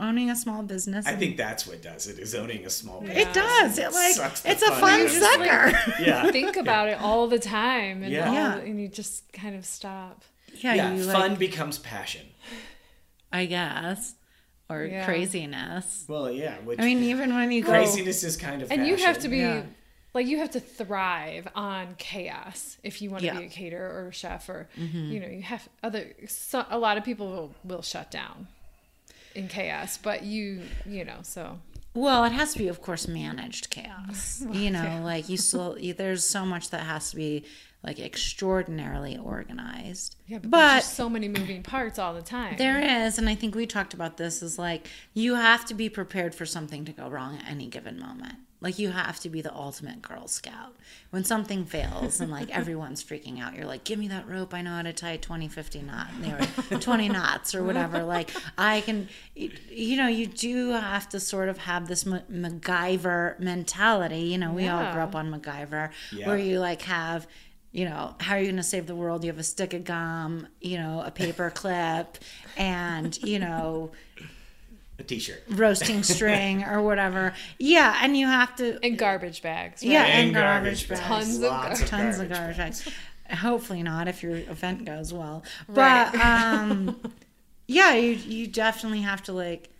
owning 0.00 0.30
a 0.30 0.36
small 0.36 0.62
business. 0.62 1.06
I 1.06 1.14
think 1.14 1.36
that's 1.36 1.66
what 1.66 1.82
does 1.82 2.06
it 2.08 2.18
is 2.18 2.34
owning 2.34 2.64
a 2.66 2.70
small 2.70 3.00
business. 3.00 3.18
it 3.28 3.32
does. 3.34 3.78
It 3.78 3.92
like 3.92 4.14
Sucks 4.14 4.44
it's 4.44 4.62
a 4.62 4.66
fun 4.72 4.80
fun 4.80 4.92
out 4.92 5.00
of 5.00 5.12
it. 5.14 5.20
sucker. 5.20 5.92
Yeah. 6.02 6.30
Think 6.30 6.56
about 6.56 6.88
it 6.88 7.00
all 7.00 7.26
the 7.28 7.38
time, 7.38 8.02
and, 8.02 8.12
Yeah. 8.12 8.28
all 8.28 8.34
Yeah. 8.34 8.54
the- 8.56 8.62
and 8.62 8.80
you 8.80 8.88
just 8.88 9.32
kind 9.32 9.54
of 9.54 9.64
stop. 9.64 10.24
yeah, 10.60 10.74
Yeah, 10.74 10.94
you 10.94 11.04
fun 11.04 11.30
like, 11.30 11.38
becomes 11.38 11.78
passion. 11.78 12.26
I 13.32 13.46
guess, 13.46 14.14
or 14.68 14.84
Yeah. 14.84 15.04
craziness. 15.04 16.04
Well, 16.08 16.30
yeah. 16.30 16.56
Which 16.58 16.80
I 16.80 16.84
mean, 16.84 17.02
even 17.04 17.34
when 17.34 17.52
you 17.52 17.62
go, 17.62 17.68
craziness 17.70 18.22
is 18.24 18.36
kind 18.36 18.62
of 18.62 18.70
And 18.72 18.86
you 18.86 18.96
have 18.96 19.18
to 19.20 19.28
be 19.28 19.38
Yeah. 19.38 19.62
like 20.14 20.26
you 20.26 20.38
have 20.38 20.50
to 20.52 20.60
thrive 20.60 21.46
on 21.54 21.94
chaos 21.98 22.76
if 22.82 23.00
you 23.00 23.10
want 23.10 23.20
to 23.20 23.26
Yeah. 23.26 23.38
be 23.38 23.44
a 23.46 23.48
caterer 23.48 23.88
or 24.04 24.08
a 24.08 24.12
chef 24.12 24.48
or 24.48 24.68
Mm-hmm. 24.76 25.12
you 25.12 25.20
know 25.20 25.28
you 25.28 25.42
have 25.42 25.68
other 25.84 26.12
so, 26.26 26.64
a 26.68 26.78
lot 26.78 26.98
of 26.98 27.04
people 27.04 27.28
will, 27.28 27.54
will 27.62 27.82
shut 27.82 28.10
down 28.10 28.48
in 29.34 29.48
chaos 29.48 29.96
but 29.98 30.22
you 30.22 30.62
you 30.86 31.04
know 31.04 31.18
so 31.22 31.58
Well, 31.92 32.22
it 32.24 32.30
has 32.32 32.52
to 32.52 32.58
be, 32.60 32.68
of 32.68 32.80
course, 32.80 33.08
managed 33.08 33.68
chaos. 33.70 34.44
You 34.52 34.70
know, 34.70 35.00
like 35.02 35.28
you 35.28 35.36
still, 35.36 35.76
you, 35.76 35.92
there's 35.92 36.22
so 36.22 36.44
much 36.46 36.70
that 36.70 36.82
has 36.86 37.10
to 37.10 37.16
be 37.16 37.44
like 37.82 37.98
extraordinarily 37.98 39.16
organized. 39.18 40.14
yeah 40.26 40.38
but, 40.38 40.50
but 40.50 40.72
there's 40.74 40.84
so 40.84 41.08
many 41.08 41.26
moving 41.28 41.62
parts 41.64 41.98
all 41.98 42.14
the 42.14 42.22
time 42.22 42.54
there 42.58 42.80
is, 43.06 43.18
and 43.18 43.28
I 43.28 43.34
think 43.34 43.54
we 43.56 43.66
talked 43.66 43.92
about 43.94 44.16
this, 44.18 44.40
is 44.42 44.56
like 44.58 44.86
you 45.14 45.34
have 45.34 45.64
to 45.66 45.74
be 45.74 45.88
prepared 45.88 46.32
for 46.34 46.46
something 46.46 46.84
to 46.84 46.92
go 46.92 47.08
wrong 47.08 47.36
at 47.38 47.48
any 47.50 47.66
given 47.66 47.98
moment. 47.98 48.34
Like 48.62 48.78
you 48.78 48.90
have 48.90 49.18
to 49.20 49.28
be 49.30 49.40
the 49.40 49.54
ultimate 49.54 50.02
Girl 50.02 50.28
Scout. 50.28 50.76
When 51.10 51.24
something 51.24 51.64
fails 51.64 52.20
and 52.20 52.30
like 52.30 52.50
everyone's 52.56 53.02
freaking 53.02 53.40
out, 53.40 53.54
you're 53.54 53.64
like, 53.64 53.84
"Give 53.84 53.98
me 53.98 54.08
that 54.08 54.28
rope! 54.28 54.52
I 54.52 54.60
know 54.62 54.72
how 54.72 54.82
to 54.82 54.92
tie 54.92 55.16
20, 55.16 55.48
50 55.48 55.82
knot, 55.82 56.08
were 56.70 56.78
20 56.78 57.08
knots 57.08 57.54
or 57.54 57.64
whatever." 57.64 58.02
Like 58.02 58.30
I 58.58 58.82
can, 58.82 59.08
you 59.34 59.96
know, 59.96 60.08
you 60.08 60.26
do 60.26 60.70
have 60.72 61.08
to 61.10 61.20
sort 61.20 61.48
of 61.48 61.58
have 61.58 61.88
this 61.88 62.04
Ma- 62.04 62.20
MacGyver 62.30 63.38
mentality. 63.40 64.20
You 64.20 64.38
know, 64.38 64.52
we 64.52 64.68
all 64.68 64.92
grew 64.92 65.02
up 65.02 65.14
on 65.14 65.30
MacGyver, 65.32 65.90
Yeah. 66.12 66.26
where 66.28 66.38
you 66.38 66.58
like 66.60 66.82
have 66.82 67.26
you 67.72 67.84
know, 67.84 68.16
how 68.18 68.34
are 68.34 68.38
you 68.40 68.46
going 68.46 68.56
to 68.56 68.64
save 68.64 68.88
the 68.88 68.96
world? 68.96 69.22
You 69.22 69.30
have 69.30 69.38
a 69.38 69.44
stick 69.44 69.72
of 69.74 69.84
gum, 69.84 70.48
you 70.60 70.76
know, 70.76 71.04
a 71.06 71.10
paper 71.12 71.50
clip, 71.50 72.18
and, 72.56 73.16
you 73.22 73.38
know, 73.38 73.92
a 75.00 75.04
t-shirt. 75.04 75.42
roasting 75.48 76.02
string 76.02 76.64
or 76.64 76.82
whatever. 76.82 77.32
Yeah, 77.58 77.98
and 78.02 78.16
you 78.16 78.26
have 78.26 78.54
to, 78.56 78.78
and 78.84 78.98
garbage 78.98 79.42
bags 79.42 79.82
right? 79.82 79.92
yeah, 79.92 80.04
and, 80.04 80.34
garbage, 80.34 80.88
bags. 80.88 81.00
Tons 81.00 81.36
of 81.36 81.42
Lots 81.42 81.80
Tons 81.88 82.16
garbage 82.18 82.30
of 82.32 82.36
garbage 82.36 82.56
bags. 82.56 82.84
bags. 82.84 83.40
Hopefully 83.40 83.82
not 83.82 84.08
if 84.08 84.22
your 84.22 84.36
event 84.36 84.84
goes 84.84 85.12
well. 85.12 85.44
But, 85.68 86.14
Right. 86.14 86.54
um, 86.60 87.00
yeah, 87.66 87.94
you, 87.94 88.10
you 88.12 88.46
definitely 88.46 89.02
have 89.02 89.22
to, 89.24 89.32
like, 89.32 89.70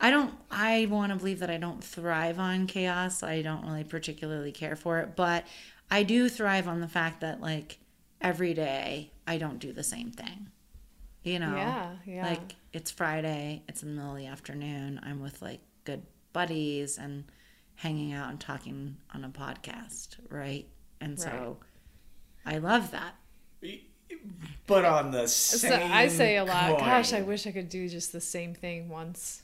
I 0.00 0.10
don't, 0.10 0.34
I 0.50 0.86
want 0.90 1.12
to 1.12 1.16
believe 1.18 1.40
that 1.40 1.50
I 1.50 1.56
don't 1.58 1.82
thrive 1.84 2.38
on 2.38 2.66
chaos. 2.66 3.22
I 3.22 3.42
don't 3.42 3.64
really 3.66 3.84
particularly 3.84 4.52
care 4.52 4.76
for 4.76 4.98
it, 5.00 5.14
but 5.16 5.44
I 5.90 6.02
do 6.02 6.28
thrive 6.28 6.68
on 6.68 6.80
the 6.80 6.88
fact 6.88 7.20
that, 7.20 7.40
like, 7.40 7.78
every 8.20 8.54
day 8.54 9.10
I 9.26 9.38
don't 9.38 9.58
do 9.58 9.72
the 9.72 9.82
same 9.82 10.10
thing. 10.10 10.48
You 11.22 11.38
know? 11.38 11.54
Yeah, 11.54 11.90
yeah. 12.06 12.26
Like, 12.26 12.54
it's 12.72 12.90
Friday, 12.90 13.62
it's 13.68 13.82
in 13.82 13.90
the 13.90 13.94
middle 13.96 14.12
of 14.12 14.18
the 14.18 14.26
afternoon, 14.26 15.00
I'm 15.02 15.20
with, 15.20 15.42
like, 15.42 15.60
good 15.84 16.02
buddies 16.32 16.96
and 16.98 17.24
hanging 17.74 18.12
out 18.12 18.30
and 18.30 18.40
talking 18.40 18.96
on 19.14 19.24
a 19.24 19.28
podcast, 19.28 20.16
right? 20.30 20.66
And 21.00 21.18
so 21.18 21.58
I 22.46 22.58
love 22.58 22.90
that. 22.92 23.14
But 24.66 24.84
on 24.84 25.10
the 25.12 25.26
so 25.28 25.56
same 25.68 25.90
i 25.92 26.08
say 26.08 26.36
a 26.36 26.44
lot 26.44 26.70
coin, 26.76 26.80
gosh 26.80 27.12
i 27.12 27.22
wish 27.22 27.46
i 27.46 27.52
could 27.52 27.68
do 27.68 27.88
just 27.88 28.12
the 28.12 28.20
same 28.20 28.54
thing 28.54 28.88
once 28.88 29.42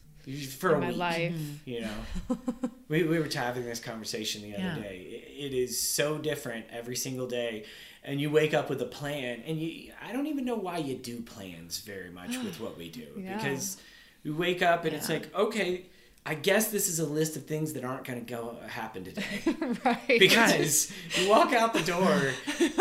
for 0.59 0.73
a 0.73 0.75
in 0.75 0.81
my 0.81 0.89
week, 0.89 0.97
life 0.97 1.33
mm-hmm. 1.33 1.53
You 1.71 1.81
know, 1.83 2.39
we, 2.89 3.05
we 3.05 3.19
were 3.21 3.29
having 3.33 3.65
this 3.65 3.79
conversation 3.81 4.43
the 4.43 4.55
other 4.55 4.63
Yeah. 4.63 4.75
day. 4.77 4.97
It- 4.99 5.27
it 5.37 5.53
is 5.53 5.79
so 5.79 6.17
different 6.17 6.65
every 6.71 6.97
single 6.97 7.27
day, 7.27 7.65
and 8.07 8.21
you 8.21 8.31
wake 8.31 8.55
up 8.55 8.71
with 8.71 8.81
a 8.81 8.87
plan, 8.87 9.43
and 9.47 9.59
you 9.61 9.93
I 10.03 10.13
don't 10.13 10.27
even 10.29 10.45
know 10.45 10.57
why 10.57 10.79
you 10.79 10.95
do 10.97 11.21
plans 11.21 11.81
very 11.81 12.11
much 12.11 12.37
with 12.45 12.61
what 12.61 12.79
we 12.79 12.89
do 12.89 13.07
Yeah. 13.17 13.37
because 13.37 13.77
we 14.25 14.31
wake 14.31 14.63
up 14.63 14.85
and 14.85 14.95
it's 14.95 15.09
like 15.09 15.35
okay. 15.35 15.87
I 16.29 16.35
guess 16.35 16.73
this 16.73 16.89
is 16.89 16.99
a 16.99 17.07
list 17.07 17.37
of 17.37 17.45
things 17.47 17.73
that 17.75 17.85
aren't 17.85 18.03
going 18.05 18.19
to 18.19 18.27
go 18.29 18.57
happen 18.67 19.05
today. 19.05 19.25
right 19.85 20.19
because 20.19 20.91
you 21.15 21.29
walk 21.31 21.53
out 21.53 21.73
the 21.73 21.83
door 21.83 22.33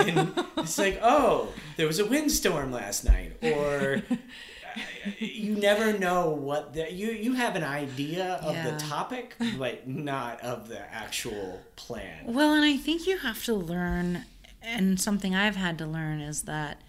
and 0.04 0.34
it's 0.58 0.80
like, 0.80 0.98
oh, 1.04 1.50
there 1.78 1.86
was 1.86 2.00
a 2.00 2.06
windstorm 2.08 2.72
last 2.72 3.06
night, 3.06 3.38
or 3.44 4.02
uh, 4.12 4.16
you 5.20 5.54
never 5.54 5.96
know 5.98 6.32
what 6.32 6.74
the 6.74 6.92
you 6.92 7.12
you 7.12 7.34
have 7.34 7.56
an 7.56 7.64
idea 7.64 8.40
of 8.42 8.56
Yeah. 8.56 8.72
the 8.72 8.78
topic, 8.80 9.36
but 9.60 9.88
not 9.88 10.42
of 10.42 10.68
the 10.68 10.80
actual 10.92 11.62
plan. 11.76 12.24
Well, 12.26 12.52
and 12.56 12.66
I 12.66 12.78
think 12.78 13.06
you 13.06 13.20
have 13.20 13.44
to 13.46 13.54
learn, 13.54 14.26
and 14.66 15.00
something 15.00 15.36
I've 15.36 15.56
had 15.56 15.78
to 15.80 15.86
learn 15.86 16.20
is 16.20 16.44
that 16.44 16.82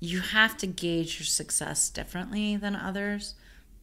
you 0.00 0.20
have 0.20 0.56
to 0.58 0.66
gauge 0.66 1.18
your 1.18 1.26
success 1.26 1.88
differently 1.88 2.56
than 2.56 2.76
others. 2.76 3.34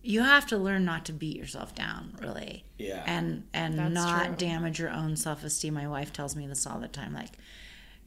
You 0.02 0.22
have 0.24 0.46
to 0.48 0.58
learn 0.58 0.86
not 0.86 1.06
to 1.06 1.14
beat 1.14 1.38
yourself 1.38 1.74
down, 1.74 2.18
really. 2.22 2.66
Yeah. 2.78 3.04
And 3.06 3.44
and 3.54 3.80
That's 3.80 3.94
not 3.94 4.26
true. 4.26 4.36
damage 4.36 4.80
your 4.80 4.90
own 4.90 5.16
self 5.16 5.44
esteem. 5.44 5.74
My 5.74 5.88
wife 5.88 6.14
tells 6.14 6.36
me 6.36 6.46
this 6.46 6.68
all 6.68 6.80
the 6.80 6.88
time. 6.88 7.14
Like, 7.14 7.32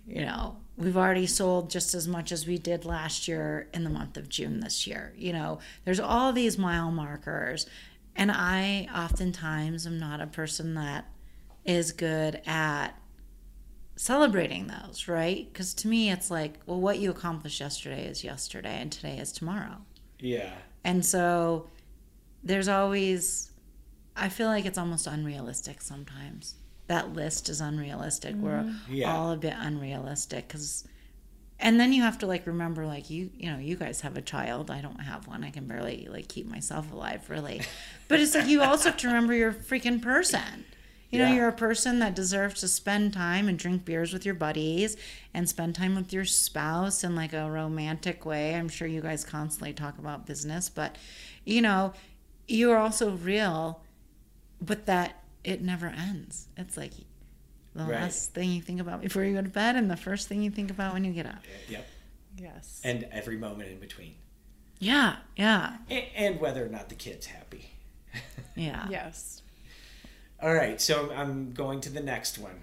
you 0.07 0.22
know, 0.22 0.59
we've 0.77 0.97
already 0.97 1.27
sold 1.27 1.70
just 1.70 1.95
as 1.95 2.07
much 2.07 2.33
as 2.33 2.47
we 2.47 2.59
did 2.59 2.85
last 2.85 3.27
year 3.27 3.68
in 3.72 3.83
the 3.83 3.91
month 3.91 4.16
of 4.16 4.29
June 4.29 4.61
this 4.61 4.87
year. 4.87 5.14
You 5.16 5.33
know, 5.33 5.59
there's 5.85 6.01
all 6.01 6.33
these 6.33 6.59
mile 6.59 6.91
markers. 6.91 7.66
And 8.14 8.31
I 8.31 8.89
oftentimes 8.95 9.87
am 9.87 9.99
not 9.99 10.20
a 10.20 10.27
person 10.27 10.74
that 10.74 11.07
is 11.64 11.93
good 11.93 12.41
at 12.47 12.99
celebrating 13.97 14.66
those, 14.66 15.09
right? 15.09 15.49
Because 15.51 15.74
to 15.74 15.88
me, 15.88 16.11
it's 16.11 16.30
like, 16.30 16.61
well, 16.66 16.80
what 16.80 16.99
you 16.99 17.11
accomplished 17.11 17.61
yesterday 17.61 18.07
is 18.07 18.22
yesterday, 18.22 18.78
and 18.80 18.92
today 18.92 19.18
is 19.18 19.32
tomorrow. 19.32 19.78
Yeah. 20.20 20.53
And 20.84 21.05
so 21.05 21.68
there's 22.44 22.68
always, 22.68 23.51
I 24.14 24.28
feel 24.28 24.49
like 24.49 24.66
it's 24.66 24.78
almost 24.78 25.07
unrealistic 25.07 25.80
sometimes. 25.80 26.55
That 26.86 27.14
list 27.14 27.49
is 27.49 27.61
unrealistic. 27.61 28.36
We're 28.36 28.62
mm-hmm. 28.62 28.94
Yeah. 28.94 29.12
all 29.12 29.32
a 29.32 29.36
bit 29.36 29.55
unrealistic 29.57 30.47
because, 30.47 30.86
and 31.59 31.80
then 31.80 31.92
you 31.92 32.03
have 32.03 32.18
to 32.18 32.26
like 32.26 32.47
remember, 32.47 32.86
like 32.86 33.11
you, 33.11 33.30
you 33.36 33.51
know, 33.51 33.59
you 33.59 33.76
guys 33.76 34.03
have 34.03 34.16
a 34.16 34.22
child. 34.22 34.70
I 34.70 34.80
don't 34.82 35.01
have 35.01 35.26
one. 35.26 35.42
I 35.42 35.51
can 35.51 35.66
barely 35.66 36.07
like 36.09 36.28
keep 36.28 36.47
myself 36.47 36.92
alive, 36.92 37.28
really. 37.28 37.62
But 38.09 38.20
it's 38.20 38.36
like 38.36 38.47
you 38.47 38.62
also 38.62 38.90
have 38.90 38.99
to 38.99 39.09
remember 39.09 39.34
you're 39.34 39.49
a 39.49 39.55
freaking 39.55 40.01
person. 40.01 40.64
You 41.11 41.20
know, 41.20 41.26
Yeah. 41.28 41.34
you're 41.34 41.48
a 41.48 41.52
person 41.52 41.98
that 42.00 42.14
deserves 42.14 42.61
to 42.61 42.68
spend 42.68 43.12
time 43.12 43.48
and 43.48 43.59
drink 43.59 43.84
beers 43.84 44.12
with 44.12 44.24
your 44.26 44.34
buddies 44.34 44.96
and 45.32 45.48
spend 45.48 45.74
time 45.76 45.94
with 45.94 46.12
your 46.12 46.24
spouse 46.24 47.04
in 47.04 47.14
like 47.14 47.32
a 47.32 47.50
romantic 47.50 48.26
way. 48.26 48.54
I'm 48.57 48.68
sure 48.68 48.88
you 48.88 49.00
guys 49.00 49.24
constantly 49.24 49.72
talk 49.72 49.98
about 49.98 50.26
business, 50.26 50.68
but 50.68 50.96
you 51.44 51.62
know, 51.62 51.92
you're 52.48 52.76
also 52.76 53.12
real, 53.12 53.82
but 54.61 54.86
that 54.86 55.22
it 55.44 55.62
never 55.62 55.86
ends. 55.86 56.48
It's 56.57 56.76
like 56.76 56.92
the 57.74 57.84
Right. 57.84 57.92
last 58.02 58.32
thing 58.34 58.50
you 58.50 58.62
think 58.62 58.80
about 58.80 59.00
before 59.00 59.22
you 59.22 59.34
go 59.34 59.42
to 59.42 59.48
bed 59.48 59.76
and 59.76 59.88
the 59.90 59.96
first 59.96 60.26
thing 60.28 60.42
you 60.42 60.50
think 60.50 60.70
about 60.70 60.92
when 60.92 61.04
you 61.04 61.12
get 61.12 61.26
up. 61.26 61.44
Yep. 61.68 61.86
Yes. 62.38 62.80
And 62.84 63.04
every 63.12 63.36
moment 63.36 63.70
in 63.70 63.78
between. 63.78 64.14
Yeah, 64.78 65.16
yeah, 65.36 65.78
A- 65.88 66.11
And 66.16 66.38
whether 66.40 66.64
or 66.64 66.68
not 66.68 66.88
the 66.90 66.94
kid's 66.96 67.26
happy. 67.26 67.70
yeah. 68.57 68.88
yes. 68.90 69.42
All 70.43 70.53
right, 70.55 70.80
so 70.80 71.11
I'm 71.14 71.53
going 71.53 71.80
to 71.82 71.91
the 71.91 72.01
next 72.03 72.39
one. 72.39 72.62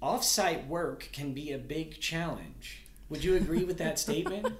Off-site 0.00 0.66
work 0.66 1.08
can 1.12 1.32
be 1.32 1.52
a 1.52 1.58
big 1.58 2.00
challenge. 2.00 2.82
Would 3.08 3.22
you 3.22 3.36
agree 3.36 3.64
with 3.64 3.78
that 3.78 3.98
statement? 3.98 4.46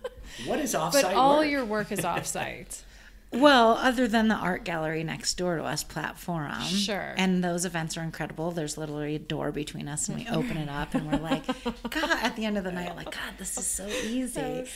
What 0.46 0.60
is 0.60 0.74
off-site 0.74 1.02
But 1.02 1.14
all 1.14 1.40
work? 1.40 1.50
your 1.50 1.64
work 1.64 1.92
is 1.92 2.00
offsite. 2.00 2.82
Well, 3.34 3.72
other 3.72 4.06
than 4.06 4.28
the 4.28 4.34
art 4.34 4.62
gallery 4.62 5.02
next 5.04 5.38
door 5.38 5.56
to 5.56 5.64
us, 5.64 5.82
Platform. 5.82 6.60
Sure. 6.64 7.14
And 7.16 7.42
those 7.42 7.64
events 7.64 7.96
are 7.96 8.02
incredible. 8.02 8.50
There's 8.50 8.76
literally 8.76 9.14
a 9.14 9.18
door 9.18 9.50
between 9.52 9.88
us, 9.88 10.06
and 10.08 10.18
we 10.18 10.28
open 10.28 10.58
it 10.58 10.68
up, 10.68 10.94
and 10.94 11.10
we're 11.10 11.18
like, 11.18 11.46
God, 11.90 12.10
at 12.22 12.36
the 12.36 12.44
end 12.44 12.58
of 12.58 12.64
the 12.64 12.72
night, 12.72 12.94
like, 12.94 13.06
God, 13.06 13.32
this 13.38 13.56
is 13.56 13.66
so 13.66 13.86
easy. 13.86 14.66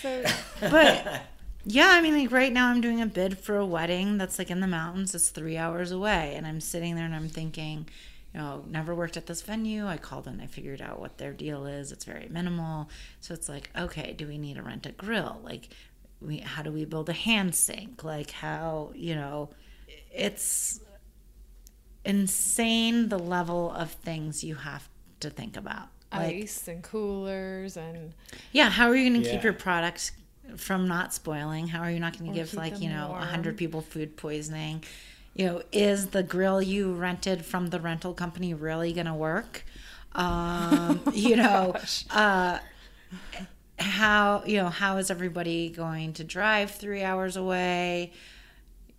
But 0.61 1.21
yeah, 1.69 1.89
I 1.91 2.01
mean, 2.01 2.17
like 2.17 2.31
right 2.31 2.53
now, 2.53 2.69
I'm 2.69 2.81
doing 2.81 3.01
a 3.03 3.07
bid 3.07 3.39
for 3.39 3.57
a 3.57 3.67
wedding 3.67 4.19
that's 4.19 4.39
like 4.39 4.51
in 4.51 4.61
the 4.61 4.69
mountains. 4.69 5.15
It's 5.17 5.31
three 5.31 5.57
hours 5.57 5.91
away, 5.91 6.35
and 6.37 6.47
I'm 6.47 6.61
sitting 6.61 6.95
there 6.95 7.05
and 7.05 7.15
I'm 7.15 7.29
thinking, 7.29 7.89
you 8.33 8.39
know, 8.41 8.65
never 8.69 8.95
worked 8.95 9.17
at 9.17 9.27
this 9.27 9.43
venue. 9.43 9.85
I 9.87 9.97
called 9.97 10.29
and 10.29 10.41
I 10.41 10.47
figured 10.47 10.81
out 10.81 11.01
what 11.01 11.19
their 11.19 11.33
deal 11.33 11.67
is. 11.67 11.91
It's 11.91 12.05
very 12.05 12.29
minimal, 12.31 12.89
so 13.21 13.35
it's 13.35 13.49
like, 13.49 13.71
okay, 13.77 14.15
do 14.17 14.29
we 14.29 14.39
need 14.39 14.55
to 14.55 14.63
rent 14.63 14.87
a 14.87 14.93
grill? 14.93 15.41
Like, 15.43 15.71
we 16.21 16.39
how 16.39 16.63
do 16.63 16.71
we 16.71 16.85
build 16.85 17.09
a 17.09 17.13
hand 17.15 17.55
sink? 17.57 18.05
Like, 18.05 18.31
how 18.31 18.93
you 18.95 19.17
know, 19.17 19.51
it's 20.15 20.79
insane 22.05 23.09
the 23.09 23.19
level 23.19 23.73
of 23.73 23.91
things 23.91 24.45
you 24.45 24.55
have 24.55 24.89
to 25.21 25.31
think 25.31 25.57
about. 25.57 25.89
Like, 26.13 26.37
Ice 26.37 26.69
and 26.69 26.83
coolers 26.83 27.77
and 27.77 28.13
yeah, 28.53 28.71
how 28.71 28.89
are 28.89 28.95
you 28.95 29.11
going 29.11 29.21
to 29.21 29.29
Yeah. 29.29 29.35
keep 29.35 29.43
your 29.45 29.53
products 29.53 30.13
from 30.57 30.89
not 30.89 31.13
spoiling? 31.15 31.69
How 31.69 31.81
are 31.81 31.91
you 31.91 32.01
not 32.01 32.19
going 32.19 32.31
to 32.31 32.37
give 32.37 32.55
like 32.55 32.81
you 32.81 32.89
know 32.89 33.17
a 33.19 33.25
hundred 33.25 33.57
people 33.57 33.81
food 33.81 34.17
poisoning? 34.17 34.85
You 35.35 35.47
know, 35.47 35.63
is 35.71 36.09
the 36.09 36.23
grill 36.23 36.63
you 36.63 36.95
rented 36.95 37.45
from 37.45 37.69
the 37.69 37.79
rental 37.79 38.15
company 38.15 38.55
really 38.55 38.95
going 38.95 39.07
to 39.07 39.15
work? 39.15 39.65
Um, 40.15 41.03
you 41.13 41.37
know, 41.37 41.77
uh, 42.11 42.59
how 43.79 44.43
you 44.47 44.57
know 44.57 44.69
how 44.69 44.97
is 44.97 45.11
everybody 45.11 45.69
going 45.69 46.15
to 46.15 46.25
drive 46.25 46.71
three 46.71 47.03
hours 47.03 47.37
away? 47.37 48.13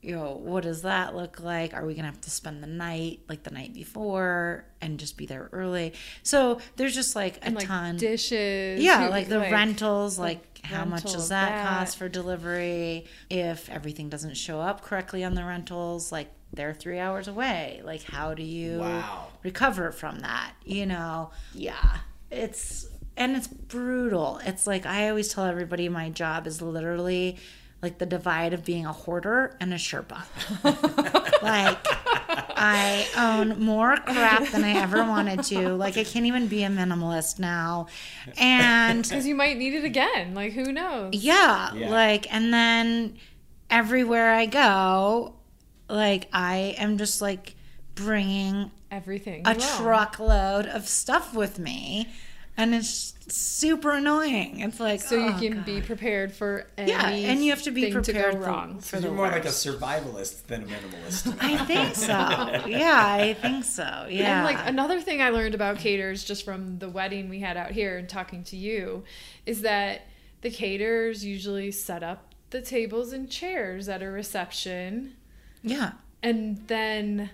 You 0.01 0.15
know, 0.15 0.39
what 0.41 0.63
does 0.63 0.83
that 0.83 1.15
look 1.15 1.39
like? 1.39 1.73
Are 1.73 1.85
we 1.85 1.95
gonna 1.95 2.07
have 2.07 2.21
to 2.21 2.29
spend 2.29 2.61
the 2.61 2.67
night 2.67 3.21
like 3.27 3.43
the 3.43 3.49
night 3.49 3.73
before 3.73 4.63
and 4.79 4.99
just 4.99 5.17
be 5.17 5.25
there 5.25 5.49
early? 5.51 5.93
So 6.21 6.59
there's 6.75 6.93
just 6.93 7.15
like 7.15 7.37
a 7.37 7.45
and 7.45 7.55
like 7.55 7.65
ton. 7.65 7.97
dishes. 7.97 8.81
Yeah, 8.81 9.07
like 9.07 9.27
the 9.27 9.39
rentals, 9.39 10.19
like, 10.19 10.46
how 10.63 10.85
much 10.85 11.03
does 11.03 11.29
that, 11.29 11.49
that. 11.49 11.67
cost 11.79 11.97
for 11.97 12.09
delivery? 12.09 13.05
If 13.29 13.69
everything 13.69 14.09
doesn't 14.09 14.35
show 14.35 14.59
up 14.59 14.81
correctly 14.81 15.23
on 15.23 15.33
the 15.33 15.43
rentals, 15.43 16.11
like 16.11 16.29
they're 16.53 16.73
three 16.73 16.99
hours 16.99 17.27
away. 17.27 17.81
Like, 17.83 18.03
how 18.03 18.33
do 18.33 18.43
you 18.43 18.79
Wow. 18.79 19.27
recover 19.43 19.91
from 19.91 20.19
that? 20.19 20.53
You 20.63 20.85
know? 20.85 21.31
Yeah. 21.53 21.97
It's, 22.31 22.87
and 23.15 23.35
it's 23.35 23.47
brutal. 23.47 24.39
It's 24.45 24.65
like, 24.67 24.85
I 24.85 25.09
always 25.09 25.33
tell 25.33 25.45
everybody 25.45 25.89
my 25.89 26.09
job 26.09 26.47
is 26.47 26.61
literally 26.61 27.37
like 27.81 27.97
the 27.99 28.05
divide 28.05 28.53
of 28.53 28.65
being 28.65 28.85
a 28.85 28.93
hoarder 28.93 29.55
and 29.59 29.73
a 29.73 29.77
Sherpa. 29.77 30.23
like, 31.43 31.77
I 32.57 33.07
own 33.15 33.61
more 33.63 33.95
crap 33.97 34.47
than 34.49 34.63
I 34.63 34.71
ever 34.81 35.03
wanted 35.03 35.43
to. 35.43 35.69
Like, 35.77 35.97
I 35.97 36.03
can't 36.03 36.25
even 36.25 36.47
be 36.47 36.63
a 36.63 36.69
minimalist 36.69 37.39
now. 37.39 37.87
And 38.37 39.03
Because 39.07 39.27
you 39.27 39.35
might 39.35 39.57
need 39.57 39.73
it 39.75 39.83
again. 39.83 40.33
Like 40.33 40.53
who 40.53 40.71
knows? 40.71 41.13
yeah, 41.13 41.73
Yeah. 41.73 41.89
like, 41.89 42.33
and 42.33 42.53
then 42.53 43.17
everywhere 43.69 44.33
I 44.33 44.45
go, 44.47 45.35
like, 45.89 46.27
I 46.33 46.75
am 46.77 46.97
just 46.97 47.21
like 47.21 47.55
bringing 47.95 48.71
Everything. 48.91 49.43
a 49.45 49.53
you 49.53 49.59
truckload 49.77 50.65
of 50.65 50.87
stuff 50.87 51.33
with 51.33 51.59
me. 51.59 52.07
And 52.59 52.73
it's 52.73 53.13
super 53.27 53.91
annoying. 53.91 54.61
It's 54.61 54.79
like, 54.79 54.99
So 55.01 55.15
you 55.15 55.33
oh, 55.35 55.39
can 55.39 55.53
God. 55.57 55.65
be 55.65 55.81
prepared 55.81 56.33
for 56.33 56.65
any 56.75 56.91
Yeah, 56.91 57.07
and 57.07 57.43
you 57.43 57.51
have 57.51 57.61
to 57.63 57.71
be 57.71 57.91
prepared 57.91 58.05
to 58.05 58.13
go 58.13 58.31
for- 58.31 58.37
wrong. 58.39 58.79
for 58.79 58.95
the 58.99 59.07
You're 59.07 59.15
more 59.15 59.27
like 59.27 59.45
a 59.45 59.49
survivalist 59.49 60.47
than 60.47 60.63
a 60.63 60.65
minimalist. 60.65 61.37
I 61.41 61.57
think 61.65 61.95
so. 61.95 62.13
Yeah, 62.67 63.05
I 63.05 63.35
think 63.35 63.63
so. 63.63 64.07
Yeah. 64.09 64.37
And 64.37 64.45
like 64.45 64.67
another 64.67 64.99
thing 65.01 65.21
I 65.21 65.29
learned 65.29 65.53
about 65.53 65.77
caterers 65.77 66.23
just 66.23 66.43
from 66.43 66.79
the 66.79 66.89
wedding 66.89 67.29
we 67.29 67.39
had 67.39 67.57
out 67.57 67.71
here 67.71 67.97
and 67.97 68.09
talking 68.09 68.43
to 68.45 68.57
you 68.57 69.03
is 69.45 69.61
that 69.61 70.07
the 70.41 70.49
caterers 70.49 71.23
usually 71.23 71.71
set 71.71 72.01
up 72.01 72.33
the 72.49 72.61
tables 72.61 73.13
and 73.13 73.29
chairs 73.29 73.87
at 73.89 74.01
a 74.01 74.09
reception 74.09 75.15
yeah. 75.61 75.91
and 76.23 76.65
then 76.67 77.29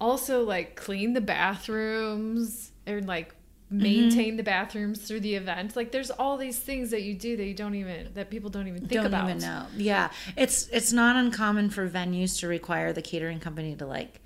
also 0.00 0.42
like 0.42 0.74
clean 0.74 1.12
the 1.12 1.20
bathrooms 1.20 2.72
and 2.86 3.06
like 3.06 3.34
Mm-hmm. 3.74 3.82
maintain 3.82 4.36
the 4.36 4.42
bathrooms 4.42 5.00
through 5.00 5.20
the 5.20 5.34
event. 5.34 5.74
Like 5.74 5.90
there's 5.90 6.10
all 6.10 6.36
these 6.36 6.58
things 6.58 6.90
that 6.90 7.02
you 7.02 7.14
do 7.14 7.36
that 7.36 7.44
you 7.44 7.54
don't 7.54 7.74
even 7.74 8.10
that 8.14 8.30
people 8.30 8.50
don't 8.50 8.68
even 8.68 8.80
think 8.80 8.92
don't 8.92 9.06
about. 9.06 9.28
even 9.28 9.38
know. 9.38 9.66
Yeah, 9.76 10.10
it's 10.36 10.68
it's 10.68 10.92
not 10.92 11.16
uncommon 11.16 11.70
for 11.70 11.88
venues 11.88 12.38
to 12.40 12.46
require 12.48 12.92
the 12.92 13.02
catering 13.02 13.40
company 13.40 13.74
to 13.76 13.86
like, 13.86 14.20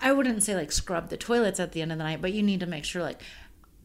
I 0.00 0.12
wouldn't 0.12 0.42
say 0.42 0.54
like 0.54 0.70
scrub 0.70 1.08
the 1.08 1.16
toilets 1.16 1.58
at 1.58 1.72
the 1.72 1.82
end 1.82 1.90
of 1.90 1.98
the 1.98 2.04
night, 2.04 2.22
but 2.22 2.32
you 2.32 2.42
need 2.42 2.60
to 2.60 2.66
make 2.66 2.84
sure 2.84 3.02
like 3.02 3.20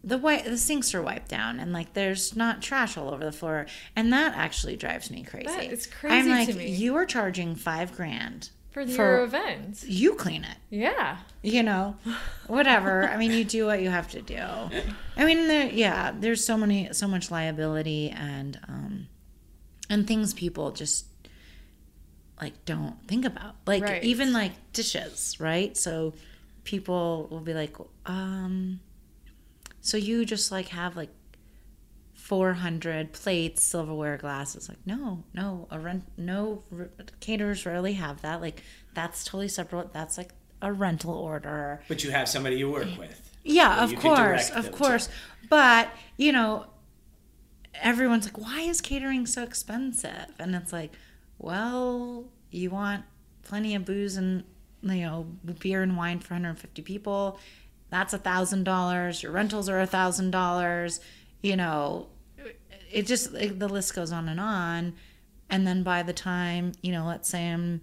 the 0.03 0.18
wi- 0.18 0.43
the 0.43 0.57
sinks 0.57 0.93
are 0.93 1.01
wiped 1.01 1.30
down 1.30 1.59
and 1.59 1.74
like 1.74 1.93
there's 1.93 2.36
not 2.36 2.61
trash 2.61 2.95
all 2.97 3.09
over 3.09 3.26
the 3.26 3.32
floor, 3.32 3.65
and 3.95 4.13
that 4.13 4.36
actually 4.36 4.76
drives 4.76 5.09
me 5.09 5.24
crazy. 5.24 5.47
That 5.47 5.72
is 5.72 5.88
crazy. 5.88 6.32
I'm 6.32 6.47
like, 6.47 6.55
you 6.57 6.95
are 6.95 7.05
charging 7.05 7.55
five 7.55 7.95
grand 7.95 8.51
For 8.86 8.93
for- 8.93 9.03
your 9.03 9.23
event. 9.23 9.84
You 9.88 10.13
clean 10.15 10.43
it 10.43 10.57
Yeah. 10.69 11.17
you 11.41 11.63
know 11.63 11.95
whatever 12.47 13.07
i 13.09 13.17
mean 13.17 13.32
you 13.32 13.43
do 13.43 13.65
what 13.65 13.82
you 13.82 13.89
have 13.89 14.09
to 14.11 14.21
do 14.21 14.41
i 15.17 15.25
mean 15.25 15.47
there 15.47 15.69
yeah 15.69 16.11
there's 16.17 16.45
so 16.45 16.55
many 16.57 16.91
so 16.93 17.07
much 17.07 17.32
liability 17.32 18.09
and 18.09 18.59
um 18.67 19.07
and 19.89 20.05
things 20.07 20.34
people 20.34 20.71
just 20.71 21.05
like 22.41 22.53
don't 22.65 22.95
think 23.07 23.25
about 23.25 23.55
like 23.65 23.84
Right. 23.84 24.03
even 24.03 24.32
like 24.34 24.51
dishes 24.73 25.38
right 25.39 25.75
so 25.75 26.13
people 26.63 27.28
will 27.32 27.39
be 27.39 27.53
like 27.53 27.75
um 28.05 28.80
so 29.82 29.97
you 29.97 30.25
just 30.25 30.51
like 30.51 30.67
have 30.69 30.95
like 30.97 31.09
400 32.28 33.13
plates, 33.13 33.63
silverware, 33.63 34.17
glasses. 34.17 34.67
Like, 34.67 34.80
no, 34.86 35.23
no, 35.34 35.65
a 35.71 35.80
rent, 35.80 36.03
no 36.17 36.61
r- 36.78 36.89
caterers 37.21 37.65
rarely 37.65 37.93
have 37.93 38.21
that. 38.21 38.41
Like, 38.41 38.61
that's 38.93 39.23
totally 39.23 39.47
separate. 39.47 39.93
That's 39.93 40.17
like 40.17 40.32
a 40.61 40.73
rental 40.73 41.13
order. 41.13 41.82
But 41.88 42.03
you 42.03 42.11
have 42.11 42.28
somebody 42.28 42.57
you 42.57 42.69
work 42.69 42.89
with. 42.99 43.32
Yeah, 43.45 43.82
of 43.82 43.95
course, 43.95 44.49
of 44.49 44.65
them 44.65 44.73
to. 44.73 44.78
course. 44.78 45.07
But, 45.49 45.88
you 46.17 46.34
know, 46.34 46.65
everyone's 47.75 48.25
like, 48.25 48.38
why 48.38 48.59
is 48.59 48.82
catering 48.82 49.25
so 49.25 49.43
expensive? 49.43 50.34
And 50.38 50.53
it's 50.53 50.73
like, 50.73 50.91
well, 51.39 52.25
you 52.51 52.71
want 52.71 53.05
plenty 53.43 53.73
of 53.73 53.86
booze 53.86 54.17
and, 54.17 54.43
you 54.82 55.05
know, 55.05 55.28
beer 55.59 55.82
and 55.82 55.95
wine 55.95 56.19
for 56.19 56.34
150 56.34 56.82
people. 56.82 57.39
That's 57.89 58.13
a 58.13 58.17
thousand 58.17 58.65
dollars. 58.65 59.23
Your 59.23 59.32
rentals 59.32 59.69
are 59.69 59.80
a 59.80 59.88
thousand 59.88 60.32
dollars. 60.32 60.99
You 61.41 61.55
know, 61.55 62.07
it 62.91 63.07
just, 63.07 63.33
the 63.33 63.67
list 63.67 63.95
goes 63.95 64.11
on 64.11 64.29
and 64.29 64.39
on. 64.39 64.93
And 65.49 65.65
then 65.65 65.83
by 65.83 66.03
the 66.03 66.13
time, 66.13 66.73
you 66.81 66.91
know, 66.91 67.05
let's 67.05 67.29
say 67.29 67.49
I'm 67.49 67.81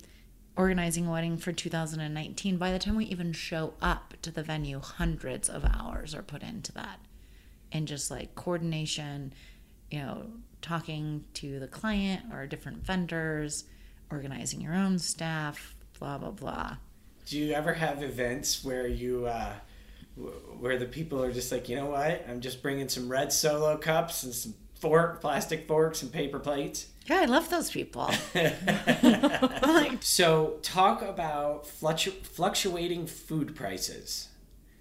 organizing 0.57 1.07
a 1.07 1.11
wedding 1.11 1.37
for 1.37 1.53
2019, 1.53 2.57
by 2.57 2.71
the 2.73 2.79
time 2.79 2.97
we 2.97 3.07
even 3.07 3.33
show 3.33 3.75
up 3.81 4.15
to 4.23 4.31
the 4.31 4.43
venue, 4.43 4.81
hundreds 4.81 5.49
of 5.49 5.65
hours 5.65 6.15
are 6.15 6.23
put 6.23 6.43
into 6.43 6.73
that. 6.73 7.01
And 7.73 7.89
just 7.89 8.11
like 8.11 8.35
coordination, 8.35 9.33
you 9.91 9.99
know, 9.99 10.27
talking 10.63 11.25
to 11.35 11.59
the 11.59 11.67
client 11.67 12.23
or 12.33 12.47
different 12.47 12.85
vendors, 12.85 13.65
organizing 14.11 14.61
your 14.61 14.75
own 14.75 14.99
staff, 14.99 15.75
blah, 15.99 16.19
blah, 16.19 16.31
blah. 16.31 16.77
Do 17.27 17.39
you 17.39 17.53
ever 17.53 17.73
have 17.73 18.03
events 18.03 18.65
where 18.65 18.87
you, 18.87 19.27
uh, 19.27 19.55
where 20.61 20.79
the 20.79 20.87
people 20.87 21.23
are 21.23 21.33
just 21.33 21.51
like, 21.51 21.69
you 21.69 21.77
know 21.77 21.87
what? 21.87 22.25
I'm 22.29 22.41
just 22.41 22.63
bringing 22.63 22.89
some 22.89 23.09
red 23.09 23.33
solo 23.33 23.77
cups 23.77 24.23
and 24.23 24.33
some 24.33 24.55
fork, 24.85 25.23
plastic 25.23 25.67
forks 25.67 26.03
and 26.03 26.13
paper 26.13 26.39
plates. 26.39 26.89
Yeah, 27.07 27.21
I 27.21 27.25
love 27.25 27.49
those 27.49 27.71
people. 27.71 28.11
so, 30.01 30.59
talk 30.63 31.01
about 31.01 31.65
fluctu- 31.65 32.23
fluctuating 32.23 33.07
food 33.07 33.57
prices. 33.57 34.29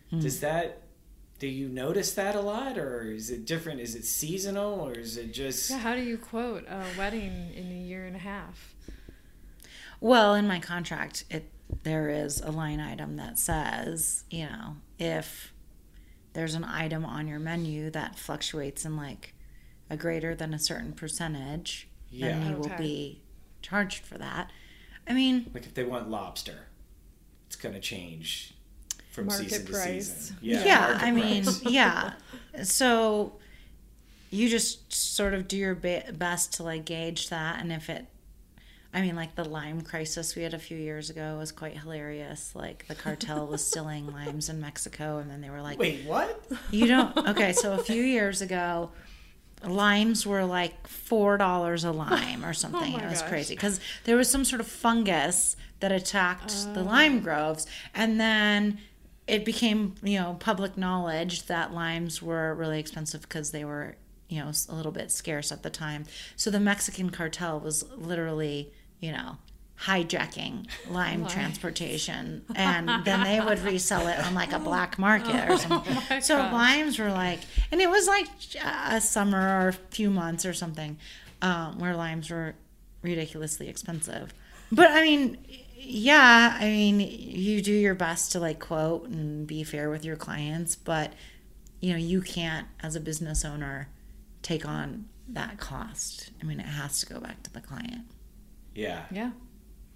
Hmm. 0.10 0.20
Does 0.20 0.42
that 0.42 0.82
do 1.40 1.48
you 1.48 1.68
notice 1.68 2.14
that 2.14 2.36
a 2.36 2.42
lot, 2.42 2.78
or 2.78 3.12
is 3.12 3.30
it 3.30 3.46
different? 3.46 3.80
Is 3.82 3.96
it 3.96 4.06
seasonal, 4.06 4.80
or 4.80 4.94
is 4.94 5.18
it 5.18 5.34
just? 5.34 5.70
Yeah, 5.70 5.80
how 5.80 5.96
do 5.96 6.02
you 6.02 6.18
quote 6.18 6.66
a 6.68 6.84
wedding 6.98 7.52
in 7.56 7.72
a 7.72 7.82
year 7.82 8.06
and 8.06 8.16
a 8.16 8.20
half? 8.20 8.76
Well, 10.00 10.36
in 10.36 10.48
my 10.48 10.60
contract, 10.60 11.24
it 11.30 11.50
there 11.84 12.10
is 12.10 12.42
a 12.42 12.52
line 12.52 12.80
item 12.80 13.16
that 13.16 13.40
says, 13.40 14.26
you 14.30 14.46
know, 14.46 14.76
if 15.00 15.54
there's 16.34 16.56
an 16.56 16.64
item 16.64 17.06
on 17.06 17.28
your 17.28 17.40
menu 17.40 17.90
that 17.92 18.18
fluctuates 18.18 18.86
in 18.86 18.98
like 18.98 19.33
a 19.94 19.98
greater 19.98 20.36
than 20.36 20.54
a 20.54 20.60
certain 20.60 20.92
percentage, 20.94 21.88
then 22.12 22.42
Yeah. 22.42 22.50
you 22.50 22.58
will 22.58 22.66
Okay. 22.66 22.78
be 22.78 23.22
charged 23.62 24.04
for 24.04 24.18
that. 24.18 24.52
I 25.08 25.14
mean, 25.14 25.50
Like 25.54 25.66
if 25.66 25.74
they 25.74 25.84
want 25.86 26.10
lobster, 26.10 26.68
it's 27.48 27.56
going 27.56 27.76
to 27.76 27.82
change 27.82 28.54
from 29.12 29.28
Market 29.28 29.50
season 29.50 29.66
price. 29.68 30.08
to 30.10 30.20
season. 30.20 30.38
yeah, 30.42 30.80
market 30.80 31.04
I 31.04 31.12
mean, 31.12 31.46
yeah. 31.64 32.14
So 32.64 33.34
you 34.32 34.50
just 34.50 34.92
sort 34.92 35.34
of 35.36 35.48
do 35.48 35.56
your 35.58 35.76
best 35.76 36.54
to 36.56 36.64
like 36.64 36.86
gauge 36.86 37.30
that, 37.30 37.60
and 37.62 37.72
if 37.72 37.90
it, 37.90 38.08
I 38.94 39.02
mean, 39.02 39.16
like 39.16 39.36
the 39.36 39.44
lime 39.46 39.82
crisis 39.82 40.36
we 40.36 40.42
had 40.44 40.54
a 40.56 40.60
few 40.60 40.78
years 40.78 41.10
ago 41.12 41.38
was 41.38 41.52
quite 41.52 41.78
hilarious. 41.78 42.56
Like 42.56 42.86
the 42.88 42.96
cartel 42.96 43.46
was 43.48 43.66
stealing 43.68 44.08
limes 44.12 44.50
in 44.50 44.60
Mexico, 44.60 45.20
and 45.20 45.30
then 45.30 45.42
they 45.42 45.50
were 45.52 45.62
like, 45.62 45.78
Wait, 45.78 46.06
what? 46.06 46.44
"You 46.72 46.88
don't." 46.88 47.16
Okay, 47.30 47.54
so 47.54 47.74
a 47.74 47.84
few 47.84 48.02
years 48.02 48.42
ago. 48.42 48.90
Limes 49.64 50.26
were 50.26 50.46
like 50.46 50.88
four 50.88 51.38
dollars 51.38 51.84
a 51.84 51.92
lime 51.92 52.44
or 52.44 52.50
oh 52.50 52.54
something. 52.54 52.94
my 52.94 53.04
it 53.04 53.10
was 53.10 53.22
gosh. 53.22 53.30
crazy 53.30 53.56
because 53.56 53.80
there 54.04 54.18
was 54.18 54.30
some 54.30 54.46
sort 54.46 54.60
of 54.60 54.68
fungus 54.68 55.56
that 55.80 55.92
attacked 55.92 56.74
the 56.74 56.82
oh. 56.82 56.84
lime 56.84 57.20
groves, 57.20 57.68
and 57.94 58.20
then 58.20 58.80
it 59.28 59.46
became 59.46 59.96
you 60.04 60.20
know 60.20 60.36
public 60.40 60.78
knowledge 60.78 61.46
that 61.48 61.74
limes 61.74 62.22
were 62.22 62.54
really 62.56 62.80
expensive 62.80 63.22
because 63.22 63.52
they 63.52 63.64
were 63.64 63.96
you 64.28 64.40
know 64.40 64.52
a 64.70 64.76
little 64.76 64.92
bit 64.92 65.12
scarce 65.12 65.52
at 65.52 65.64
the 65.64 65.70
time 65.70 66.06
so 66.36 66.50
the 66.50 66.60
mexican 66.60 67.10
cartel 67.10 67.60
was 67.60 67.88
literally 67.92 68.72
you 69.00 69.12
know 69.12 69.38
hijacking 69.82 70.66
lime 70.90 71.26
transportation 71.28 72.44
and 72.56 72.88
then 73.06 73.24
they 73.24 73.40
would 73.40 73.60
resell 73.60 74.08
it 74.08 74.18
on 74.26 74.34
like 74.34 74.54
a 74.54 74.60
black 74.60 74.98
market 75.08 75.50
or 75.50 75.58
something 75.58 75.96
my 76.10 76.20
so 76.20 76.38
gosh. 76.38 76.54
limes 76.54 77.00
were 77.00 77.10
like 77.10 77.40
and 77.72 77.82
it 77.82 77.90
was 77.90 78.08
like 78.08 78.28
a 78.64 79.02
summer 79.02 79.66
or 79.66 79.68
a 79.70 79.74
few 79.74 80.10
months 80.10 80.46
or 80.46 80.54
something 80.54 80.98
um, 81.42 81.80
where 81.80 81.96
limes 81.96 82.30
were 82.30 82.56
ridiculously 83.02 83.68
expensive 83.68 84.34
but 84.72 84.90
i 84.92 85.02
mean 85.02 85.38
yeah 85.76 86.56
i 86.62 86.66
mean 86.66 87.00
you 87.02 87.62
do 87.62 87.74
your 87.74 87.96
best 87.96 88.32
to 88.32 88.40
like 88.40 88.60
quote 88.60 89.08
and 89.10 89.46
be 89.48 89.64
fair 89.64 89.90
with 89.90 90.06
your 90.06 90.16
clients 90.16 90.76
but 90.76 91.12
you 91.82 91.92
know 91.92 91.98
you 92.00 92.22
can't 92.22 92.68
as 92.82 92.96
a 92.96 93.02
business 93.02 93.44
owner 93.44 93.90
take 94.44 94.66
on 94.66 95.06
that 95.28 95.58
cost 95.58 96.32
i 96.42 96.46
mean 96.46 96.60
it 96.60 96.66
has 96.66 97.02
to 97.02 97.06
go 97.14 97.20
back 97.20 97.44
to 97.44 97.52
the 97.52 97.60
client 97.62 98.04
Yeah. 98.76 99.04
Yeah. 99.12 99.32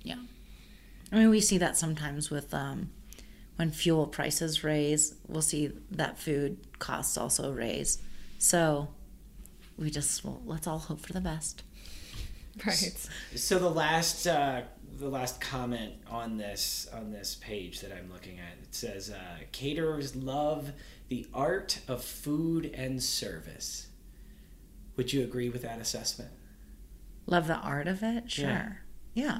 Yeah. 0.08 0.16
I 1.12 1.16
mean 1.16 1.30
we 1.30 1.42
see 1.42 1.58
that 1.58 1.78
sometimes 1.78 2.30
with 2.30 2.54
um 2.54 2.92
when 3.58 3.72
fuel 3.72 4.08
prices 4.08 4.64
raise 4.64 5.16
we'll 5.28 5.42
see 5.42 5.72
that 5.92 6.18
food 6.18 6.58
costs 6.80 7.18
also 7.18 7.52
raise. 7.52 8.00
So 8.38 8.90
we 9.78 9.90
just 9.90 10.24
well 10.24 10.42
let's 10.46 10.68
all 10.68 10.80
hope 10.80 11.02
for 11.02 11.14
the 11.14 11.22
best. 11.22 11.64
Right. 12.66 13.08
So 13.36 13.60
the 13.60 13.70
last 13.70 14.26
uh, 14.26 14.62
the 14.98 15.10
last 15.10 15.40
comment 15.40 15.94
on 16.10 16.38
this 16.38 16.88
on 16.92 17.12
this 17.12 17.38
page 17.40 17.82
that 17.82 17.92
I'm 17.92 18.12
looking 18.12 18.40
at 18.40 18.58
it 18.64 18.74
says 18.74 19.12
uh, 19.12 19.44
caterers 19.52 20.16
love 20.16 20.72
the 21.10 21.28
art 21.34 21.80
of 21.88 22.04
food 22.04 22.72
and 22.74 23.02
service. 23.02 23.88
Would 24.96 25.14
you 25.14 25.24
agree 25.24 25.50
with 25.50 25.62
that 25.62 25.80
assessment? 25.80 26.32
love 27.28 27.46
the 27.46 27.58
art 27.58 27.88
of 27.88 28.02
it? 28.02 28.32
Sure. 28.32 28.46
Yeah 28.48 28.72
yeah 29.18 29.40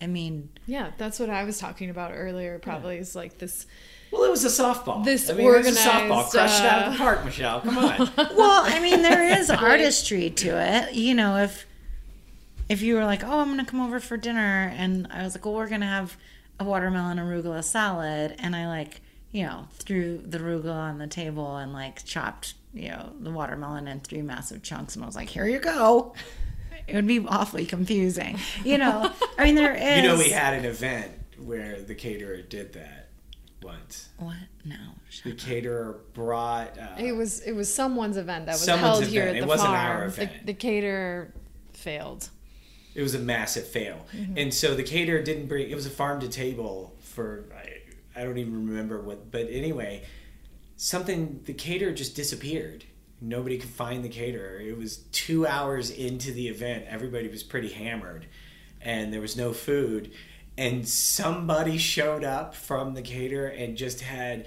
i 0.00 0.06
mean 0.06 0.48
Yeah, 0.66 0.90
that's 0.98 1.18
what 1.18 1.30
I 1.30 1.44
was 1.44 1.58
talking 1.58 1.90
about 1.90 2.12
earlier. 2.14 2.58
Probably 2.58 2.96
is 2.98 3.14
like 3.16 3.38
this. 3.38 3.66
Well, 4.12 4.24
it 4.24 4.30
was 4.30 4.44
a 4.44 4.48
softball. 4.62 5.04
This 5.04 5.28
I 5.30 5.34
mean, 5.34 5.46
it 5.46 5.56
was 5.56 5.66
a 5.66 5.70
softball 5.72 6.24
organized, 6.24 6.30
crushed 6.32 6.62
out 6.62 6.82
of 6.82 6.88
uh, 6.88 6.90
the 6.92 6.96
park, 6.98 7.24
Michelle. 7.24 7.60
Come 7.60 7.78
on. 7.78 7.98
well 8.16 8.62
i 8.64 8.78
mean 8.80 9.02
there 9.02 9.38
is 9.38 9.50
artistry 9.50 10.30
to 10.30 10.48
it 10.56 10.94
you 10.94 11.14
know 11.14 11.36
if 11.38 11.66
if 12.68 12.82
you 12.82 12.94
were 12.94 13.04
like 13.04 13.22
oh 13.24 13.40
i'm 13.40 13.48
gonna 13.48 13.64
come 13.64 13.80
over 13.80 14.00
for 14.00 14.16
dinner 14.16 14.72
and 14.76 15.06
i 15.10 15.22
was 15.22 15.34
like 15.34 15.44
well 15.44 15.54
we're 15.54 15.68
gonna 15.68 15.86
have 15.86 16.16
a 16.60 16.64
watermelon 16.64 17.18
arugula 17.18 17.62
salad 17.62 18.34
and 18.38 18.54
i 18.56 18.66
like 18.66 19.00
you 19.32 19.44
know 19.44 19.68
threw 19.74 20.18
the 20.18 20.38
arugula 20.38 20.74
on 20.74 20.98
the 20.98 21.06
table 21.06 21.56
and 21.56 21.72
like 21.72 22.04
chopped 22.04 22.54
you 22.74 22.88
know 22.88 23.12
the 23.20 23.30
watermelon 23.30 23.86
in 23.88 24.00
three 24.00 24.22
massive 24.22 24.62
chunks 24.62 24.94
and 24.94 25.02
i 25.04 25.06
was 25.06 25.16
like 25.16 25.28
here 25.28 25.46
you 25.46 25.58
go 25.58 26.14
it 26.88 26.94
would 26.94 27.06
be 27.06 27.18
awfully 27.26 27.66
confusing 27.66 28.38
you 28.64 28.78
know 28.78 29.10
i 29.38 29.44
mean 29.44 29.54
there 29.54 29.74
is 29.74 29.96
you 30.02 30.08
know, 30.08 30.16
we 30.16 30.30
had 30.30 30.54
an 30.54 30.64
event 30.64 31.10
where 31.38 31.80
the 31.82 31.94
caterer 31.94 32.40
did 32.42 32.72
that 32.74 33.08
once. 33.62 34.08
what 34.18 34.36
no 34.64 34.76
The 35.22 35.30
shut 35.30 35.38
caterer 35.38 35.98
brought. 36.14 36.78
Uh, 36.78 36.88
It 36.98 37.12
was 37.12 37.40
it 37.40 37.52
was 37.52 37.72
someone's 37.72 38.16
event 38.16 38.46
that 38.46 38.52
was 38.52 38.62
Someone's 38.64 38.98
held 39.00 39.04
here 39.10 39.22
event. 39.22 39.36
at 39.36 39.38
It 39.38 39.40
the 39.42 39.46
wasn't 39.48 39.68
farm. 39.70 39.90
our 39.90 40.10
The, 40.10 40.22
event. 40.22 40.46
the 40.46 40.54
caterer 40.54 41.32
failed. 41.72 42.28
it 42.94 43.02
was 43.02 43.14
a 43.14 43.18
massive 43.18 43.66
fail, 43.66 44.06
and 44.36 44.52
so 44.54 44.74
the 44.74 44.82
caterer 44.82 45.20
didn't 45.22 45.46
bring. 45.48 45.68
It 45.70 45.74
was 45.74 45.84
a 45.86 45.90
farm 45.90 46.20
to 46.20 46.28
table 46.28 46.94
for. 47.00 47.44
I, 47.54 48.20
I 48.20 48.24
don't 48.24 48.38
even 48.38 48.66
remember 48.68 49.00
what, 49.02 49.30
but 49.30 49.48
anyway, 49.50 50.04
something. 50.76 51.40
The 51.44 51.52
caterer 51.54 51.92
just 51.92 52.14
disappeared. 52.16 52.84
Nobody 53.20 53.58
could 53.58 53.70
find 53.70 54.04
the 54.04 54.08
caterer. 54.08 54.60
It 54.60 54.76
was 54.76 54.98
two 55.12 55.46
hours 55.46 55.90
into 55.90 56.32
the 56.32 56.48
event. 56.48 56.84
Everybody 56.88 57.28
was 57.28 57.42
pretty 57.42 57.70
hammered, 57.70 58.26
and 58.80 59.12
there 59.12 59.20
was 59.20 59.36
no 59.36 59.52
food. 59.52 60.12
And 60.58 60.86
somebody 60.88 61.78
showed 61.78 62.24
up 62.24 62.54
from 62.54 62.94
the 62.94 63.02
caterer 63.02 63.48
and 63.48 63.76
just 63.76 64.00
had 64.00 64.46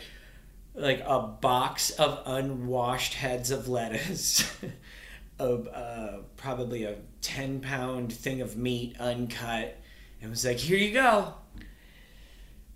like 0.76 1.03
a 1.05 1.20
box 1.20 1.91
of 1.91 2.22
unwashed 2.26 3.15
heads 3.15 3.51
of 3.51 3.67
lettuce, 3.67 4.49
of 5.39 5.67
uh, 5.67 6.20
probably 6.38 6.84
a 6.84 6.97
ten 7.22 7.61
pound 7.61 8.13
thing 8.13 8.41
of 8.41 8.55
meat 8.55 8.95
uncut, 8.99 9.78
and 10.22 10.30
was 10.30 10.45
like, 10.45 10.57
"Here 10.57 10.78
you 10.78 10.93
go." 10.93 11.34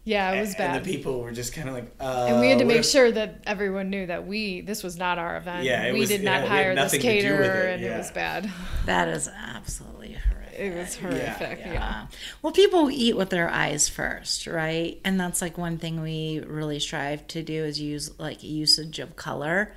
Yeah, 0.06 0.32
it 0.34 0.42
was 0.42 0.50
and 0.50 0.58
bad. 0.58 0.76
And 0.78 0.86
the 0.86 0.92
people 0.92 1.22
were 1.22 1.32
just 1.32 1.54
kind 1.54 1.70
of 1.70 1.76
like, 1.76 1.90
uh, 2.00 2.26
and 2.30 2.42
we 2.42 2.50
had 2.50 2.60
to 2.60 2.66
make 2.66 2.80
if- 2.80 2.86
sure 2.86 3.10
that 3.12 3.42
everyone 3.46 3.90
knew 3.90 4.06
that 4.08 4.28
we 4.28 4.62
this 4.62 4.84
was 4.84 4.98
not 4.98 5.18
our 5.18 5.38
event. 5.38 5.64
Yeah, 5.64 5.84
it 5.86 5.94
we 5.94 6.02
was- 6.02 6.10
did 6.10 6.24
not 6.24 6.44
we 6.44 6.48
had 6.50 6.50
hire 6.50 6.76
this 6.76 6.94
nothing 6.94 7.02
to 7.02 7.08
do 7.08 7.14
with 7.14 7.24
caterer, 7.42 7.68
it, 7.70 7.74
and 7.76 7.84
yeah. 7.84 7.96
it 7.96 7.98
was 8.00 8.12
bad. 8.12 8.50
that 8.86 9.08
is 9.08 9.28
absolutely 9.30 10.14
horrific 10.14 10.60
It 10.60 10.76
was 10.76 10.96
horrific. 10.98 11.60
Yeah. 11.60 11.74
Yeah. 11.74 12.08
Well, 12.42 12.52
people 12.52 12.92
eat 12.92 13.16
with 13.16 13.30
their 13.30 13.50
eyes 13.50 13.88
first, 13.88 14.46
right? 14.46 15.00
And 15.06 15.18
that's 15.20 15.42
like 15.42 15.58
one 15.58 15.78
thing 15.78 16.02
we 16.02 16.42
really 16.46 16.80
strive 16.80 17.26
to 17.30 17.42
do 17.42 17.64
is 17.64 17.80
use 17.80 18.12
like 18.20 18.44
usage 18.44 19.00
of 19.00 19.16
color. 19.16 19.74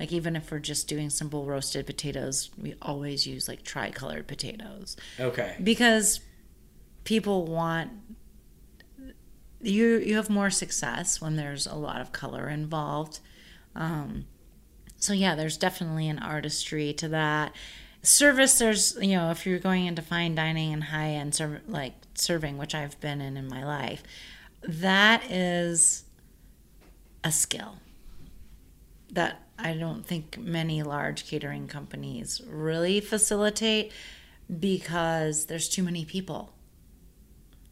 Like 0.00 0.12
even 0.12 0.34
if 0.36 0.50
we're 0.50 0.58
just 0.58 0.86
doing 0.88 1.08
simple 1.10 1.44
roasted 1.44 1.86
potatoes, 1.86 2.50
we 2.60 2.74
always 2.82 3.26
use 3.28 3.48
like 3.48 3.62
tri-colored 3.64 4.26
potatoes 4.28 4.96
Okay. 5.18 5.56
because 5.62 6.20
people 7.04 7.46
want 7.46 7.90
you 9.60 9.98
you 9.98 10.16
have 10.16 10.30
more 10.30 10.50
success 10.50 11.20
when 11.20 11.36
there's 11.36 11.66
a 11.66 11.74
lot 11.74 12.00
of 12.00 12.12
color 12.12 12.48
involved. 12.48 13.20
Um, 13.74 14.26
so 14.96 15.12
yeah 15.12 15.34
there's 15.34 15.56
definitely 15.56 16.08
an 16.08 16.18
artistry 16.18 16.92
to 16.94 17.08
that. 17.08 17.52
Service 18.02 18.58
there's 18.58 18.96
you 19.00 19.16
know 19.16 19.30
if 19.30 19.44
you're 19.44 19.58
going 19.58 19.86
into 19.86 20.02
fine 20.02 20.34
dining 20.34 20.72
and 20.72 20.84
high 20.84 21.10
end 21.10 21.34
serv- 21.34 21.62
like 21.68 21.94
serving 22.14 22.58
which 22.58 22.74
i've 22.74 22.98
been 23.00 23.20
in 23.20 23.36
in 23.36 23.48
my 23.48 23.64
life 23.64 24.02
that 24.62 25.30
is 25.30 26.04
a 27.24 27.32
skill 27.32 27.76
that 29.10 29.42
i 29.58 29.72
don't 29.72 30.06
think 30.06 30.38
many 30.38 30.82
large 30.82 31.26
catering 31.26 31.66
companies 31.66 32.40
really 32.48 33.00
facilitate 33.00 33.92
because 34.60 35.46
there's 35.46 35.68
too 35.68 35.82
many 35.82 36.04
people 36.04 36.52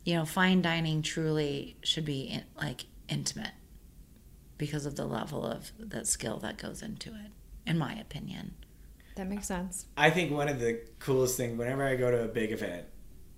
you 0.07 0.15
know, 0.15 0.25
fine 0.25 0.63
dining 0.63 1.03
truly 1.03 1.77
should 1.83 2.05
be 2.05 2.23
in, 2.23 2.45
like 2.57 2.85
intimate 3.09 3.51
because 4.57 4.87
of 4.87 4.95
the 4.95 5.05
level 5.05 5.45
of 5.45 5.73
that 5.81 6.07
skill 6.07 6.39
that 6.39 6.57
goes 6.57 6.81
into 6.81 7.11
it, 7.11 7.33
in 7.67 7.77
my 7.77 7.93
opinion. 7.95 8.55
That 9.17 9.29
makes 9.29 9.49
sense. 9.49 9.87
I 9.97 10.11
think 10.11 10.31
one 10.31 10.49
of 10.49 10.61
the 10.61 10.81
coolest 11.01 11.37
things 11.37 11.59
whenever 11.59 11.85
I 11.85 11.97
go 11.97 12.11
to 12.13 12.23
a 12.23 12.29
big 12.29 12.53
event, 12.53 12.85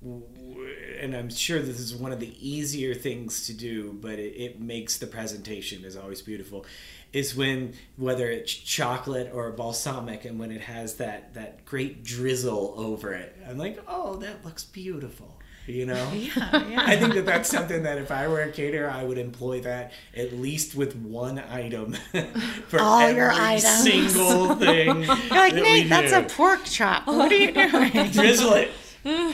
and 0.02 1.16
I'm 1.16 1.30
sure 1.30 1.58
this 1.60 1.80
is 1.80 1.96
one 1.96 2.12
of 2.12 2.20
the 2.20 2.34
easier 2.38 2.94
things 2.94 3.46
to 3.46 3.54
do, 3.54 3.94
but 3.94 4.18
it, 4.18 4.34
it 4.36 4.60
makes 4.60 4.98
the 4.98 5.06
presentation 5.06 5.84
is 5.84 5.96
always 5.96 6.20
beautiful. 6.20 6.66
Is 7.14 7.34
when 7.34 7.72
whether 7.96 8.30
it's 8.30 8.52
chocolate 8.52 9.30
or 9.32 9.50
balsamic, 9.52 10.26
and 10.26 10.38
when 10.38 10.52
it 10.52 10.60
has 10.60 10.96
that 10.96 11.32
that 11.32 11.64
great 11.64 12.04
drizzle 12.04 12.74
over 12.76 13.14
it, 13.14 13.34
I'm 13.48 13.56
like, 13.56 13.82
oh, 13.88 14.16
that 14.16 14.44
looks 14.44 14.64
beautiful. 14.64 15.38
You 15.68 15.84
know, 15.86 16.10
Yeah, 16.14 16.66
yeah. 16.68 16.82
I 16.86 16.96
think 16.96 17.12
that 17.14 17.26
that's 17.26 17.48
something 17.50 17.82
that 17.82 17.98
if 17.98 18.10
I 18.10 18.26
were 18.26 18.40
a 18.40 18.50
caterer, 18.50 18.90
I 18.90 19.04
would 19.04 19.18
employ 19.18 19.60
that 19.60 19.92
at 20.16 20.32
least 20.32 20.74
with 20.74 20.96
one 20.96 21.38
item 21.38 21.92
for 22.68 22.80
All 22.80 23.00
every 23.00 23.16
your 23.16 23.30
items. 23.30 23.82
single 23.82 24.54
thing. 24.56 24.86
You're 25.02 25.06
like, 25.06 25.52
that 25.54 25.62
Nate, 25.62 25.88
that's 25.90 26.12
do 26.12 26.18
a 26.20 26.22
pork 26.22 26.64
chop. 26.64 27.06
What 27.06 27.30
are 27.30 27.34
you 27.36 27.52
doing? 27.52 27.90
drizzle 28.12 28.54
it. 28.54 28.70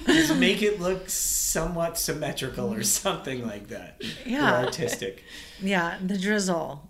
Just 0.07 0.35
make 0.37 0.61
it 0.62 0.80
look 0.80 1.09
somewhat 1.09 1.99
symmetrical 1.99 2.72
or 2.72 2.82
something 2.82 3.47
like 3.47 3.68
that. 3.68 4.03
Yeah. 4.26 4.61
Or 4.62 4.64
artistic. 4.66 5.22
yeah, 5.61 5.99
the 6.05 6.18
drizzle. 6.18 6.89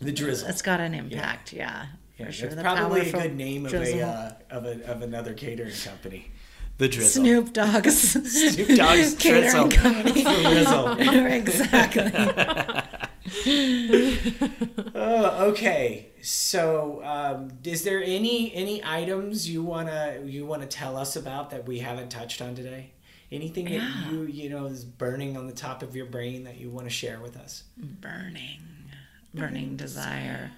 The 0.00 0.12
drizzle. 0.12 0.48
It's 0.48 0.62
got 0.62 0.80
an 0.80 0.94
impact, 0.94 1.52
yeah. 1.52 1.86
Yeah, 2.18 2.26
for 2.26 2.32
sure. 2.32 2.50
Probably 2.50 3.08
a 3.10 3.12
good 3.12 3.34
name 3.36 3.66
of 3.66 3.74
a, 3.74 4.00
uh, 4.02 4.32
of 4.50 4.64
a 4.66 4.84
of 4.88 5.02
another 5.02 5.34
catering 5.34 5.74
company. 5.84 6.30
The 6.78 6.88
drizzle. 6.88 7.22
Snoop 7.22 7.52
Dogg's 7.52 7.98
Snoop 8.54 8.76
Dogg's 8.76 9.14
drizzle. 9.22 9.68
catering 9.68 9.70
company. 9.70 10.22
drizzle. 10.42 10.96
exactly. 11.30 12.12
Oh, 14.94 15.46
okay. 15.50 16.08
So, 16.22 17.00
um, 17.04 17.50
is 17.64 17.84
there 17.84 18.02
any 18.02 18.52
any 18.54 18.82
items 18.84 19.48
you 19.48 19.62
wanna 19.62 20.20
you 20.24 20.46
wanna 20.46 20.66
tell 20.66 20.96
us 20.96 21.16
about 21.16 21.50
that 21.50 21.66
we 21.66 21.78
haven't 21.78 22.10
touched 22.10 22.40
on 22.42 22.54
today? 22.54 22.92
Anything 23.30 23.64
that 23.66 24.10
you 24.10 24.22
you 24.22 24.48
know 24.50 24.66
is 24.66 24.84
burning 24.84 25.36
on 25.36 25.46
the 25.46 25.52
top 25.52 25.82
of 25.82 25.94
your 25.94 26.06
brain 26.06 26.44
that 26.44 26.58
you 26.58 26.70
want 26.70 26.86
to 26.86 26.90
share 26.90 27.20
with 27.20 27.36
us? 27.36 27.64
burning 27.76 28.60
burning 29.32 29.76
desire 29.76 30.52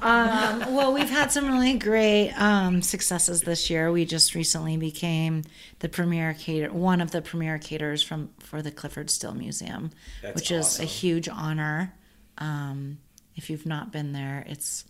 um, 0.00 0.74
well 0.74 0.92
we've 0.92 1.10
had 1.10 1.30
some 1.32 1.46
really 1.46 1.74
great 1.78 2.30
um, 2.32 2.82
successes 2.82 3.42
this 3.42 3.70
year. 3.70 3.90
We 3.92 4.04
just 4.04 4.34
recently 4.34 4.76
became 4.76 5.44
the 5.80 5.88
premier 5.88 6.34
cater 6.38 6.72
one 6.72 7.00
of 7.00 7.10
the 7.10 7.22
premier 7.22 7.58
caterers 7.58 8.02
from 8.02 8.30
for 8.38 8.62
the 8.62 8.70
Clyfford 8.70 9.10
Still 9.10 9.34
museum 9.34 9.90
That's 10.22 10.34
which 10.34 10.50
is 10.50 10.66
awesome. 10.66 10.84
a 10.84 10.86
huge 10.86 11.28
honor. 11.28 11.94
Um, 12.38 12.98
if 13.34 13.48
you've 13.50 13.66
not 13.66 13.92
been 13.92 14.12
there 14.12 14.44
it's 14.48 14.84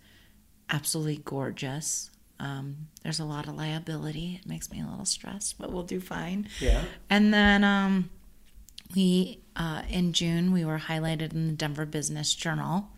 absolutely 0.71 1.19
gorgeous. 1.25 2.11
Um, 2.39 2.89
there's 3.03 3.19
a 3.21 3.25
lot 3.25 3.49
of 3.49 3.55
liability. 3.57 4.39
It 4.43 4.49
makes 4.49 4.71
me 4.71 4.81
a 4.83 4.87
little 4.87 5.05
stressed 5.05 5.59
but 5.59 5.73
we'll 5.73 5.85
do 5.85 6.01
fine. 6.01 6.49
Yeah. 6.61 6.85
and 7.09 7.33
then 7.33 7.65
um, 7.65 8.11
we 8.95 9.41
uh, 9.57 9.83
in 9.89 10.13
June 10.13 10.53
we 10.53 10.65
were 10.65 10.79
highlighted 10.79 11.33
in 11.33 11.47
the 11.47 11.53
Denver 11.55 11.87
Business 11.87 12.35
Journal, 12.35 12.89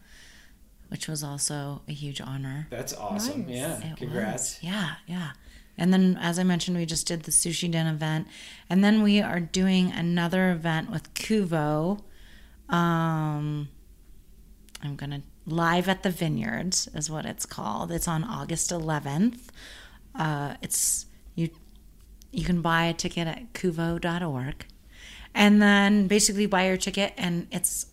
which 0.89 1.09
was 1.09 1.23
also 1.23 1.83
a 1.89 1.93
huge 1.93 2.21
honor. 2.21 2.67
That's 2.71 2.95
awesome. 2.95 3.47
Nice. 3.47 3.57
Yeah. 3.57 3.93
It 3.93 3.97
Congrats. 3.97 4.57
was. 4.57 4.59
Yeah, 4.63 4.95
yeah. 5.07 5.31
And 5.77 5.93
then, 5.93 6.19
as 6.21 6.39
I 6.39 6.43
mentioned, 6.43 6.77
we 6.77 6.87
just 6.87 7.07
did 7.07 7.23
the 7.23 7.31
Sushi 7.31 7.71
Den 7.71 7.87
event, 7.87 8.27
and 8.69 8.83
then 8.83 9.03
we 9.03 9.21
are 9.21 9.39
doing 9.39 9.93
another 9.93 10.51
event 10.51 10.91
with 10.91 11.15
Kuvo. 11.15 12.01
Um, 12.69 13.69
I'm 14.83 14.97
gonna 14.97 15.23
live 15.47 15.89
at 15.89 16.03
the 16.03 16.11
Vineyards 16.11 16.89
is 16.95 17.09
what 17.11 17.25
it's 17.25 17.47
called. 17.47 17.93
It's 17.93 18.09
on 18.09 18.25
August 18.25 18.71
11th. 18.71 19.39
Uh, 20.15 20.55
it's 20.63 21.07
you. 21.37 21.49
You 22.33 22.45
can 22.45 22.61
buy 22.61 22.85
a 22.87 22.93
ticket 22.93 23.29
at 23.29 23.53
kuvo.org, 23.55 24.67
and 25.35 25.63
then 25.63 26.09
basically 26.09 26.47
buy 26.47 26.67
your 26.67 26.77
ticket, 26.77 27.15
and 27.17 27.47
it's 27.53 27.85
a 27.85 27.87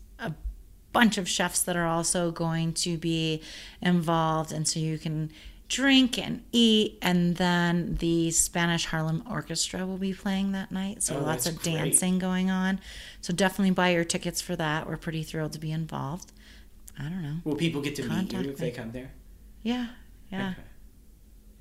bunch 0.96 1.18
of 1.18 1.28
chefs 1.28 1.62
that 1.64 1.76
are 1.76 1.86
also 1.86 2.32
going 2.32 2.74
to 2.86 2.98
be 2.98 3.42
involved, 3.82 4.52
and 4.54 4.66
so 4.68 4.80
you 4.80 4.98
can 4.98 5.30
drink 5.68 6.18
and 6.18 6.44
eat, 6.52 6.98
and 7.02 7.36
then 7.38 7.96
the 8.00 8.32
Spanish 8.32 8.86
Harlem 8.86 9.24
Orchestra 9.30 9.86
will 9.86 9.98
be 9.98 10.14
playing 10.14 10.52
that 10.54 10.72
night. 10.72 11.04
So 11.04 11.18
Oh, 11.18 11.24
lots 11.24 11.46
of 11.48 11.62
great. 11.62 11.76
dancing 11.76 12.18
going 12.20 12.50
on. 12.50 12.80
So 13.22 13.34
definitely 13.34 13.72
buy 13.72 13.90
your 13.90 14.04
tickets 14.06 14.42
for 14.42 14.56
that. 14.56 14.88
We're 14.88 14.98
pretty 14.98 15.24
thrilled 15.24 15.54
to 15.54 15.60
be 15.60 15.72
involved. 15.72 16.32
I 16.98 17.04
don't 17.04 17.22
know. 17.24 17.38
Will 17.44 17.56
people 17.56 17.82
get 17.82 17.96
to 17.98 18.04
meet 18.08 18.32
you 18.32 18.40
if 18.40 18.46
me. 18.48 18.54
they 18.54 18.72
come 18.72 18.92
there? 18.92 19.12
Yeah, 19.64 19.88
yeah. 20.32 20.52
Okay. 20.52 20.62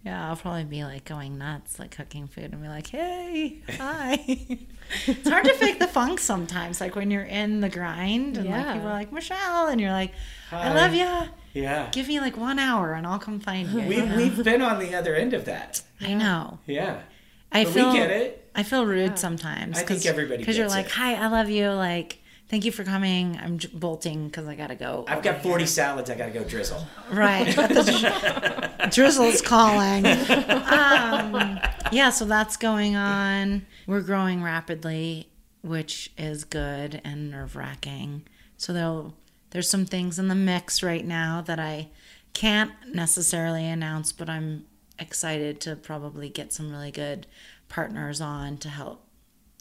Yeah, 0.04 0.28
I'll 0.28 0.36
probably 0.36 0.64
be 0.64 0.84
like 0.84 1.06
going 1.06 1.38
nuts, 1.38 1.78
like 1.78 1.90
cooking 1.96 2.26
food 2.26 2.52
and 2.52 2.60
be 2.60 2.68
like, 2.68 2.88
hey, 2.88 3.62
hi. 3.78 4.18
it's 5.06 5.28
hard 5.28 5.44
to 5.46 5.54
fake 5.54 5.78
the 5.78 5.86
funk 5.86 6.20
sometimes, 6.20 6.78
like 6.80 6.94
when 6.94 7.10
you're 7.10 7.22
in 7.24 7.60
the 7.62 7.70
grind 7.70 8.36
and 8.36 8.50
like 8.50 8.66
people 8.74 8.88
are 8.88 8.92
like, 8.92 9.12
Michelle, 9.12 9.68
and 9.68 9.80
you're 9.80 9.92
like, 9.92 10.12
I 10.52 10.74
love 10.74 10.92
you. 10.94 11.30
Yeah. 11.54 11.88
Give 11.90 12.06
me 12.08 12.20
like 12.20 12.36
one 12.36 12.58
hour 12.58 12.92
and 12.92 13.06
I'll 13.06 13.18
come 13.18 13.40
find 13.40 13.68
you. 13.70 13.80
We, 13.80 14.02
we've 14.02 14.44
been 14.44 14.60
on 14.60 14.78
the 14.78 14.94
other 14.94 15.14
end 15.14 15.32
of 15.32 15.46
that. 15.46 15.80
I 16.02 16.12
know. 16.12 16.58
Yeah. 16.66 17.00
I 17.50 17.64
But 17.64 17.72
feel 17.72 17.92
we 17.92 17.98
get 17.98 18.10
it. 18.10 18.50
I 18.54 18.62
feel 18.62 18.84
rude 18.84 19.10
Yeah. 19.10 19.14
sometimes. 19.14 19.78
I 19.78 19.82
think 19.84 20.04
everybody 20.04 20.38
Because 20.38 20.58
you're 20.58 20.68
like, 20.68 20.86
it. 20.86 20.92
hi, 20.92 21.14
I 21.14 21.28
love 21.28 21.48
you. 21.48 21.70
Like, 21.70 22.18
thank 22.54 22.64
you 22.64 22.70
for 22.70 22.84
coming. 22.84 23.36
I'm 23.42 23.58
j- 23.58 23.68
bolting 23.74 24.26
because 24.28 24.46
I 24.46 24.54
gotta 24.54 24.76
go. 24.76 25.04
I've 25.08 25.24
got 25.24 25.42
40 25.42 25.66
salads. 25.66 26.08
I 26.08 26.14
got 26.14 26.26
to 26.26 26.30
go 26.30 26.44
drizzle. 26.44 26.86
Right. 27.10 27.52
But 27.56 27.70
the 27.70 27.82
dri- 27.82 28.88
drizzle's 28.90 29.42
calling. 29.42 30.06
Um, 30.74 31.58
yeah, 31.92 32.10
so 32.10 32.24
that's 32.24 32.56
going 32.56 32.96
on. 32.96 33.66
We're 33.86 34.00
growing 34.00 34.42
rapidly, 34.42 35.28
which 35.62 36.12
is 36.18 36.44
good 36.44 37.00
and 37.04 37.30
nerve 37.30 37.54
wracking. 37.56 38.22
So 38.56 38.72
there'll, 38.72 39.14
there's 39.50 39.68
some 39.70 39.84
things 39.86 40.18
in 40.18 40.28
the 40.28 40.34
mix 40.34 40.82
right 40.82 41.04
now 41.04 41.42
that 41.46 41.60
I 41.60 41.90
can't 42.32 42.72
necessarily 42.92 43.66
announce, 43.66 44.10
but 44.12 44.28
I'm 44.28 44.66
excited 44.98 45.60
to 45.62 45.76
probably 45.76 46.28
get 46.28 46.52
some 46.52 46.70
really 46.70 46.90
good 46.90 47.26
partners 47.68 48.20
on 48.20 48.56
to 48.58 48.68
help 48.68 49.06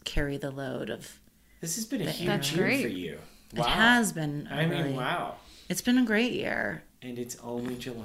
carry 0.04 0.36
the 0.36 0.50
load 0.50 0.90
of. 0.90 1.20
This 1.64 1.76
has 1.76 1.86
been 1.86 2.02
a 2.02 2.10
huge 2.10 2.26
That's 2.28 2.52
year 2.52 2.64
great. 2.66 2.82
for 2.82 2.88
you. 2.88 3.18
It 3.54 3.64
has 3.64 4.12
been. 4.12 4.46
a 4.50 4.54
I 4.54 4.66
mean, 4.66 4.94
wow. 4.96 5.36
It's 5.70 5.80
been 5.80 5.96
a 5.96 6.04
great 6.04 6.32
year. 6.34 6.82
And 7.00 7.18
it's 7.18 7.36
only 7.42 7.76
July. 7.76 8.04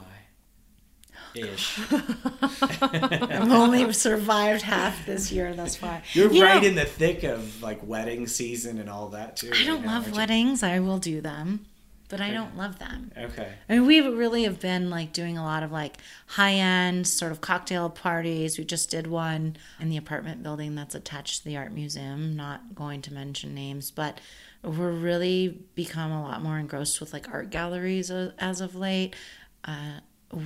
Ish. 1.36 1.78
I've 1.92 3.52
only 3.52 3.92
survived 3.92 4.62
half 4.62 5.06
this 5.06 5.30
year 5.30 5.54
thus 5.54 5.76
far. 5.76 6.02
You're 6.14 6.32
You 6.32 6.42
right 6.44 6.62
know, 6.62 6.70
in 6.70 6.76
the 6.76 6.86
thick 6.86 7.24
of 7.24 7.62
like 7.62 7.86
wedding 7.86 8.28
season 8.28 8.80
and 8.80 8.90
all 8.90 9.10
that 9.10 9.36
too. 9.36 9.52
I 9.54 9.66
don't 9.66 9.78
right 9.80 9.86
now, 9.86 9.92
love 9.94 10.04
aren't 10.04 10.16
you? 10.16 10.20
weddings. 10.22 10.64
I 10.64 10.80
will 10.80 10.98
do 11.00 11.20
them, 11.20 11.66
but 12.10 12.20
I 12.20 12.32
don't 12.32 12.58
love 12.58 12.80
them. 12.80 13.12
Okay. 13.16 13.54
I 13.70 13.74
mean, 13.74 13.86
we 13.86 14.02
really 14.02 14.44
have 14.44 14.60
been 14.60 14.90
like 14.90 15.14
doing 15.14 15.38
a 15.38 15.44
lot 15.44 15.62
of 15.62 15.72
like 15.72 15.98
high 16.26 16.54
end 16.54 17.08
sort 17.08 17.32
of 17.32 17.40
cocktail 17.40 17.90
parties. 17.90 18.58
We 18.58 18.66
just 18.66 18.90
did 18.90 19.08
one 19.08 19.56
in 19.80 19.90
the 19.90 19.98
apartment 19.98 20.42
building 20.42 20.76
that's 20.76 20.96
attached 20.96 21.40
to 21.40 21.46
the 21.46 21.56
art 21.56 21.72
museum. 21.72 22.36
Not 22.36 22.74
going 22.74 23.04
to 23.04 23.14
mention 23.14 23.54
names, 23.54 23.92
but 23.92 24.20
we're 24.64 24.92
really 24.92 25.60
become 25.76 26.12
a 26.12 26.24
lot 26.24 26.42
more 26.42 26.58
engrossed 26.58 27.00
with 27.00 27.14
like 27.14 27.30
art 27.32 27.52
galleries 27.52 28.10
as 28.12 28.60
of 28.60 28.76
late. 28.76 29.16
Uh, 29.64 30.00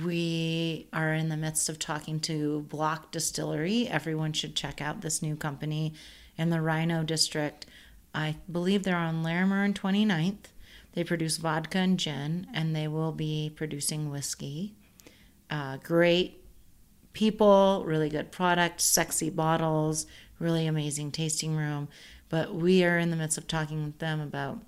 we 0.04 0.86
are 0.92 1.12
in 1.14 1.28
the 1.30 1.36
midst 1.36 1.68
of 1.68 1.78
talking 1.78 2.20
to 2.20 2.60
Block 2.68 3.10
Distillery. 3.10 3.88
Everyone 3.88 4.32
should 4.32 4.54
check 4.54 4.80
out 4.80 5.00
this 5.00 5.22
new 5.22 5.36
company 5.36 5.94
in 6.36 6.50
the 6.50 6.58
RiNo 6.58 7.04
District. 7.04 7.66
I 8.14 8.36
believe 8.50 8.82
they're 8.82 8.96
on 8.96 9.22
Larimer 9.22 9.64
and 9.64 9.78
29th. 9.78 10.46
They 10.94 11.04
produce 11.04 11.36
vodka 11.36 11.78
and 11.78 11.98
gin, 11.98 12.46
and 12.54 12.74
they 12.74 12.88
will 12.88 13.12
be 13.12 13.52
producing 13.54 14.10
whiskey. 14.10 14.74
uh, 15.50 15.76
great 15.76 16.40
people, 17.12 17.84
really 17.86 18.08
good 18.08 18.32
product, 18.32 18.80
sexy 18.80 19.30
bottles, 19.30 20.06
really 20.40 20.66
amazing 20.66 21.12
tasting 21.12 21.54
room. 21.54 21.86
But 22.28 22.54
we 22.54 22.82
are 22.84 22.98
in 22.98 23.10
the 23.10 23.16
midst 23.16 23.38
of 23.38 23.46
talking 23.46 23.84
with 23.84 23.98
them 23.98 24.20
about 24.20 24.60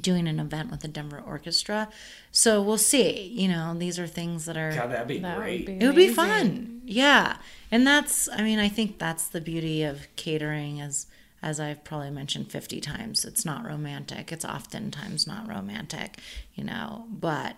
doing 0.00 0.26
an 0.26 0.40
event 0.40 0.70
with 0.70 0.80
the 0.80 0.88
Denver 0.88 1.22
Orchestra. 1.24 1.88
So 2.32 2.62
we'll 2.62 2.78
see. 2.78 3.28
You 3.28 3.48
know, 3.48 3.74
these 3.76 3.98
are 3.98 4.06
things 4.06 4.46
that 4.46 4.56
are. 4.56 4.72
God, 4.72 4.90
that'd 4.90 5.06
be 5.06 5.18
That 5.18 5.36
would 5.36 5.42
great. 5.42 5.66
be 5.66 5.72
It 5.78 5.86
would 5.86 5.94
be 5.96 6.08
fun. 6.08 6.80
Yeah. 6.84 7.36
And 7.70 7.86
that's 7.86 8.28
I 8.32 8.42
mean, 8.42 8.58
I 8.58 8.68
think 8.68 8.98
that's 8.98 9.28
the 9.28 9.40
beauty 9.40 9.82
of 9.82 10.08
catering 10.16 10.80
as 10.80 11.06
as 11.42 11.58
I've 11.58 11.82
probably 11.84 12.10
mentioned 12.10 12.52
50 12.52 12.80
times. 12.80 13.24
It's 13.24 13.44
not 13.44 13.66
romantic. 13.66 14.30
It's 14.30 14.44
oftentimes 14.44 15.26
not 15.26 15.48
romantic, 15.48 16.18
you 16.54 16.64
know, 16.64 17.06
but 17.10 17.56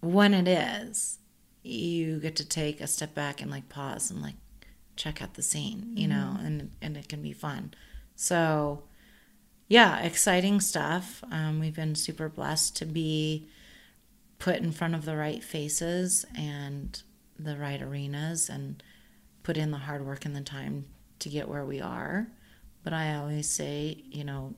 when 0.00 0.34
it 0.34 0.46
is, 0.46 1.18
you 1.62 2.20
get 2.20 2.36
to 2.36 2.48
take 2.48 2.80
a 2.80 2.86
step 2.86 3.14
back 3.14 3.40
and 3.40 3.50
like 3.50 3.68
pause 3.68 4.10
and 4.10 4.22
like 4.22 4.36
check 4.96 5.20
out 5.20 5.34
the 5.34 5.42
scene, 5.42 5.92
you 5.96 6.06
know, 6.06 6.36
and 6.40 6.70
and 6.80 6.96
it 6.96 7.08
can 7.08 7.22
be 7.22 7.32
fun. 7.32 7.74
So, 8.14 8.84
yeah, 9.66 10.00
exciting 10.00 10.60
stuff. 10.60 11.24
Um, 11.32 11.58
we've 11.58 11.74
been 11.74 11.94
super 11.94 12.28
blessed 12.28 12.76
to 12.76 12.84
be 12.86 13.48
put 14.38 14.56
in 14.56 14.72
front 14.72 14.94
of 14.94 15.04
the 15.04 15.16
right 15.16 15.42
faces 15.42 16.24
and 16.36 17.02
the 17.38 17.56
right 17.56 17.80
arenas 17.82 18.48
and 18.48 18.82
put 19.42 19.56
in 19.56 19.70
the 19.70 19.78
hard 19.78 20.06
work 20.06 20.24
and 20.24 20.36
the 20.36 20.40
time 20.40 20.84
to 21.18 21.28
get 21.28 21.48
where 21.48 21.64
we 21.64 21.80
are. 21.80 22.28
But 22.84 22.92
I 22.92 23.16
always 23.16 23.48
say, 23.48 24.04
you 24.10 24.24
know, 24.24 24.54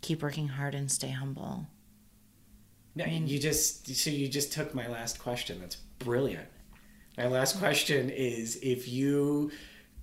keep 0.00 0.22
working 0.22 0.48
hard 0.48 0.74
and 0.74 0.90
stay 0.90 1.10
humble. 1.10 1.66
No, 2.94 3.04
you 3.04 3.38
just 3.38 3.94
so 3.94 4.10
you 4.10 4.28
just 4.28 4.52
took 4.52 4.74
my 4.74 4.86
last 4.86 5.18
question. 5.18 5.60
That's 5.60 5.76
brilliant. 5.98 6.48
My 7.16 7.26
last 7.26 7.58
question 7.58 8.10
is 8.10 8.58
if 8.62 8.88
you 8.88 9.50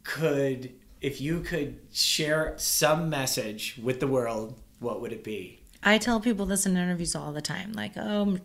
could 0.03 0.73
if 1.01 1.21
you 1.21 1.39
could 1.41 1.79
share 1.93 2.53
some 2.57 3.09
message 3.09 3.79
with 3.81 3.99
the 3.99 4.07
world, 4.07 4.59
what 4.79 5.01
would 5.01 5.13
it 5.13 5.23
be? 5.23 5.61
I 5.81 5.97
tell 5.97 6.19
people 6.19 6.45
this 6.45 6.65
in 6.65 6.75
interviews 6.75 7.15
all 7.15 7.31
the 7.31 7.41
time. 7.41 7.71
Like, 7.73 7.93
"Oh, 7.95 8.39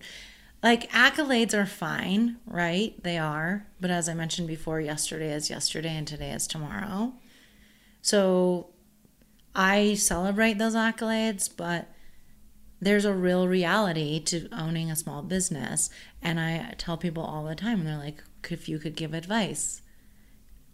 like 0.62 0.90
accolades 0.92 1.52
are 1.52 1.66
fine, 1.66 2.36
right? 2.46 2.94
They 3.02 3.18
are. 3.18 3.66
But 3.80 3.90
as 3.90 4.08
I 4.08 4.14
mentioned 4.14 4.48
before, 4.48 4.80
yesterday 4.80 5.32
is 5.32 5.50
yesterday 5.50 5.96
and 5.96 6.06
today 6.06 6.30
is 6.30 6.46
tomorrow. 6.46 7.12
So 8.02 8.68
I 9.54 9.94
celebrate 9.94 10.58
those 10.58 10.74
accolades, 10.74 11.48
but 11.54 11.88
there's 12.80 13.04
a 13.04 13.12
real 13.14 13.46
reality 13.48 14.20
to 14.24 14.48
owning 14.52 14.90
a 14.90 14.96
small 14.96 15.22
business. 15.22 15.90
And 16.22 16.40
I 16.40 16.74
tell 16.76 16.96
people 16.96 17.22
all 17.22 17.44
the 17.44 17.54
time, 17.54 17.80
and 17.80 17.88
they're 17.88 17.96
like, 17.96 18.22
if 18.50 18.68
you 18.68 18.78
could 18.78 18.96
give 18.96 19.14
advice, 19.14 19.80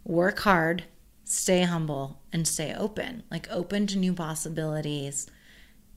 work 0.05 0.41
hard, 0.41 0.85
stay 1.24 1.62
humble, 1.62 2.20
and 2.33 2.49
stay 2.49 2.74
open. 2.74 3.22
Like, 3.31 3.49
open 3.51 3.87
to 3.89 3.99
new 3.99 4.12
possibilities 4.12 5.31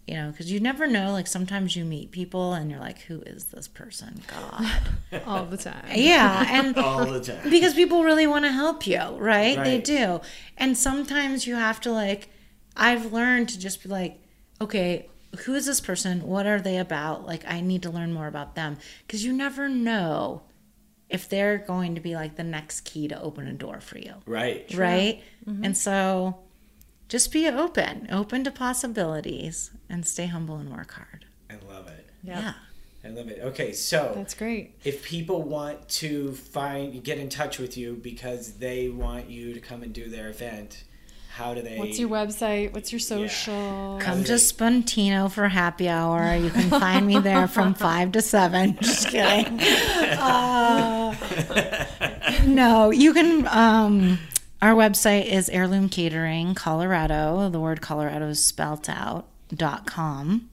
you 0.07 0.15
know 0.15 0.31
because 0.31 0.51
you 0.51 0.59
never 0.59 0.85
know 0.87 1.11
like 1.11 1.27
sometimes 1.27 1.75
you 1.75 1.85
meet 1.85 2.11
people 2.11 2.53
and 2.53 2.69
you're 2.69 2.79
like 2.79 2.99
who 3.03 3.21
is 3.21 3.45
this 3.45 3.67
person 3.67 4.21
god 4.27 4.69
all 5.25 5.45
the 5.45 5.57
time. 5.57 5.85
yeah 5.93 6.45
and 6.49 6.77
All 6.83 7.05
the 7.05 7.21
time. 7.21 7.49
because 7.49 7.73
people 7.73 8.03
really 8.03 8.27
want 8.27 8.45
to 8.45 8.51
help 8.51 8.85
you 8.85 8.99
right? 9.17 9.57
they 9.63 9.79
do 9.79 10.19
and 10.57 10.77
sometimes 10.77 11.47
you 11.47 11.55
have 11.55 11.79
to 11.81 11.91
like 11.91 12.29
i've 12.75 13.11
learned 13.13 13.49
to 13.49 13.59
just 13.59 13.81
be 13.83 13.89
like 13.89 14.19
okay 14.61 15.07
who 15.45 15.53
is 15.55 15.65
this 15.65 15.81
person 15.81 16.21
what 16.23 16.45
are 16.45 16.61
they 16.61 16.77
about 16.77 17.25
like 17.25 17.43
i 17.47 17.59
need 17.61 17.81
to 17.83 17.89
learn 17.89 18.13
more 18.13 18.27
about 18.27 18.55
them 18.55 18.77
because 19.05 19.23
you 19.25 19.33
never 19.33 19.67
know 19.69 20.41
if 21.09 21.29
they're 21.29 21.57
going 21.59 21.93
to 21.95 22.01
be 22.01 22.15
like 22.15 22.35
the 22.35 22.43
next 22.43 22.81
key 22.81 23.07
to 23.07 23.21
open 23.21 23.47
a 23.47 23.53
door 23.53 23.79
for 23.79 23.99
you 23.99 24.13
Right. 24.25 24.65
right? 24.75 25.21
Mm-hmm. 25.47 25.63
And 25.65 25.77
so 25.77 26.39
just 27.07 27.31
be 27.31 27.47
open, 27.47 28.07
open 28.11 28.43
to 28.45 28.49
possibilities, 28.51 29.69
and 29.89 30.05
stay 30.07 30.25
humble 30.25 30.55
and 30.57 30.71
work 30.75 30.93
hard. 30.93 31.25
I 31.51 31.55
love 31.71 31.87
it. 31.87 32.09
Yep. 32.23 32.35
Yeah. 32.37 32.53
I 33.05 33.07
love 33.09 33.27
it. 33.27 33.39
Okay, 33.43 33.73
so 33.73 34.13
That's 34.15 34.33
great. 34.33 34.75
if 34.83 35.03
people 35.03 35.43
want 35.43 35.87
to 35.89 36.31
find 36.33 37.03
get 37.03 37.19
in 37.19 37.29
touch 37.29 37.59
with 37.59 37.77
you 37.77 37.93
because 38.01 38.53
they 38.53 38.89
want 38.89 39.29
you 39.29 39.53
to 39.53 39.59
come 39.59 39.83
and 39.83 39.93
do 39.93 40.09
their 40.09 40.29
event, 40.29 40.83
how 41.33 41.53
do 41.55 41.61
they 41.63 41.77
What's 41.79 41.97
your 41.99 42.09
website? 42.09 42.73
What's 42.73 42.91
your 42.91 42.99
social? 42.99 43.97
Come 43.99 44.23
to 44.25 44.33
Spuntino 44.33 45.31
for 45.31 45.47
happy 45.47 45.89
hour. 45.89 46.35
You 46.35 46.51
can 46.51 46.69
find 46.69 47.07
me 47.07 47.17
there 47.19 47.47
from 47.47 47.73
five 47.87 48.11
to 48.11 48.21
seven. 48.21 48.77
Just 48.81 49.09
kidding. 49.09 49.59
Uh, 50.23 51.15
no, 52.45 52.91
you 52.91 53.13
can. 53.13 53.47
Um, 53.47 54.19
our 54.61 54.73
website 54.73 55.25
is 55.25 55.49
Heirloom 55.49 55.89
Catering 55.89 56.55
Colorado. 56.55 57.49
The 57.49 57.59
word 57.59 57.81
Colorado 57.81 58.29
is 58.29 58.43
spelt 58.43 58.87
out. 58.89 59.27
dot 59.53 59.85
com. 59.85 60.49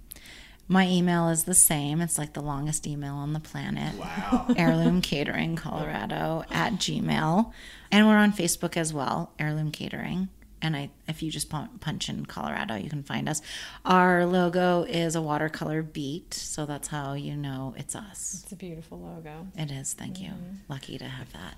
My 0.66 0.86
email 0.88 1.28
is 1.28 1.44
the 1.44 1.54
same. 1.54 2.00
It's 2.00 2.16
like 2.18 2.32
the 2.32 2.40
longest 2.42 2.86
email 2.86 3.14
on 3.14 3.32
the 3.32 3.40
planet. 3.40 3.94
Wow. 3.96 4.46
Heirloom 4.56 5.02
Catering 5.02 5.56
Colorado 5.56 6.44
at 6.50 6.74
Gmail. 6.74 7.52
And 7.92 8.06
we're 8.06 8.16
on 8.16 8.32
Facebook 8.32 8.76
as 8.76 8.92
well, 8.94 9.32
Heirloom 9.38 9.70
Catering. 9.72 10.28
And 10.62 10.76
I, 10.76 10.90
if 11.08 11.22
you 11.22 11.30
just 11.30 11.48
punch 11.48 12.08
in 12.10 12.26
Colorado, 12.26 12.74
you 12.76 12.90
can 12.90 13.02
find 13.02 13.28
us. 13.28 13.40
Our 13.84 14.26
logo 14.26 14.82
is 14.82 15.14
a 15.16 15.22
watercolor 15.22 15.82
beet, 15.82 16.34
so 16.34 16.66
that's 16.66 16.88
how 16.88 17.14
you 17.14 17.34
know 17.36 17.74
it's 17.78 17.96
us. 17.96 18.40
It's 18.42 18.52
a 18.52 18.56
beautiful 18.56 18.98
logo. 18.98 19.46
It 19.56 19.70
is. 19.70 19.94
Thank 19.94 20.20
you. 20.20 20.28
Mm-hmm. 20.28 20.54
Lucky 20.68 20.98
to 20.98 21.04
have 21.06 21.32
that. 21.32 21.54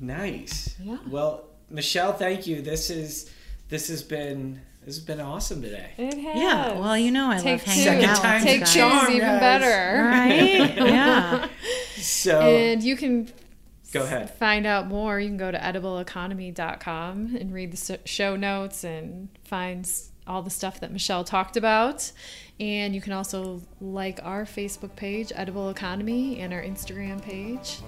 Nice. 0.00 0.74
Yeah. 0.82 0.98
Well, 1.08 1.44
Michelle, 1.70 2.12
thank 2.12 2.46
you. 2.46 2.62
This 2.62 2.90
is 2.90 3.30
this 3.68 3.88
has 3.88 4.02
been 4.02 4.60
this 4.84 4.96
has 4.96 5.04
been 5.04 5.20
awesome 5.20 5.60
today. 5.60 5.90
It 5.98 6.14
has. 6.14 6.36
Yeah. 6.40 6.78
Well, 6.78 6.96
you 6.96 7.10
know 7.10 7.30
I 7.30 7.36
Take 7.38 7.66
love 7.66 7.74
hanging 7.76 8.00
two. 8.02 8.06
Out 8.06 8.16
time's 8.16 8.44
with 8.44 8.52
you 8.52 8.58
Take 8.58 8.60
guys. 8.64 8.72
two 8.72 8.78
charm, 8.80 9.12
even 9.12 9.28
guys. 9.28 9.40
better. 9.40 10.04
Right? 10.04 10.76
yeah. 10.88 11.48
So 12.00 12.40
And 12.40 12.80
you 12.80 12.96
can 12.96 13.28
go 13.92 14.02
ahead. 14.02 14.30
find 14.36 14.66
out 14.66 14.86
more. 14.86 15.18
You 15.18 15.28
can 15.28 15.36
go 15.36 15.50
to 15.50 15.58
edibleeconomy.com 15.58 17.36
and 17.36 17.52
read 17.52 17.72
the 17.72 17.98
show 18.04 18.36
notes 18.36 18.84
and 18.84 19.28
find 19.44 19.90
all 20.26 20.42
the 20.42 20.50
stuff 20.50 20.80
that 20.80 20.92
Michelle 20.92 21.24
talked 21.24 21.56
about. 21.56 22.12
And 22.60 22.94
you 22.94 23.00
can 23.00 23.12
also 23.12 23.62
like 23.80 24.20
our 24.22 24.44
Facebook 24.44 24.94
page, 24.94 25.32
Edible 25.34 25.70
Economy, 25.70 26.40
and 26.40 26.52
our 26.52 26.62
Instagram 26.62 27.22
page. 27.22 27.78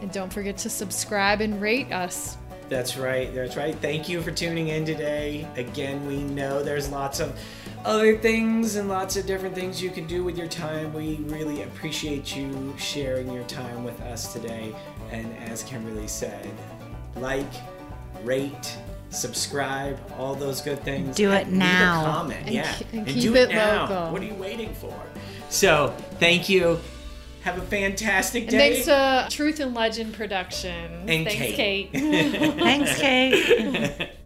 And 0.00 0.12
don't 0.12 0.32
forget 0.32 0.58
to 0.58 0.70
subscribe 0.70 1.40
and 1.40 1.60
rate 1.60 1.92
us. 1.92 2.36
That's 2.68 2.96
right. 2.96 3.34
That's 3.34 3.56
right. 3.56 3.74
Thank 3.76 4.08
you 4.08 4.22
for 4.22 4.30
tuning 4.30 4.68
in 4.68 4.84
today. 4.86 5.46
Again, 5.56 6.06
we 6.06 6.22
know 6.22 6.62
there's 6.62 6.90
lots 6.90 7.20
of 7.20 7.38
other 7.84 8.16
things 8.16 8.76
and 8.76 8.88
lots 8.88 9.16
of 9.16 9.26
different 9.26 9.54
things 9.54 9.82
you 9.82 9.90
can 9.90 10.06
do 10.06 10.24
with 10.24 10.38
your 10.38 10.46
time. 10.46 10.92
We 10.94 11.16
really 11.24 11.62
appreciate 11.62 12.34
you 12.34 12.74
sharing 12.78 13.30
your 13.30 13.44
time 13.44 13.84
with 13.84 14.00
us 14.02 14.32
today. 14.32 14.74
And 15.12 15.36
as 15.48 15.62
Kimberly 15.62 16.08
said, 16.08 16.50
like, 17.16 17.46
rate, 18.24 18.76
subscribe, 19.10 19.98
all 20.18 20.34
those 20.34 20.60
good 20.60 20.82
things. 20.82 21.14
Do 21.16 21.30
it 21.32 21.42
And 21.42 21.50
leave 21.52 21.58
now. 21.60 22.00
a 22.00 22.04
comment. 22.04 22.46
And 22.46 22.54
yeah. 22.54 22.72
ke- 22.72 22.92
and 22.94 23.06
do 23.06 23.12
keep 23.12 23.30
it, 23.32 23.50
it 23.50 23.54
now. 23.54 23.82
local. 23.82 24.12
What 24.12 24.22
are 24.22 24.24
you 24.24 24.34
waiting 24.34 24.72
for? 24.74 24.94
So, 25.50 25.94
thank 26.18 26.48
you. 26.48 26.80
Have 27.42 27.58
a 27.58 27.62
fantastic 27.62 28.44
And 28.44 28.50
day. 28.52 28.82
thanks 28.82 28.86
to 28.86 29.26
Truth 29.36 29.60
and 29.60 29.74
Legend 29.74 30.14
Production. 30.14 30.92
And 31.08 31.26
thanks, 31.26 31.32
Kate. 31.34 31.92
Kate. 31.92 31.92
Thanks, 32.58 32.98
Kate. 32.98 34.10